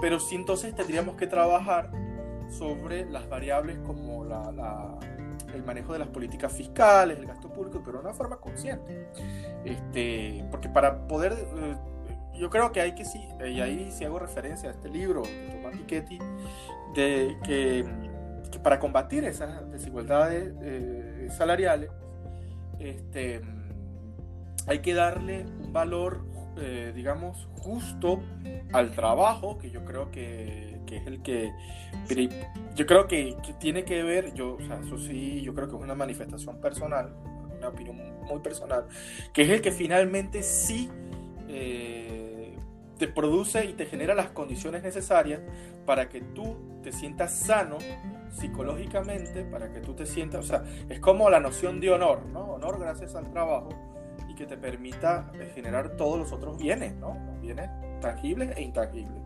pero 0.00 0.18
sí 0.18 0.34
entonces 0.34 0.74
tendríamos 0.74 1.14
que 1.16 1.26
trabajar 1.28 1.90
sobre 2.50 3.08
las 3.08 3.28
variables 3.28 3.78
como 3.86 4.24
la, 4.24 4.50
la- 4.52 4.98
el 5.54 5.62
manejo 5.64 5.92
de 5.92 5.98
las 6.00 6.08
políticas 6.08 6.52
fiscales, 6.52 7.18
el 7.18 7.26
gasto 7.26 7.48
público, 7.52 7.80
pero 7.84 7.98
de 7.98 8.04
una 8.06 8.14
forma 8.14 8.36
consciente. 8.38 9.06
Este, 9.64 10.44
porque 10.50 10.68
para 10.68 11.06
poder, 11.06 11.32
eh, 11.32 11.76
yo 12.38 12.48
creo 12.50 12.72
que 12.72 12.80
hay 12.80 12.94
que 12.94 13.04
sí, 13.04 13.22
y 13.40 13.60
ahí 13.60 13.90
sí 13.92 14.04
hago 14.04 14.18
referencia 14.18 14.70
a 14.70 14.72
este 14.72 14.88
libro 14.88 15.22
de 15.22 15.48
Tomás 15.52 15.76
Piketty, 15.76 16.18
de 16.94 17.36
que, 17.44 17.84
que 18.50 18.58
para 18.58 18.78
combatir 18.78 19.24
esas 19.24 19.70
desigualdades 19.70 20.52
eh, 20.62 21.28
salariales, 21.36 21.90
este, 22.78 23.42
hay 24.66 24.78
que 24.80 24.94
darle 24.94 25.44
un 25.44 25.72
valor, 25.72 26.24
eh, 26.56 26.92
digamos, 26.94 27.48
justo 27.60 28.20
al 28.72 28.90
trabajo, 28.90 29.56
que 29.56 29.70
yo 29.70 29.84
creo 29.84 30.10
que, 30.10 30.80
que 30.86 30.98
es 30.98 31.06
el 31.06 31.22
que, 31.22 31.52
yo 32.74 32.86
creo 32.86 33.06
que, 33.06 33.36
tiene 33.58 33.84
que 33.84 34.02
ver, 34.02 34.34
yo, 34.34 34.58
eso 34.60 34.98
sí, 34.98 35.40
yo 35.40 35.54
creo 35.54 35.68
que 35.68 35.76
es 35.76 35.82
una 35.82 35.94
manifestación 35.94 36.60
personal, 36.60 37.14
una 37.56 37.68
opinión 37.68 37.96
muy 38.26 38.40
personal, 38.40 38.86
que 39.32 39.42
es 39.42 39.50
el 39.50 39.62
que 39.62 39.72
finalmente 39.72 40.42
sí 40.42 40.90
eh, 41.48 42.58
te 42.98 43.08
produce 43.08 43.64
y 43.64 43.72
te 43.72 43.86
genera 43.86 44.14
las 44.14 44.30
condiciones 44.30 44.82
necesarias 44.82 45.40
para 45.86 46.10
que 46.10 46.20
tú 46.20 46.56
te 46.82 46.92
sientas 46.92 47.32
sano 47.32 47.78
psicológicamente, 48.30 49.44
para 49.44 49.72
que 49.72 49.80
tú 49.80 49.94
te 49.94 50.04
sientas, 50.04 50.44
o 50.44 50.48
sea, 50.48 50.64
es 50.90 51.00
como 51.00 51.30
la 51.30 51.40
noción 51.40 51.80
de 51.80 51.90
honor, 51.90 52.26
¿no? 52.26 52.40
Honor 52.52 52.78
gracias 52.78 53.14
al 53.14 53.30
trabajo 53.30 53.70
y 54.32 54.34
que 54.34 54.46
te 54.46 54.56
permita 54.56 55.30
eh, 55.34 55.52
generar 55.54 55.90
todos 55.96 56.18
los 56.18 56.32
otros 56.32 56.56
bienes, 56.58 56.94
¿no? 56.96 57.16
Los 57.32 57.40
bienes 57.42 57.68
tangibles 58.00 58.56
e 58.56 58.62
intangibles. 58.62 59.22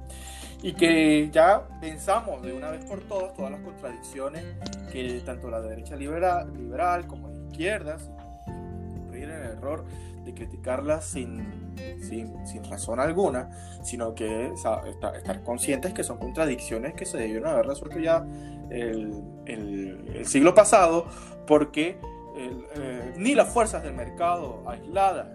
Y 0.63 0.73
que 0.73 1.31
ya 1.31 1.63
pensamos 1.81 2.43
de 2.43 2.53
una 2.53 2.71
vez 2.71 2.85
por 2.87 3.01
todas 3.01 3.35
todas 3.35 3.53
las 3.53 3.61
contradicciones 3.61 4.43
que 4.91 5.21
tanto 5.25 5.49
la 5.51 5.61
derecha 5.61 5.97
liberal, 5.97 6.53
liberal 6.57 7.07
como 7.07 7.29
la 7.29 7.37
izquierda, 7.49 7.99
sin 7.99 9.23
en 9.23 9.31
el 9.31 9.43
error 9.43 9.85
de 10.25 10.35
criticarlas 10.35 11.05
sin, 11.05 11.75
sin, 12.03 12.47
sin 12.47 12.65
razón 12.65 12.99
alguna, 13.01 13.51
sino 13.83 14.15
que 14.15 14.49
o 14.49 14.57
sea, 14.57 14.81
esta- 14.87 15.17
estar 15.17 15.43
conscientes 15.45 15.95
que 15.95 16.03
son 16.03 16.19
contradicciones 16.19 16.95
que 16.95 17.05
se 17.07 17.17
debieron 17.19 17.49
haber 17.49 17.67
resuelto 17.67 17.99
ya 18.01 18.27
el, 18.71 19.13
el- 19.47 20.11
el 20.17 20.27
siglo 20.27 20.55
pasado, 20.55 21.07
porque 21.47 21.99
el, 22.37 22.67
eh, 22.77 23.15
ni 23.17 23.35
las 23.35 23.49
fuerzas 23.53 23.83
del 23.83 23.95
mercado 23.95 24.63
aisladas, 24.67 25.27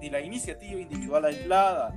ni, 0.00 0.10
la 0.10 0.20
iniciativa 0.20 0.80
individual 0.80 1.24
aislada, 1.24 1.94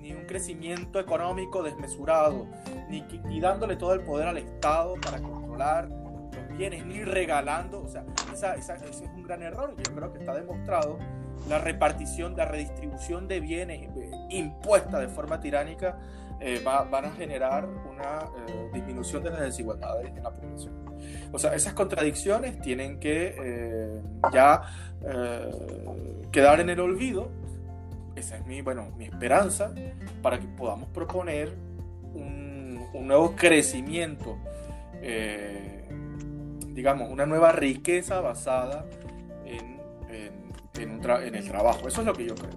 ni 0.00 0.12
un 0.12 0.24
crecimiento 0.26 0.98
económico 1.00 1.62
desmesurado, 1.62 2.46
ni, 2.88 3.02
ni 3.24 3.40
dándole 3.40 3.76
todo 3.76 3.92
el 3.94 4.00
poder 4.00 4.28
al 4.28 4.38
Estado 4.38 4.94
para 4.94 5.20
controlar 5.20 5.88
los 5.88 6.56
bienes, 6.56 6.86
ni 6.86 7.02
regalando, 7.02 7.82
o 7.82 7.88
sea, 7.88 8.04
esa, 8.32 8.54
esa- 8.54 8.76
ese 8.76 9.04
es 9.04 9.10
un 9.14 9.22
gran 9.24 9.42
error, 9.42 9.74
yo 9.76 9.94
creo 9.94 10.12
que 10.12 10.20
está 10.20 10.34
demostrado 10.34 10.98
la 11.48 11.58
repartición, 11.58 12.36
la 12.36 12.44
redistribución 12.44 13.26
de 13.26 13.40
bienes 13.40 13.88
eh, 13.96 14.10
impuesta 14.30 14.98
de 15.00 15.08
forma 15.08 15.40
tiránica 15.40 15.98
eh, 16.40 16.62
va- 16.66 16.84
van 16.84 17.04
a 17.06 17.10
generar 17.12 17.66
una 17.66 18.20
eh, 18.48 18.70
disminución 18.72 19.22
de 19.22 19.30
las 19.30 19.40
desigualdades 19.40 20.08
en 20.16 20.22
la 20.22 20.30
población. 20.30 20.74
O 21.32 21.38
sea, 21.38 21.54
esas 21.54 21.72
contradicciones 21.74 22.60
tienen 22.60 22.98
que 22.98 23.34
eh, 23.42 24.00
ya 24.32 24.62
eh, 25.06 25.50
quedar 26.32 26.60
en 26.60 26.70
el 26.70 26.80
olvido. 26.80 27.30
Esa 28.16 28.36
es 28.38 28.46
mi, 28.46 28.60
bueno, 28.60 28.90
mi 28.96 29.04
esperanza 29.04 29.72
para 30.22 30.38
que 30.38 30.46
podamos 30.48 30.88
proponer 30.90 31.52
un, 32.14 32.84
un 32.92 33.06
nuevo 33.06 33.34
crecimiento, 33.36 34.36
eh, 35.02 35.88
digamos, 36.74 37.10
una 37.10 37.24
nueva 37.26 37.52
riqueza 37.52 38.20
basada 38.20 38.84
en, 39.46 39.80
en- 40.14 40.50
en 40.80 40.90
un 40.90 41.10
en 41.10 41.34
el 41.34 41.48
trabajo. 41.48 41.88
Eso 41.88 42.00
es 42.00 42.06
lo 42.06 42.12
que 42.14 42.26
yo 42.26 42.34
creo. 42.34 42.50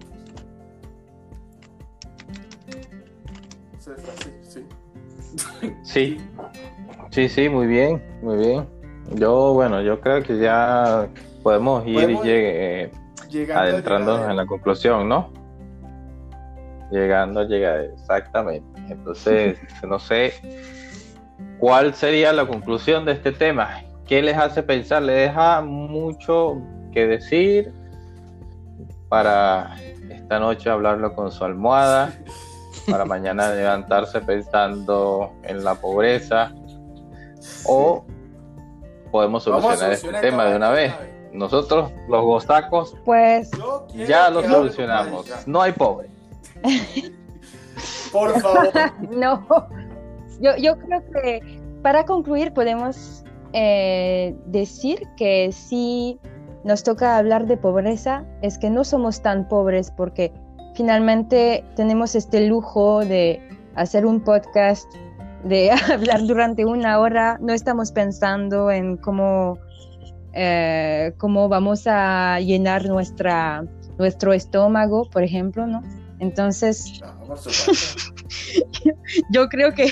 Sí, 5.84 6.18
sí, 7.12 7.30
sí. 7.30 7.50
Muy 7.50 7.68
bien, 7.68 8.02
muy 8.22 8.38
bien. 8.38 8.68
Yo, 9.16 9.54
bueno, 9.54 9.82
yo 9.82 10.00
creo 10.00 10.24
que 10.24 10.38
ya 10.40 11.08
podemos 11.42 11.86
ir 11.86 11.96
Podemos 11.96 12.26
llegue- 12.26 12.92
a 13.54 13.62
adentrándonos 13.62 14.30
en 14.30 14.38
la 14.38 14.46
conclusión, 14.46 15.10
¿no? 15.10 15.30
Llegando 16.92 17.42
a 17.42 17.44
llegar, 17.46 17.82
exactamente. 17.82 18.82
Entonces, 18.90 19.58
no 19.88 20.00
sé 20.00 20.34
cuál 21.60 21.94
sería 21.94 22.32
la 22.34 22.46
conclusión 22.46 23.06
de 23.06 23.14
este 23.14 23.32
tema. 23.32 23.82
¿Qué 24.06 24.22
les 24.22 24.38
hace 24.38 24.64
pensar? 24.64 25.02
¿Le 25.02 25.14
deja 25.14 25.62
mucho 25.62 26.62
que 26.94 27.08
decir 27.08 27.74
para 29.10 29.76
esta 30.10 30.40
noche 30.40 30.70
hablarlo 30.70 31.14
con 31.16 31.32
su 31.32 31.44
almohada? 31.44 32.14
Para 32.90 33.06
mañana 33.06 33.54
levantarse 33.54 34.22
pensando 34.22 35.32
en 35.44 35.64
la 35.64 35.76
pobreza. 35.76 36.54
¿O 37.66 38.04
podemos 39.12 39.44
solucionar 39.44 39.92
este 39.92 40.12
tema 40.14 40.46
de 40.46 40.56
una 40.56 40.72
vez? 40.72 40.94
Nosotros, 41.34 41.92
los 42.08 42.24
gostacos, 42.24 42.96
Pues 43.06 43.50
ya 44.08 44.30
lo 44.30 44.44
solucionamos. 44.44 45.26
No 45.48 45.62
hay 45.62 45.72
pobre. 45.72 46.10
Por 48.12 48.40
favor. 48.40 48.70
no, 49.10 49.46
yo, 50.40 50.56
yo 50.58 50.78
creo 50.78 51.04
que 51.12 51.60
para 51.82 52.06
concluir 52.06 52.54
podemos 52.54 53.24
eh, 53.54 54.36
decir 54.46 55.08
que 55.18 55.52
si 55.52 56.20
nos 56.64 56.84
toca 56.84 57.18
hablar 57.18 57.46
de 57.48 57.58
pobreza, 57.58 58.26
es 58.42 58.58
que 58.58 58.70
no 58.70 58.84
somos 58.84 59.22
tan 59.22 59.48
pobres 59.48 59.92
porque 59.92 60.32
finalmente 60.76 61.64
tenemos 61.76 62.16
este 62.16 62.48
lujo 62.48 63.06
de 63.06 63.42
hacer 63.76 64.06
un 64.06 64.22
podcast, 64.22 64.92
de 65.44 65.72
hablar 65.92 66.26
durante 66.26 66.66
una 66.66 67.00
hora, 67.00 67.38
no 67.42 67.54
estamos 67.54 67.92
pensando 67.92 68.72
en 68.72 68.98
cómo, 68.98 69.58
eh, 70.34 71.14
cómo 71.18 71.50
vamos 71.50 71.84
a 71.86 72.40
llenar 72.40 72.86
nuestra, 72.86 73.66
nuestro 73.98 74.34
estómago, 74.34 75.10
por 75.10 75.24
ejemplo, 75.24 75.68
¿no? 75.68 75.82
Entonces, 76.20 77.02
yo 79.32 79.50
creo 79.50 79.74
que 79.74 79.92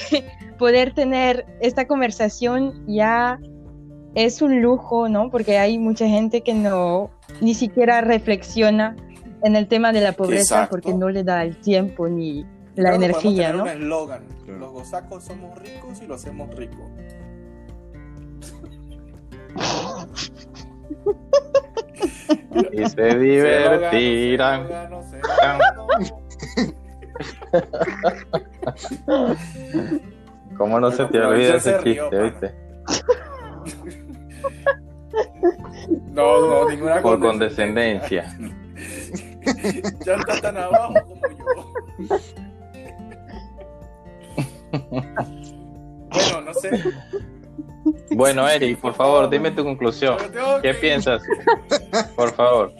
poder 0.58 0.94
tener 0.94 1.46
esta 1.60 1.88
conversación 1.88 2.86
ya 2.88 3.40
es 4.16 4.42
un 4.42 4.62
lujo, 4.62 5.10
¿no? 5.10 5.30
Porque 5.30 5.58
hay 5.58 5.78
mucha 5.78 6.08
gente 6.08 6.42
que 6.42 6.54
no 6.54 7.10
ni 7.42 7.54
siquiera 7.54 8.02
reflexiona 8.02 8.96
en 9.44 9.56
el 9.56 9.68
tema 9.68 9.92
de 9.92 10.02
la 10.02 10.14
pobreza 10.14 10.56
Exacto. 10.56 10.72
porque 10.72 10.94
no 10.94 11.10
le 11.10 11.24
da 11.24 11.44
el 11.44 11.58
tiempo 11.58 12.08
ni 12.08 12.46
la 12.76 12.96
energía, 12.96 13.54
¿no? 13.54 13.64
un 13.64 13.70
eslogan. 13.70 14.24
Los 14.48 14.72
gozacos 14.72 15.24
somos 15.24 15.58
ricos 15.60 16.02
y 16.02 16.08
lo 16.08 16.16
hacemos 16.16 16.54
rico. 16.56 16.90
Y 22.72 22.90
se 22.90 23.18
divertirán. 23.18 24.68
¿Cómo 30.58 30.80
no 30.80 30.92
se 30.92 31.06
te 31.06 31.22
olvida 31.22 31.56
ese 31.56 31.78
se 31.78 31.84
chiste, 31.84 32.22
viste? 32.22 32.56
No, 36.12 36.42
no, 36.42 36.70
ninguna 36.70 37.02
Por 37.02 37.20
condescendencia. 37.20 38.38
Ya 40.06 40.16
está 40.16 40.42
tan 40.42 40.58
abajo 40.58 40.94
como 41.08 41.22
yo. 41.28 41.46
Bueno, 46.10 46.42
no 46.46 46.54
sé. 46.54 46.70
Bueno, 48.12 48.48
Eric, 48.48 48.80
por 48.80 48.94
favor, 48.94 49.30
dime 49.30 49.52
tu 49.52 49.64
conclusión. 49.64 50.18
¿Qué 50.62 50.72
que- 50.72 50.74
piensas? 50.76 51.22
Por 52.16 52.32
favor, 52.34 52.74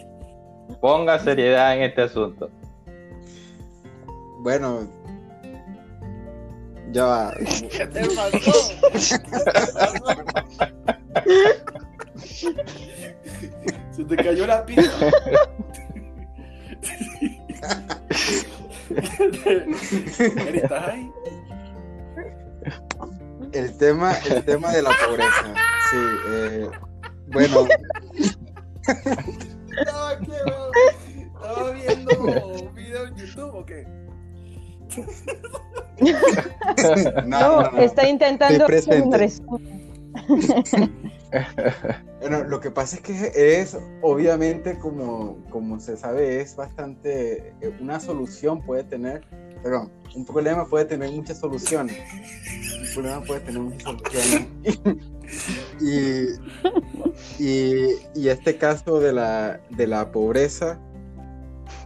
ponga 0.80 1.20
seriedad 1.20 1.76
en 1.76 1.84
este 1.84 2.04
asunto. 2.04 2.50
Bueno, 4.40 4.88
ya 6.92 7.06
va. 7.06 7.34
¿Qué 7.72 7.88
te 7.94 8.02
pasó? 8.10 8.52
Se 13.92 14.04
te 14.06 14.16
cayó 14.16 14.48
la 14.48 14.66
pizza. 14.66 15.08
Eri, 20.48 20.60
¿Estás 20.60 20.88
ahí? 20.88 21.12
El 23.54 23.78
tema, 23.78 24.14
el 24.30 24.44
tema 24.46 24.72
de 24.72 24.82
la 24.82 24.92
pobreza. 25.06 25.54
Sí, 25.90 25.98
eh, 26.30 26.70
bueno, 27.28 27.68
Estaba, 29.78 30.16
viendo 31.74 32.20
un 32.20 32.74
video 32.76 33.08
en 33.08 33.16
YouTube 33.16 33.56
o 33.56 33.66
qué? 33.66 33.88
no, 37.26 37.26
No, 37.26 37.62
no, 37.64 37.72
no. 37.72 37.78
está 37.80 38.08
intentando 38.08 38.66
hacer 38.66 39.02
un 39.02 39.14
resumen. 39.14 39.92
Bueno, 42.20 42.44
lo 42.44 42.60
que 42.60 42.70
pasa 42.70 42.98
es 42.98 43.02
que 43.02 43.60
es, 43.60 43.78
obviamente, 44.02 44.78
como, 44.78 45.38
como 45.50 45.80
se 45.80 45.98
sabe, 45.98 46.40
es 46.40 46.56
bastante, 46.56 47.54
eh, 47.62 47.78
una 47.80 48.00
solución 48.00 48.62
puede 48.62 48.84
tener, 48.84 49.26
perdón, 49.64 49.92
un 50.16 50.26
problema 50.26 50.66
puede 50.68 50.86
tener 50.86 51.12
muchas 51.12 51.40
soluciones. 51.40 51.98
Un 52.80 52.94
problema 52.94 53.24
puede 53.24 53.40
tener 53.42 53.62
muchas 53.62 53.84
soluciones. 53.84 54.48
y, 57.40 57.50
y, 58.20 58.28
este 58.30 58.58
caso 58.58 59.00
de 59.00 59.14
la, 59.14 59.60
de 59.72 59.88
la 59.88 60.12
pobreza, 60.12 60.80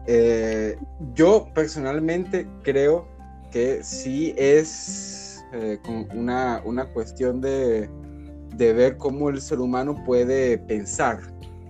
eh, 0.07 0.77
yo 1.13 1.47
personalmente 1.53 2.47
creo 2.63 3.07
que 3.51 3.83
sí 3.83 4.33
es 4.37 5.45
eh, 5.53 5.79
una, 6.13 6.61
una 6.65 6.85
cuestión 6.87 7.39
de, 7.39 7.89
de 8.57 8.73
ver 8.73 8.97
cómo 8.97 9.29
el 9.29 9.41
ser 9.41 9.59
humano 9.59 10.01
puede 10.05 10.57
pensar, 10.57 11.19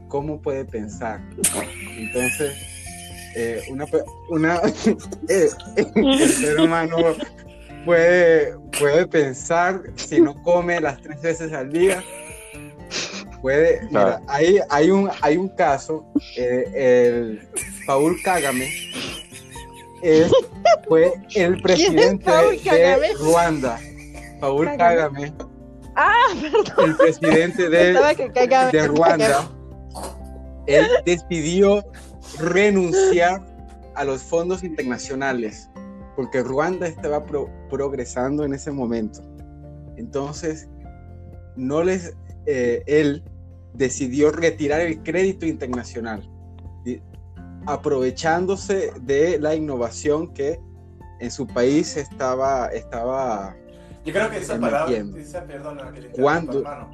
cómo 0.07 0.41
puede 0.41 0.65
pensar. 0.65 1.21
Entonces, 1.97 2.53
eh, 3.36 3.63
una, 3.69 3.86
una 4.29 4.61
eh, 5.29 5.49
el 5.95 6.29
ser 6.29 6.59
humano 6.59 6.97
puede, 7.86 8.55
puede 8.77 9.07
pensar 9.07 9.81
si 9.95 10.21
no 10.21 10.41
come 10.43 10.79
las 10.79 11.01
tres 11.01 11.21
veces 11.21 11.53
al 11.53 11.71
día. 11.71 12.03
Puede, 13.41 13.81
mira, 13.89 14.21
hay, 14.27 14.59
hay, 14.69 14.89
un, 14.89 15.09
hay 15.21 15.38
un 15.38 15.49
caso, 15.49 16.05
eh, 16.36 16.65
el 16.73 17.47
Paul 17.86 18.15
Kagame 18.23 18.67
es, 20.01 20.31
fue 20.88 21.13
el 21.36 21.61
presidente 21.61 22.25
Paul 22.25 22.51
de 22.51 22.61
Kagame? 22.63 23.13
Ruanda. 23.19 23.79
Paul 24.39 24.65
Kagame. 24.77 25.33
Ah, 25.96 26.14
el 26.84 26.96
presidente 26.98 27.70
de, 27.70 27.93
que 28.72 28.88
Ruanda, 28.88 29.50
él 30.68 30.88
decidió 31.06 31.84
renunciar 32.39 33.41
a 33.96 34.04
los 34.04 34.22
fondos 34.24 34.64
internacionales 34.64 35.70
porque 36.16 36.41
Ruanda 36.43 36.88
estaba 36.88 37.24
pro- 37.26 37.50
progresando 37.70 38.43
en 38.43 38.54
ese 38.54 38.72
momento. 38.72 39.22
Entonces, 39.98 40.68
no 41.56 41.84
les, 41.84 42.14
eh, 42.46 42.84
él 42.88 43.24
decidió 43.74 44.32
retirar 44.32 44.82
el 44.82 45.02
crédito 45.04 45.46
internacional, 45.46 46.30
y- 46.86 47.02
aprovechándose 47.66 48.91
de 49.02 49.39
la 49.39 49.56
innovación 49.56 50.34
que 50.34 50.60
en 51.20 51.32
su 51.32 51.48
país 51.48 51.96
estaba, 51.98 52.68
estaba 52.68 53.56
Yo 54.06 54.14
creo 54.14 54.30
que 54.30 54.38
esa 54.38 54.53
palabra, 54.60 54.86
entiendo. 54.86 55.18
esa, 55.18 55.43
perdona 55.43 55.91
que 55.91 56.01
le 56.01 56.08
interrumpa, 56.08 56.22
¿Cuándo? 56.22 56.58
hermano. 56.60 56.89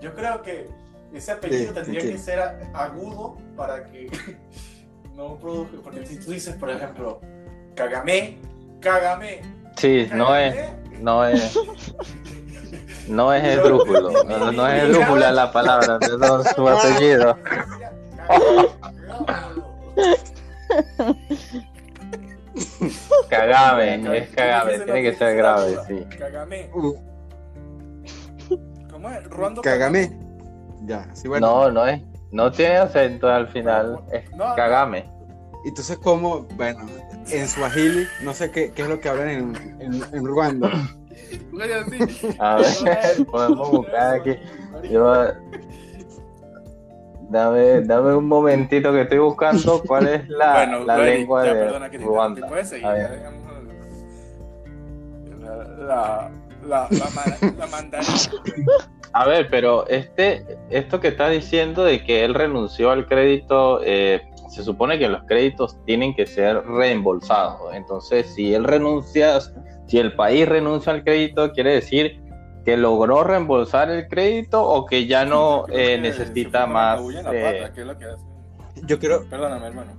Yo 0.00 0.14
creo 0.14 0.42
que 0.42 0.68
ese 1.12 1.32
apellido 1.32 1.68
Sí, 1.68 1.74
tendría 1.74 2.00
sí. 2.00 2.08
que 2.12 2.18
ser 2.18 2.40
agudo 2.74 3.36
para 3.56 3.84
que 3.84 4.10
no 5.16 5.36
produzca, 5.36 5.76
porque 5.82 6.06
si 6.06 6.18
tú 6.18 6.30
dices, 6.32 6.54
por 6.56 6.70
ejemplo, 6.70 7.20
Kagame, 7.74 8.38
Kagame, 8.80 9.42
Sí, 9.76 10.08
no 10.12 10.34
es, 10.34 10.56
no 11.00 11.24
es, 11.24 11.56
no 13.06 13.32
es 13.32 13.44
esdrújulo, 13.44 14.24
no, 14.24 14.50
no 14.52 14.66
es 14.68 14.82
esdrújula 14.88 15.30
la 15.32 15.52
palabra, 15.52 15.98
no 16.18 16.40
es 16.42 16.48
su 16.56 16.68
apellido. 16.68 17.36
Cagame, 23.50 24.18
es 24.18 24.28
cagame, 24.30 24.78
tiene 24.80 25.02
que 25.02 25.14
ser 25.14 25.36
grave, 25.36 25.76
sí. 25.86 26.04
Kagame, 26.18 26.70
¿cómo 28.90 29.10
es? 29.10 29.24
Ruando 29.24 29.62
Kagame. 29.62 30.10
Ya, 30.84 31.06
sí, 31.14 31.28
bueno. 31.28 31.46
No, 31.46 31.70
no 31.72 31.86
es, 31.86 32.00
No 32.30 32.50
tiene 32.52 32.76
acento 32.76 33.28
al 33.28 33.48
final, 33.48 34.00
es 34.12 34.30
No. 34.34 34.54
Kagame. 34.54 35.10
Entonces, 35.64 35.98
¿cómo? 35.98 36.46
Bueno, 36.56 36.86
en 37.30 37.48
Swahili, 37.48 38.06
no 38.22 38.32
sé 38.32 38.50
qué, 38.50 38.70
qué 38.72 38.82
es 38.82 38.88
lo 38.88 39.00
que 39.00 39.08
hablan 39.08 39.28
en, 39.28 39.56
en, 39.80 40.02
en 40.12 40.24
Ruanda. 40.24 40.70
A 42.38 42.56
ver, 42.56 43.26
podemos 43.26 43.70
buscar 43.70 44.14
aquí. 44.14 44.36
Yo, 44.90 45.26
dame, 47.28 47.80
dame 47.82 48.14
un 48.14 48.26
momentito 48.26 48.92
que 48.92 49.02
estoy 49.02 49.18
buscando 49.18 49.82
cuál 49.86 50.08
es 50.08 50.28
la, 50.28 50.52
bueno, 50.54 50.84
la 50.84 50.98
lengua 50.98 51.44
ya, 51.44 51.54
de 51.54 51.64
perdona 51.64 51.90
que 51.90 51.98
te 51.98 52.04
Ruanda. 52.04 52.40
interrumpí. 52.40 52.48
Puedes 52.50 52.68
seguir, 52.68 52.86
la, 55.88 56.30
la, 56.66 56.88
la, 56.88 56.88
la, 56.90 57.10
ma- 57.10 57.36
la 57.58 57.66
mandarina. 57.66 58.12
A 59.14 59.26
ver, 59.26 59.48
pero 59.50 59.86
este, 59.88 60.44
esto 60.70 61.00
que 61.00 61.08
está 61.08 61.28
diciendo 61.30 61.82
de 61.84 62.04
que 62.04 62.24
él 62.24 62.34
renunció 62.34 62.90
al 62.90 63.06
crédito, 63.06 63.80
eh, 63.82 64.22
se 64.50 64.62
supone 64.62 64.98
que 64.98 65.08
los 65.08 65.22
créditos 65.24 65.76
tienen 65.86 66.14
que 66.14 66.26
ser 66.26 66.62
reembolsados. 66.66 67.74
Entonces, 67.74 68.26
si 68.34 68.54
él 68.54 68.64
renuncia, 68.64 69.38
si 69.86 69.98
el 69.98 70.14
país 70.14 70.46
renuncia 70.48 70.92
al 70.92 71.02
crédito, 71.04 71.52
quiere 71.52 71.72
decir 71.74 72.20
que 72.64 72.76
logró 72.76 73.24
reembolsar 73.24 73.90
el 73.90 74.08
crédito 74.08 74.62
o 74.62 74.84
que 74.84 75.06
ya 75.06 75.24
no 75.24 75.64
eh, 75.70 75.98
necesita 75.98 76.66
más. 76.66 77.00
eh, 77.00 77.12
la 77.14 77.22
pata, 77.22 77.72
que 77.72 77.80
es 77.80 77.86
lo 77.86 77.98
que 77.98 78.04
hace. 78.04 78.24
Yo 78.86 78.98
creo, 78.98 79.24
Perdóname, 79.28 79.66
hermano. 79.66 79.92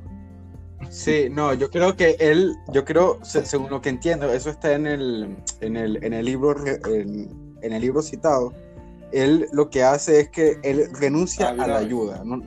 Sí, 0.90 1.28
no, 1.32 1.54
yo 1.54 1.70
creo 1.70 1.96
que 1.96 2.16
él, 2.20 2.56
yo 2.74 2.84
creo, 2.86 3.20
se- 3.24 3.46
según 3.46 3.70
lo 3.70 3.82
que 3.82 3.90
entiendo, 3.90 4.32
eso 4.32 4.50
está 4.50 4.74
en 4.74 4.86
el, 4.88 5.38
en 5.62 5.78
el, 5.78 6.04
en 6.04 6.14
el 6.14 6.26
libro, 6.26 6.56
en, 6.66 7.58
en 7.62 7.74
el 7.74 7.82
libro 7.82 8.02
citado. 8.02 8.54
Él 9.12 9.48
lo 9.52 9.70
que 9.70 9.84
hace 9.84 10.20
es 10.20 10.30
que 10.30 10.60
él 10.64 10.88
renuncia 11.00 11.50
Ah, 11.50 11.64
a 11.64 11.68
la 11.68 11.78
ayuda. 11.78 12.24
¿no? 12.24 12.42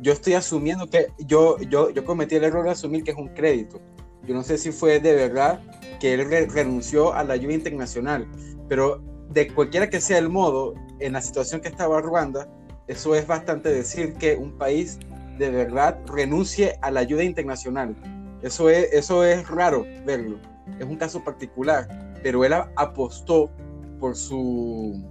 Yo 0.00 0.12
estoy 0.12 0.34
asumiendo 0.34 0.88
que 0.88 1.08
yo, 1.18 1.58
yo, 1.58 1.90
yo 1.90 2.04
cometí 2.04 2.36
el 2.36 2.44
error 2.44 2.64
de 2.64 2.70
asumir 2.70 3.02
que 3.04 3.10
es 3.10 3.16
un 3.18 3.28
crédito. 3.28 3.80
Yo 4.26 4.34
no 4.34 4.42
sé 4.42 4.56
si 4.58 4.70
fue 4.72 5.00
de 5.00 5.14
verdad 5.14 5.60
que 6.00 6.14
él 6.14 6.28
re- 6.30 6.46
renunció 6.46 7.12
a 7.12 7.24
la 7.24 7.34
ayuda 7.34 7.54
internacional, 7.54 8.26
pero 8.68 9.02
de 9.30 9.48
cualquiera 9.52 9.90
que 9.90 10.00
sea 10.00 10.18
el 10.18 10.28
modo, 10.28 10.74
en 11.00 11.12
la 11.12 11.20
situación 11.20 11.60
que 11.60 11.68
estaba 11.68 12.00
Ruanda, 12.00 12.48
eso 12.86 13.14
es 13.14 13.26
bastante 13.26 13.68
decir 13.70 14.14
que 14.14 14.36
un 14.36 14.56
país 14.56 14.98
de 15.38 15.50
verdad 15.50 15.98
renuncie 16.06 16.78
a 16.82 16.90
la 16.90 17.00
ayuda 17.00 17.24
internacional. 17.24 17.94
Eso 18.42 18.70
es, 18.70 18.92
eso 18.92 19.24
es 19.24 19.48
raro 19.48 19.86
verlo. 20.04 20.38
Es 20.78 20.86
un 20.86 20.96
caso 20.96 21.22
particular, 21.24 21.88
pero 22.22 22.44
él 22.44 22.52
apostó 22.76 23.50
por 23.98 24.16
su 24.16 25.02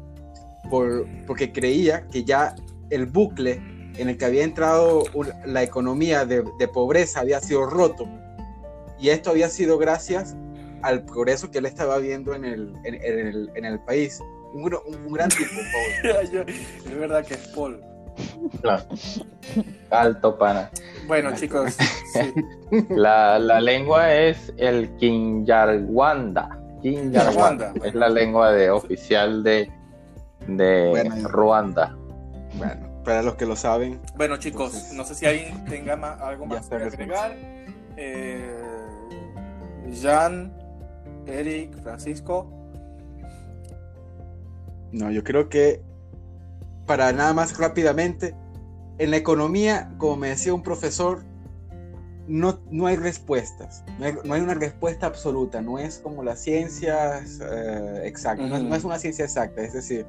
por, 0.69 1.05
porque 1.25 1.51
creía 1.51 2.07
que 2.07 2.23
ya 2.23 2.55
el 2.89 3.05
bucle 3.05 3.61
en 3.97 4.09
el 4.09 4.17
que 4.17 4.25
había 4.25 4.43
entrado 4.43 5.03
la 5.45 5.63
economía 5.63 6.25
de, 6.25 6.43
pobreza 6.67 7.21
había 7.21 7.39
sido 7.41 7.65
roto. 7.65 8.07
Y 8.99 9.09
esto 9.09 9.29
había 9.29 9.49
sido 9.49 9.77
gracias 9.77 10.35
al 10.81 11.03
progreso 11.03 11.49
que 11.51 11.59
él 11.59 11.65
estaba 11.65 11.97
viendo 11.97 12.33
en 12.33 12.45
el, 12.45 12.73
en, 12.83 12.95
el, 12.95 13.51
en 13.55 13.65
el 13.65 13.79
país. 13.79 14.19
Un, 14.53 14.69
gran 15.11 15.29
tipo, 15.29 15.51
Paul. 16.03 16.45
Es 16.47 16.97
verdad 16.97 17.25
que 17.25 17.33
es 17.35 17.47
Paul. 17.49 17.81
Alto 19.89 20.37
pana. 20.37 20.69
Bueno, 21.07 21.33
chicos, 21.35 21.73
sí. 22.13 22.33
La, 22.89 23.39
la 23.39 23.61
lengua 23.61 24.13
es 24.13 24.53
el 24.57 24.95
Kinyarwanda. 24.97 26.59
Kinyarwanda. 26.81 27.73
Es 27.83 27.95
la 27.95 28.09
lengua 28.09 28.51
de, 28.51 28.69
oficial 28.69 29.43
de, 29.43 29.71
de 30.47 30.89
Bueno. 30.89 31.27
Ruanda. 31.29 31.95
Bueno, 32.55 33.01
para 33.03 33.21
los 33.21 33.35
que 33.35 33.45
lo 33.45 33.55
saben, 33.55 33.99
Bueno, 34.15 34.37
chicos, 34.37 34.73
Entonces- 34.73 34.93
no 34.97 35.03
sé 35.05 35.15
si 35.15 35.25
alguien 35.25 35.63
tenga 35.65 35.95
ma- 35.95 36.13
algo 36.15 36.45
más 36.45 36.67
que 36.67 36.75
agregar. 36.75 37.35
Eh, 37.95 38.53
Jan, 40.01 40.53
Eric, 41.25 41.81
Francisco. 41.81 42.51
No, 44.91 45.09
yo 45.11 45.23
creo 45.23 45.49
que 45.49 45.81
para 46.87 47.11
nada 47.11 47.33
más 47.33 47.57
rápidamente, 47.57 48.33
en 48.97 49.11
la 49.11 49.17
economía, 49.17 49.93
como 49.99 50.15
me 50.15 50.29
decía 50.29 50.53
un 50.53 50.63
profesor, 50.63 51.23
no, 52.27 52.59
no 52.71 52.87
hay 52.87 52.95
respuestas, 52.95 53.83
no 53.99 54.05
hay, 54.05 54.13
no 54.23 54.33
hay 54.33 54.41
una 54.41 54.55
respuesta 54.55 55.05
absoluta, 55.05 55.61
no 55.61 55.77
es 55.77 55.99
como 55.99 56.23
las 56.23 56.41
ciencias 56.41 57.39
eh, 57.39 58.01
exactas, 58.05 58.49
no, 58.49 58.57
es, 58.57 58.63
no 58.63 58.75
es 58.75 58.83
una 58.83 58.99
ciencia 58.99 59.25
exacta, 59.25 59.61
es 59.61 59.73
decir, 59.73 60.05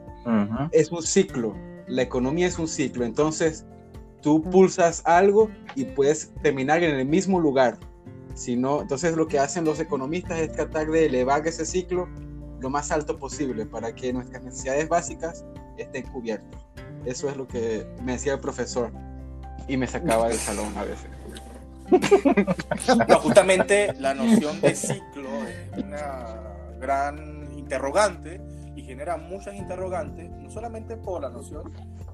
es 0.73 0.91
un 0.91 1.03
ciclo, 1.03 1.55
la 1.87 2.03
economía 2.03 2.47
es 2.47 2.59
un 2.59 2.67
ciclo, 2.67 3.05
entonces 3.05 3.67
tú 4.21 4.43
pulsas 4.43 5.03
algo 5.05 5.51
y 5.77 5.85
puedes 5.85 6.33
terminar 6.43 6.83
en 6.83 6.97
el 6.97 7.07
mismo 7.07 7.39
lugar, 7.39 7.79
si 8.35 8.57
no, 8.57 8.83
entonces 8.83 9.17
lo 9.17 9.29
que 9.29 9.39
hacen 9.39 9.65
los 9.65 9.79
economistas 9.79 10.39
es 10.41 10.53
tratar 10.53 10.91
de 10.91 11.07
elevar 11.07 11.47
ese 11.47 11.67
ciclo 11.67 12.09
lo 12.61 12.71
más 12.71 12.91
alto 12.91 13.19
posible 13.19 13.67
para 13.67 13.95
que 13.95 14.13
nuestras 14.13 14.43
necesidades 14.43 14.89
básicas 14.89 15.45
estén 15.77 16.05
cubiertas. 16.07 16.68
Eso 17.05 17.29
es 17.29 17.37
lo 17.37 17.47
que 17.49 17.87
me 18.03 18.13
decía 18.13 18.35
el 18.35 18.41
profesor 18.41 18.91
y 19.67 19.77
me 19.77 19.87
sacaba 19.87 20.29
del 20.29 20.39
salón 20.39 20.77
a 20.77 20.85
veces. 20.85 21.09
No, 23.09 23.19
justamente 23.21 23.95
la 23.99 24.13
noción 24.15 24.61
de 24.61 24.75
ciclo 24.75 25.29
es 25.47 25.83
una 25.83 26.37
gran 26.79 27.49
interrogante 27.57 28.41
y 28.77 28.83
genera 28.83 29.17
muchas 29.17 29.55
interrogantes, 29.55 30.31
no 30.31 30.51
solamente 30.51 30.97
por 30.97 31.23
la 31.23 31.31
noción 31.31 31.73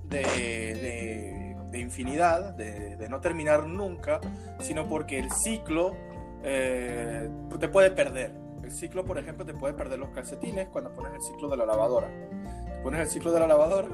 de, 0.09 0.19
de- 0.23 1.57
de 1.71 1.81
infinidad, 1.81 2.55
de, 2.55 2.97
de 2.97 3.09
no 3.09 3.21
terminar 3.21 3.67
nunca, 3.67 4.21
sino 4.61 4.89
porque 4.89 5.19
el 5.19 5.29
ciclo 5.33 5.97
eh, 6.45 7.29
te 7.59 7.69
puede 7.69 7.91
perder. 7.91 8.33
El 8.63 8.71
ciclo, 8.71 9.05
por 9.05 9.19
ejemplo, 9.19 9.45
te 9.45 9.55
puede 9.55 9.75
perder 9.75 9.99
los 9.99 10.11
calcetines 10.11 10.69
cuando 10.69 10.95
pones 10.95 11.13
el 11.15 11.21
ciclo 11.23 11.49
de 11.49 11.57
la 11.57 11.67
lavadora. 11.67 12.09
Pones 12.85 13.01
el 13.01 13.09
ciclo 13.09 13.33
de 13.33 13.41
la 13.41 13.49
lavadora, 13.49 13.89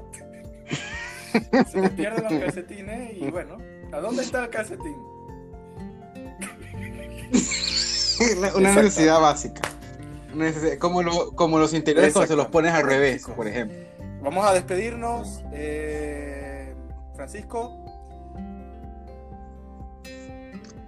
se 1.71 1.81
te 1.83 1.91
pierden 1.91 2.25
los 2.25 2.33
calcetines 2.45 3.17
y 3.17 3.31
bueno, 3.31 3.57
¿a 3.93 3.99
dónde 4.01 4.23
está 4.23 4.45
el 4.45 4.51
calcetín? 4.51 4.97
Una 8.57 8.75
necesidad 8.75 9.21
básica. 9.21 9.63
Como, 10.79 11.03
lo- 11.03 11.33
como 11.35 11.59
los 11.59 11.73
interiores 11.75 12.13
cuando 12.13 12.29
se 12.29 12.37
los 12.37 12.47
pones 12.49 12.73
al 12.73 12.85
revés, 12.85 13.25
por 13.25 13.49
ejemplo. 13.49 13.77
Vamos 14.23 14.47
a 14.47 14.53
despedirnos. 14.53 15.43
eh, 15.53 16.75
Francisco, 17.17 17.80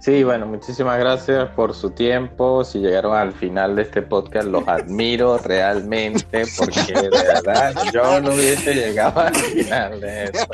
Sí, 0.03 0.21
bueno, 0.21 0.45
muchísimas 0.45 0.99
gracias 0.99 1.49
por 1.51 1.73
su 1.73 1.91
tiempo. 1.91 2.65
Si 2.65 2.79
llegaron 2.79 3.15
al 3.15 3.31
final 3.31 3.77
de 3.77 3.83
este 3.83 4.01
podcast, 4.01 4.49
los 4.49 4.67
admiro 4.67 5.37
realmente, 5.37 6.43
porque 6.57 6.91
de 6.91 7.09
verdad 7.09 7.73
yo 7.93 8.19
no 8.19 8.33
hubiese 8.33 8.75
llegado 8.75 9.21
al 9.21 9.33
final 9.33 10.01
de 10.01 10.23
esto. 10.25 10.45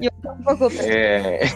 Yo 0.00 0.10
tampoco. 0.22 0.68
Eh, 0.82 1.50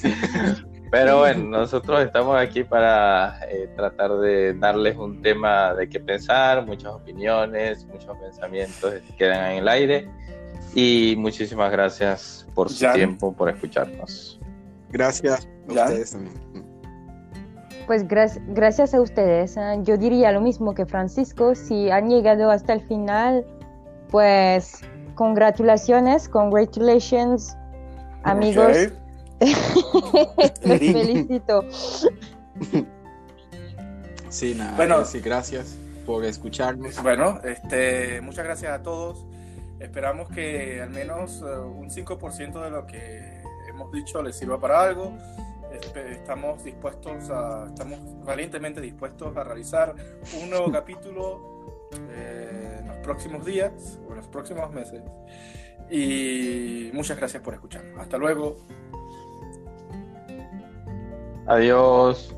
pero 0.90 1.18
bueno, 1.18 1.58
nosotros 1.58 2.02
estamos 2.02 2.40
aquí 2.40 2.64
para 2.64 3.38
eh, 3.50 3.68
tratar 3.76 4.16
de 4.20 4.54
darles 4.54 4.96
un 4.96 5.20
tema 5.20 5.74
de 5.74 5.86
qué 5.86 6.00
pensar, 6.00 6.64
muchas 6.64 6.94
opiniones, 6.94 7.84
muchos 7.84 8.16
pensamientos 8.16 8.94
que 9.06 9.16
quedan 9.16 9.50
en 9.50 9.58
el 9.58 9.68
aire. 9.68 10.08
Y 10.74 11.14
muchísimas 11.18 11.70
gracias 11.70 12.46
por 12.54 12.70
su 12.70 12.86
Jan. 12.86 12.94
tiempo, 12.94 13.36
por 13.36 13.50
escucharnos. 13.50 14.40
Gracias 14.88 15.46
Ya. 15.74 15.84
ustedes 15.84 16.10
también. 16.12 16.34
Pues 17.86 18.06
gra- 18.06 18.40
gracias 18.54 18.94
a 18.94 19.00
ustedes. 19.00 19.56
¿eh? 19.56 19.78
Yo 19.82 19.96
diría 19.96 20.30
lo 20.32 20.40
mismo 20.40 20.74
que 20.74 20.86
Francisco. 20.86 21.54
Si 21.54 21.90
han 21.90 22.08
llegado 22.08 22.50
hasta 22.50 22.72
el 22.72 22.80
final, 22.82 23.44
pues 24.10 24.80
congratulaciones, 25.16 26.28
congratulations, 26.28 27.56
amigos. 28.22 28.76
Ok. 29.42 30.20
Les 30.64 30.82
Eric. 30.82 30.92
felicito. 30.92 31.64
Sí, 34.28 34.54
nada. 34.54 34.76
Bueno. 34.76 35.04
sí, 35.04 35.20
gracias 35.20 35.76
por 36.06 36.24
escucharnos. 36.24 37.02
Bueno, 37.02 37.40
este, 37.44 38.20
muchas 38.20 38.44
gracias 38.44 38.72
a 38.72 38.82
todos. 38.82 39.24
Esperamos 39.78 40.28
que 40.28 40.82
al 40.82 40.90
menos 40.90 41.42
eh, 41.42 41.58
un 41.58 41.88
5% 41.90 42.62
de 42.62 42.70
lo 42.70 42.86
que 42.86 43.42
hemos 43.70 43.90
dicho 43.92 44.22
les 44.22 44.36
sirva 44.36 44.60
para 44.60 44.82
algo. 44.82 45.12
Espe- 45.72 46.10
Estamos 46.12 46.64
dispuestos 46.64 47.30
a, 47.30 47.66
estamos 47.68 47.98
valientemente 48.24 48.80
dispuestos 48.80 49.36
a 49.36 49.44
realizar 49.44 49.94
un 50.42 50.50
nuevo 50.50 50.70
capítulo 50.72 51.88
eh, 52.12 52.76
en 52.80 52.88
los 52.88 52.96
próximos 52.98 53.44
días 53.44 53.98
o 54.06 54.10
en 54.10 54.16
los 54.18 54.26
próximos 54.28 54.70
meses. 54.72 55.02
Y 55.90 56.90
muchas 56.92 57.16
gracias 57.16 57.42
por 57.42 57.54
escuchar. 57.54 57.82
Hasta 57.98 58.16
luego. 58.18 58.56
Adiós. 61.46 62.34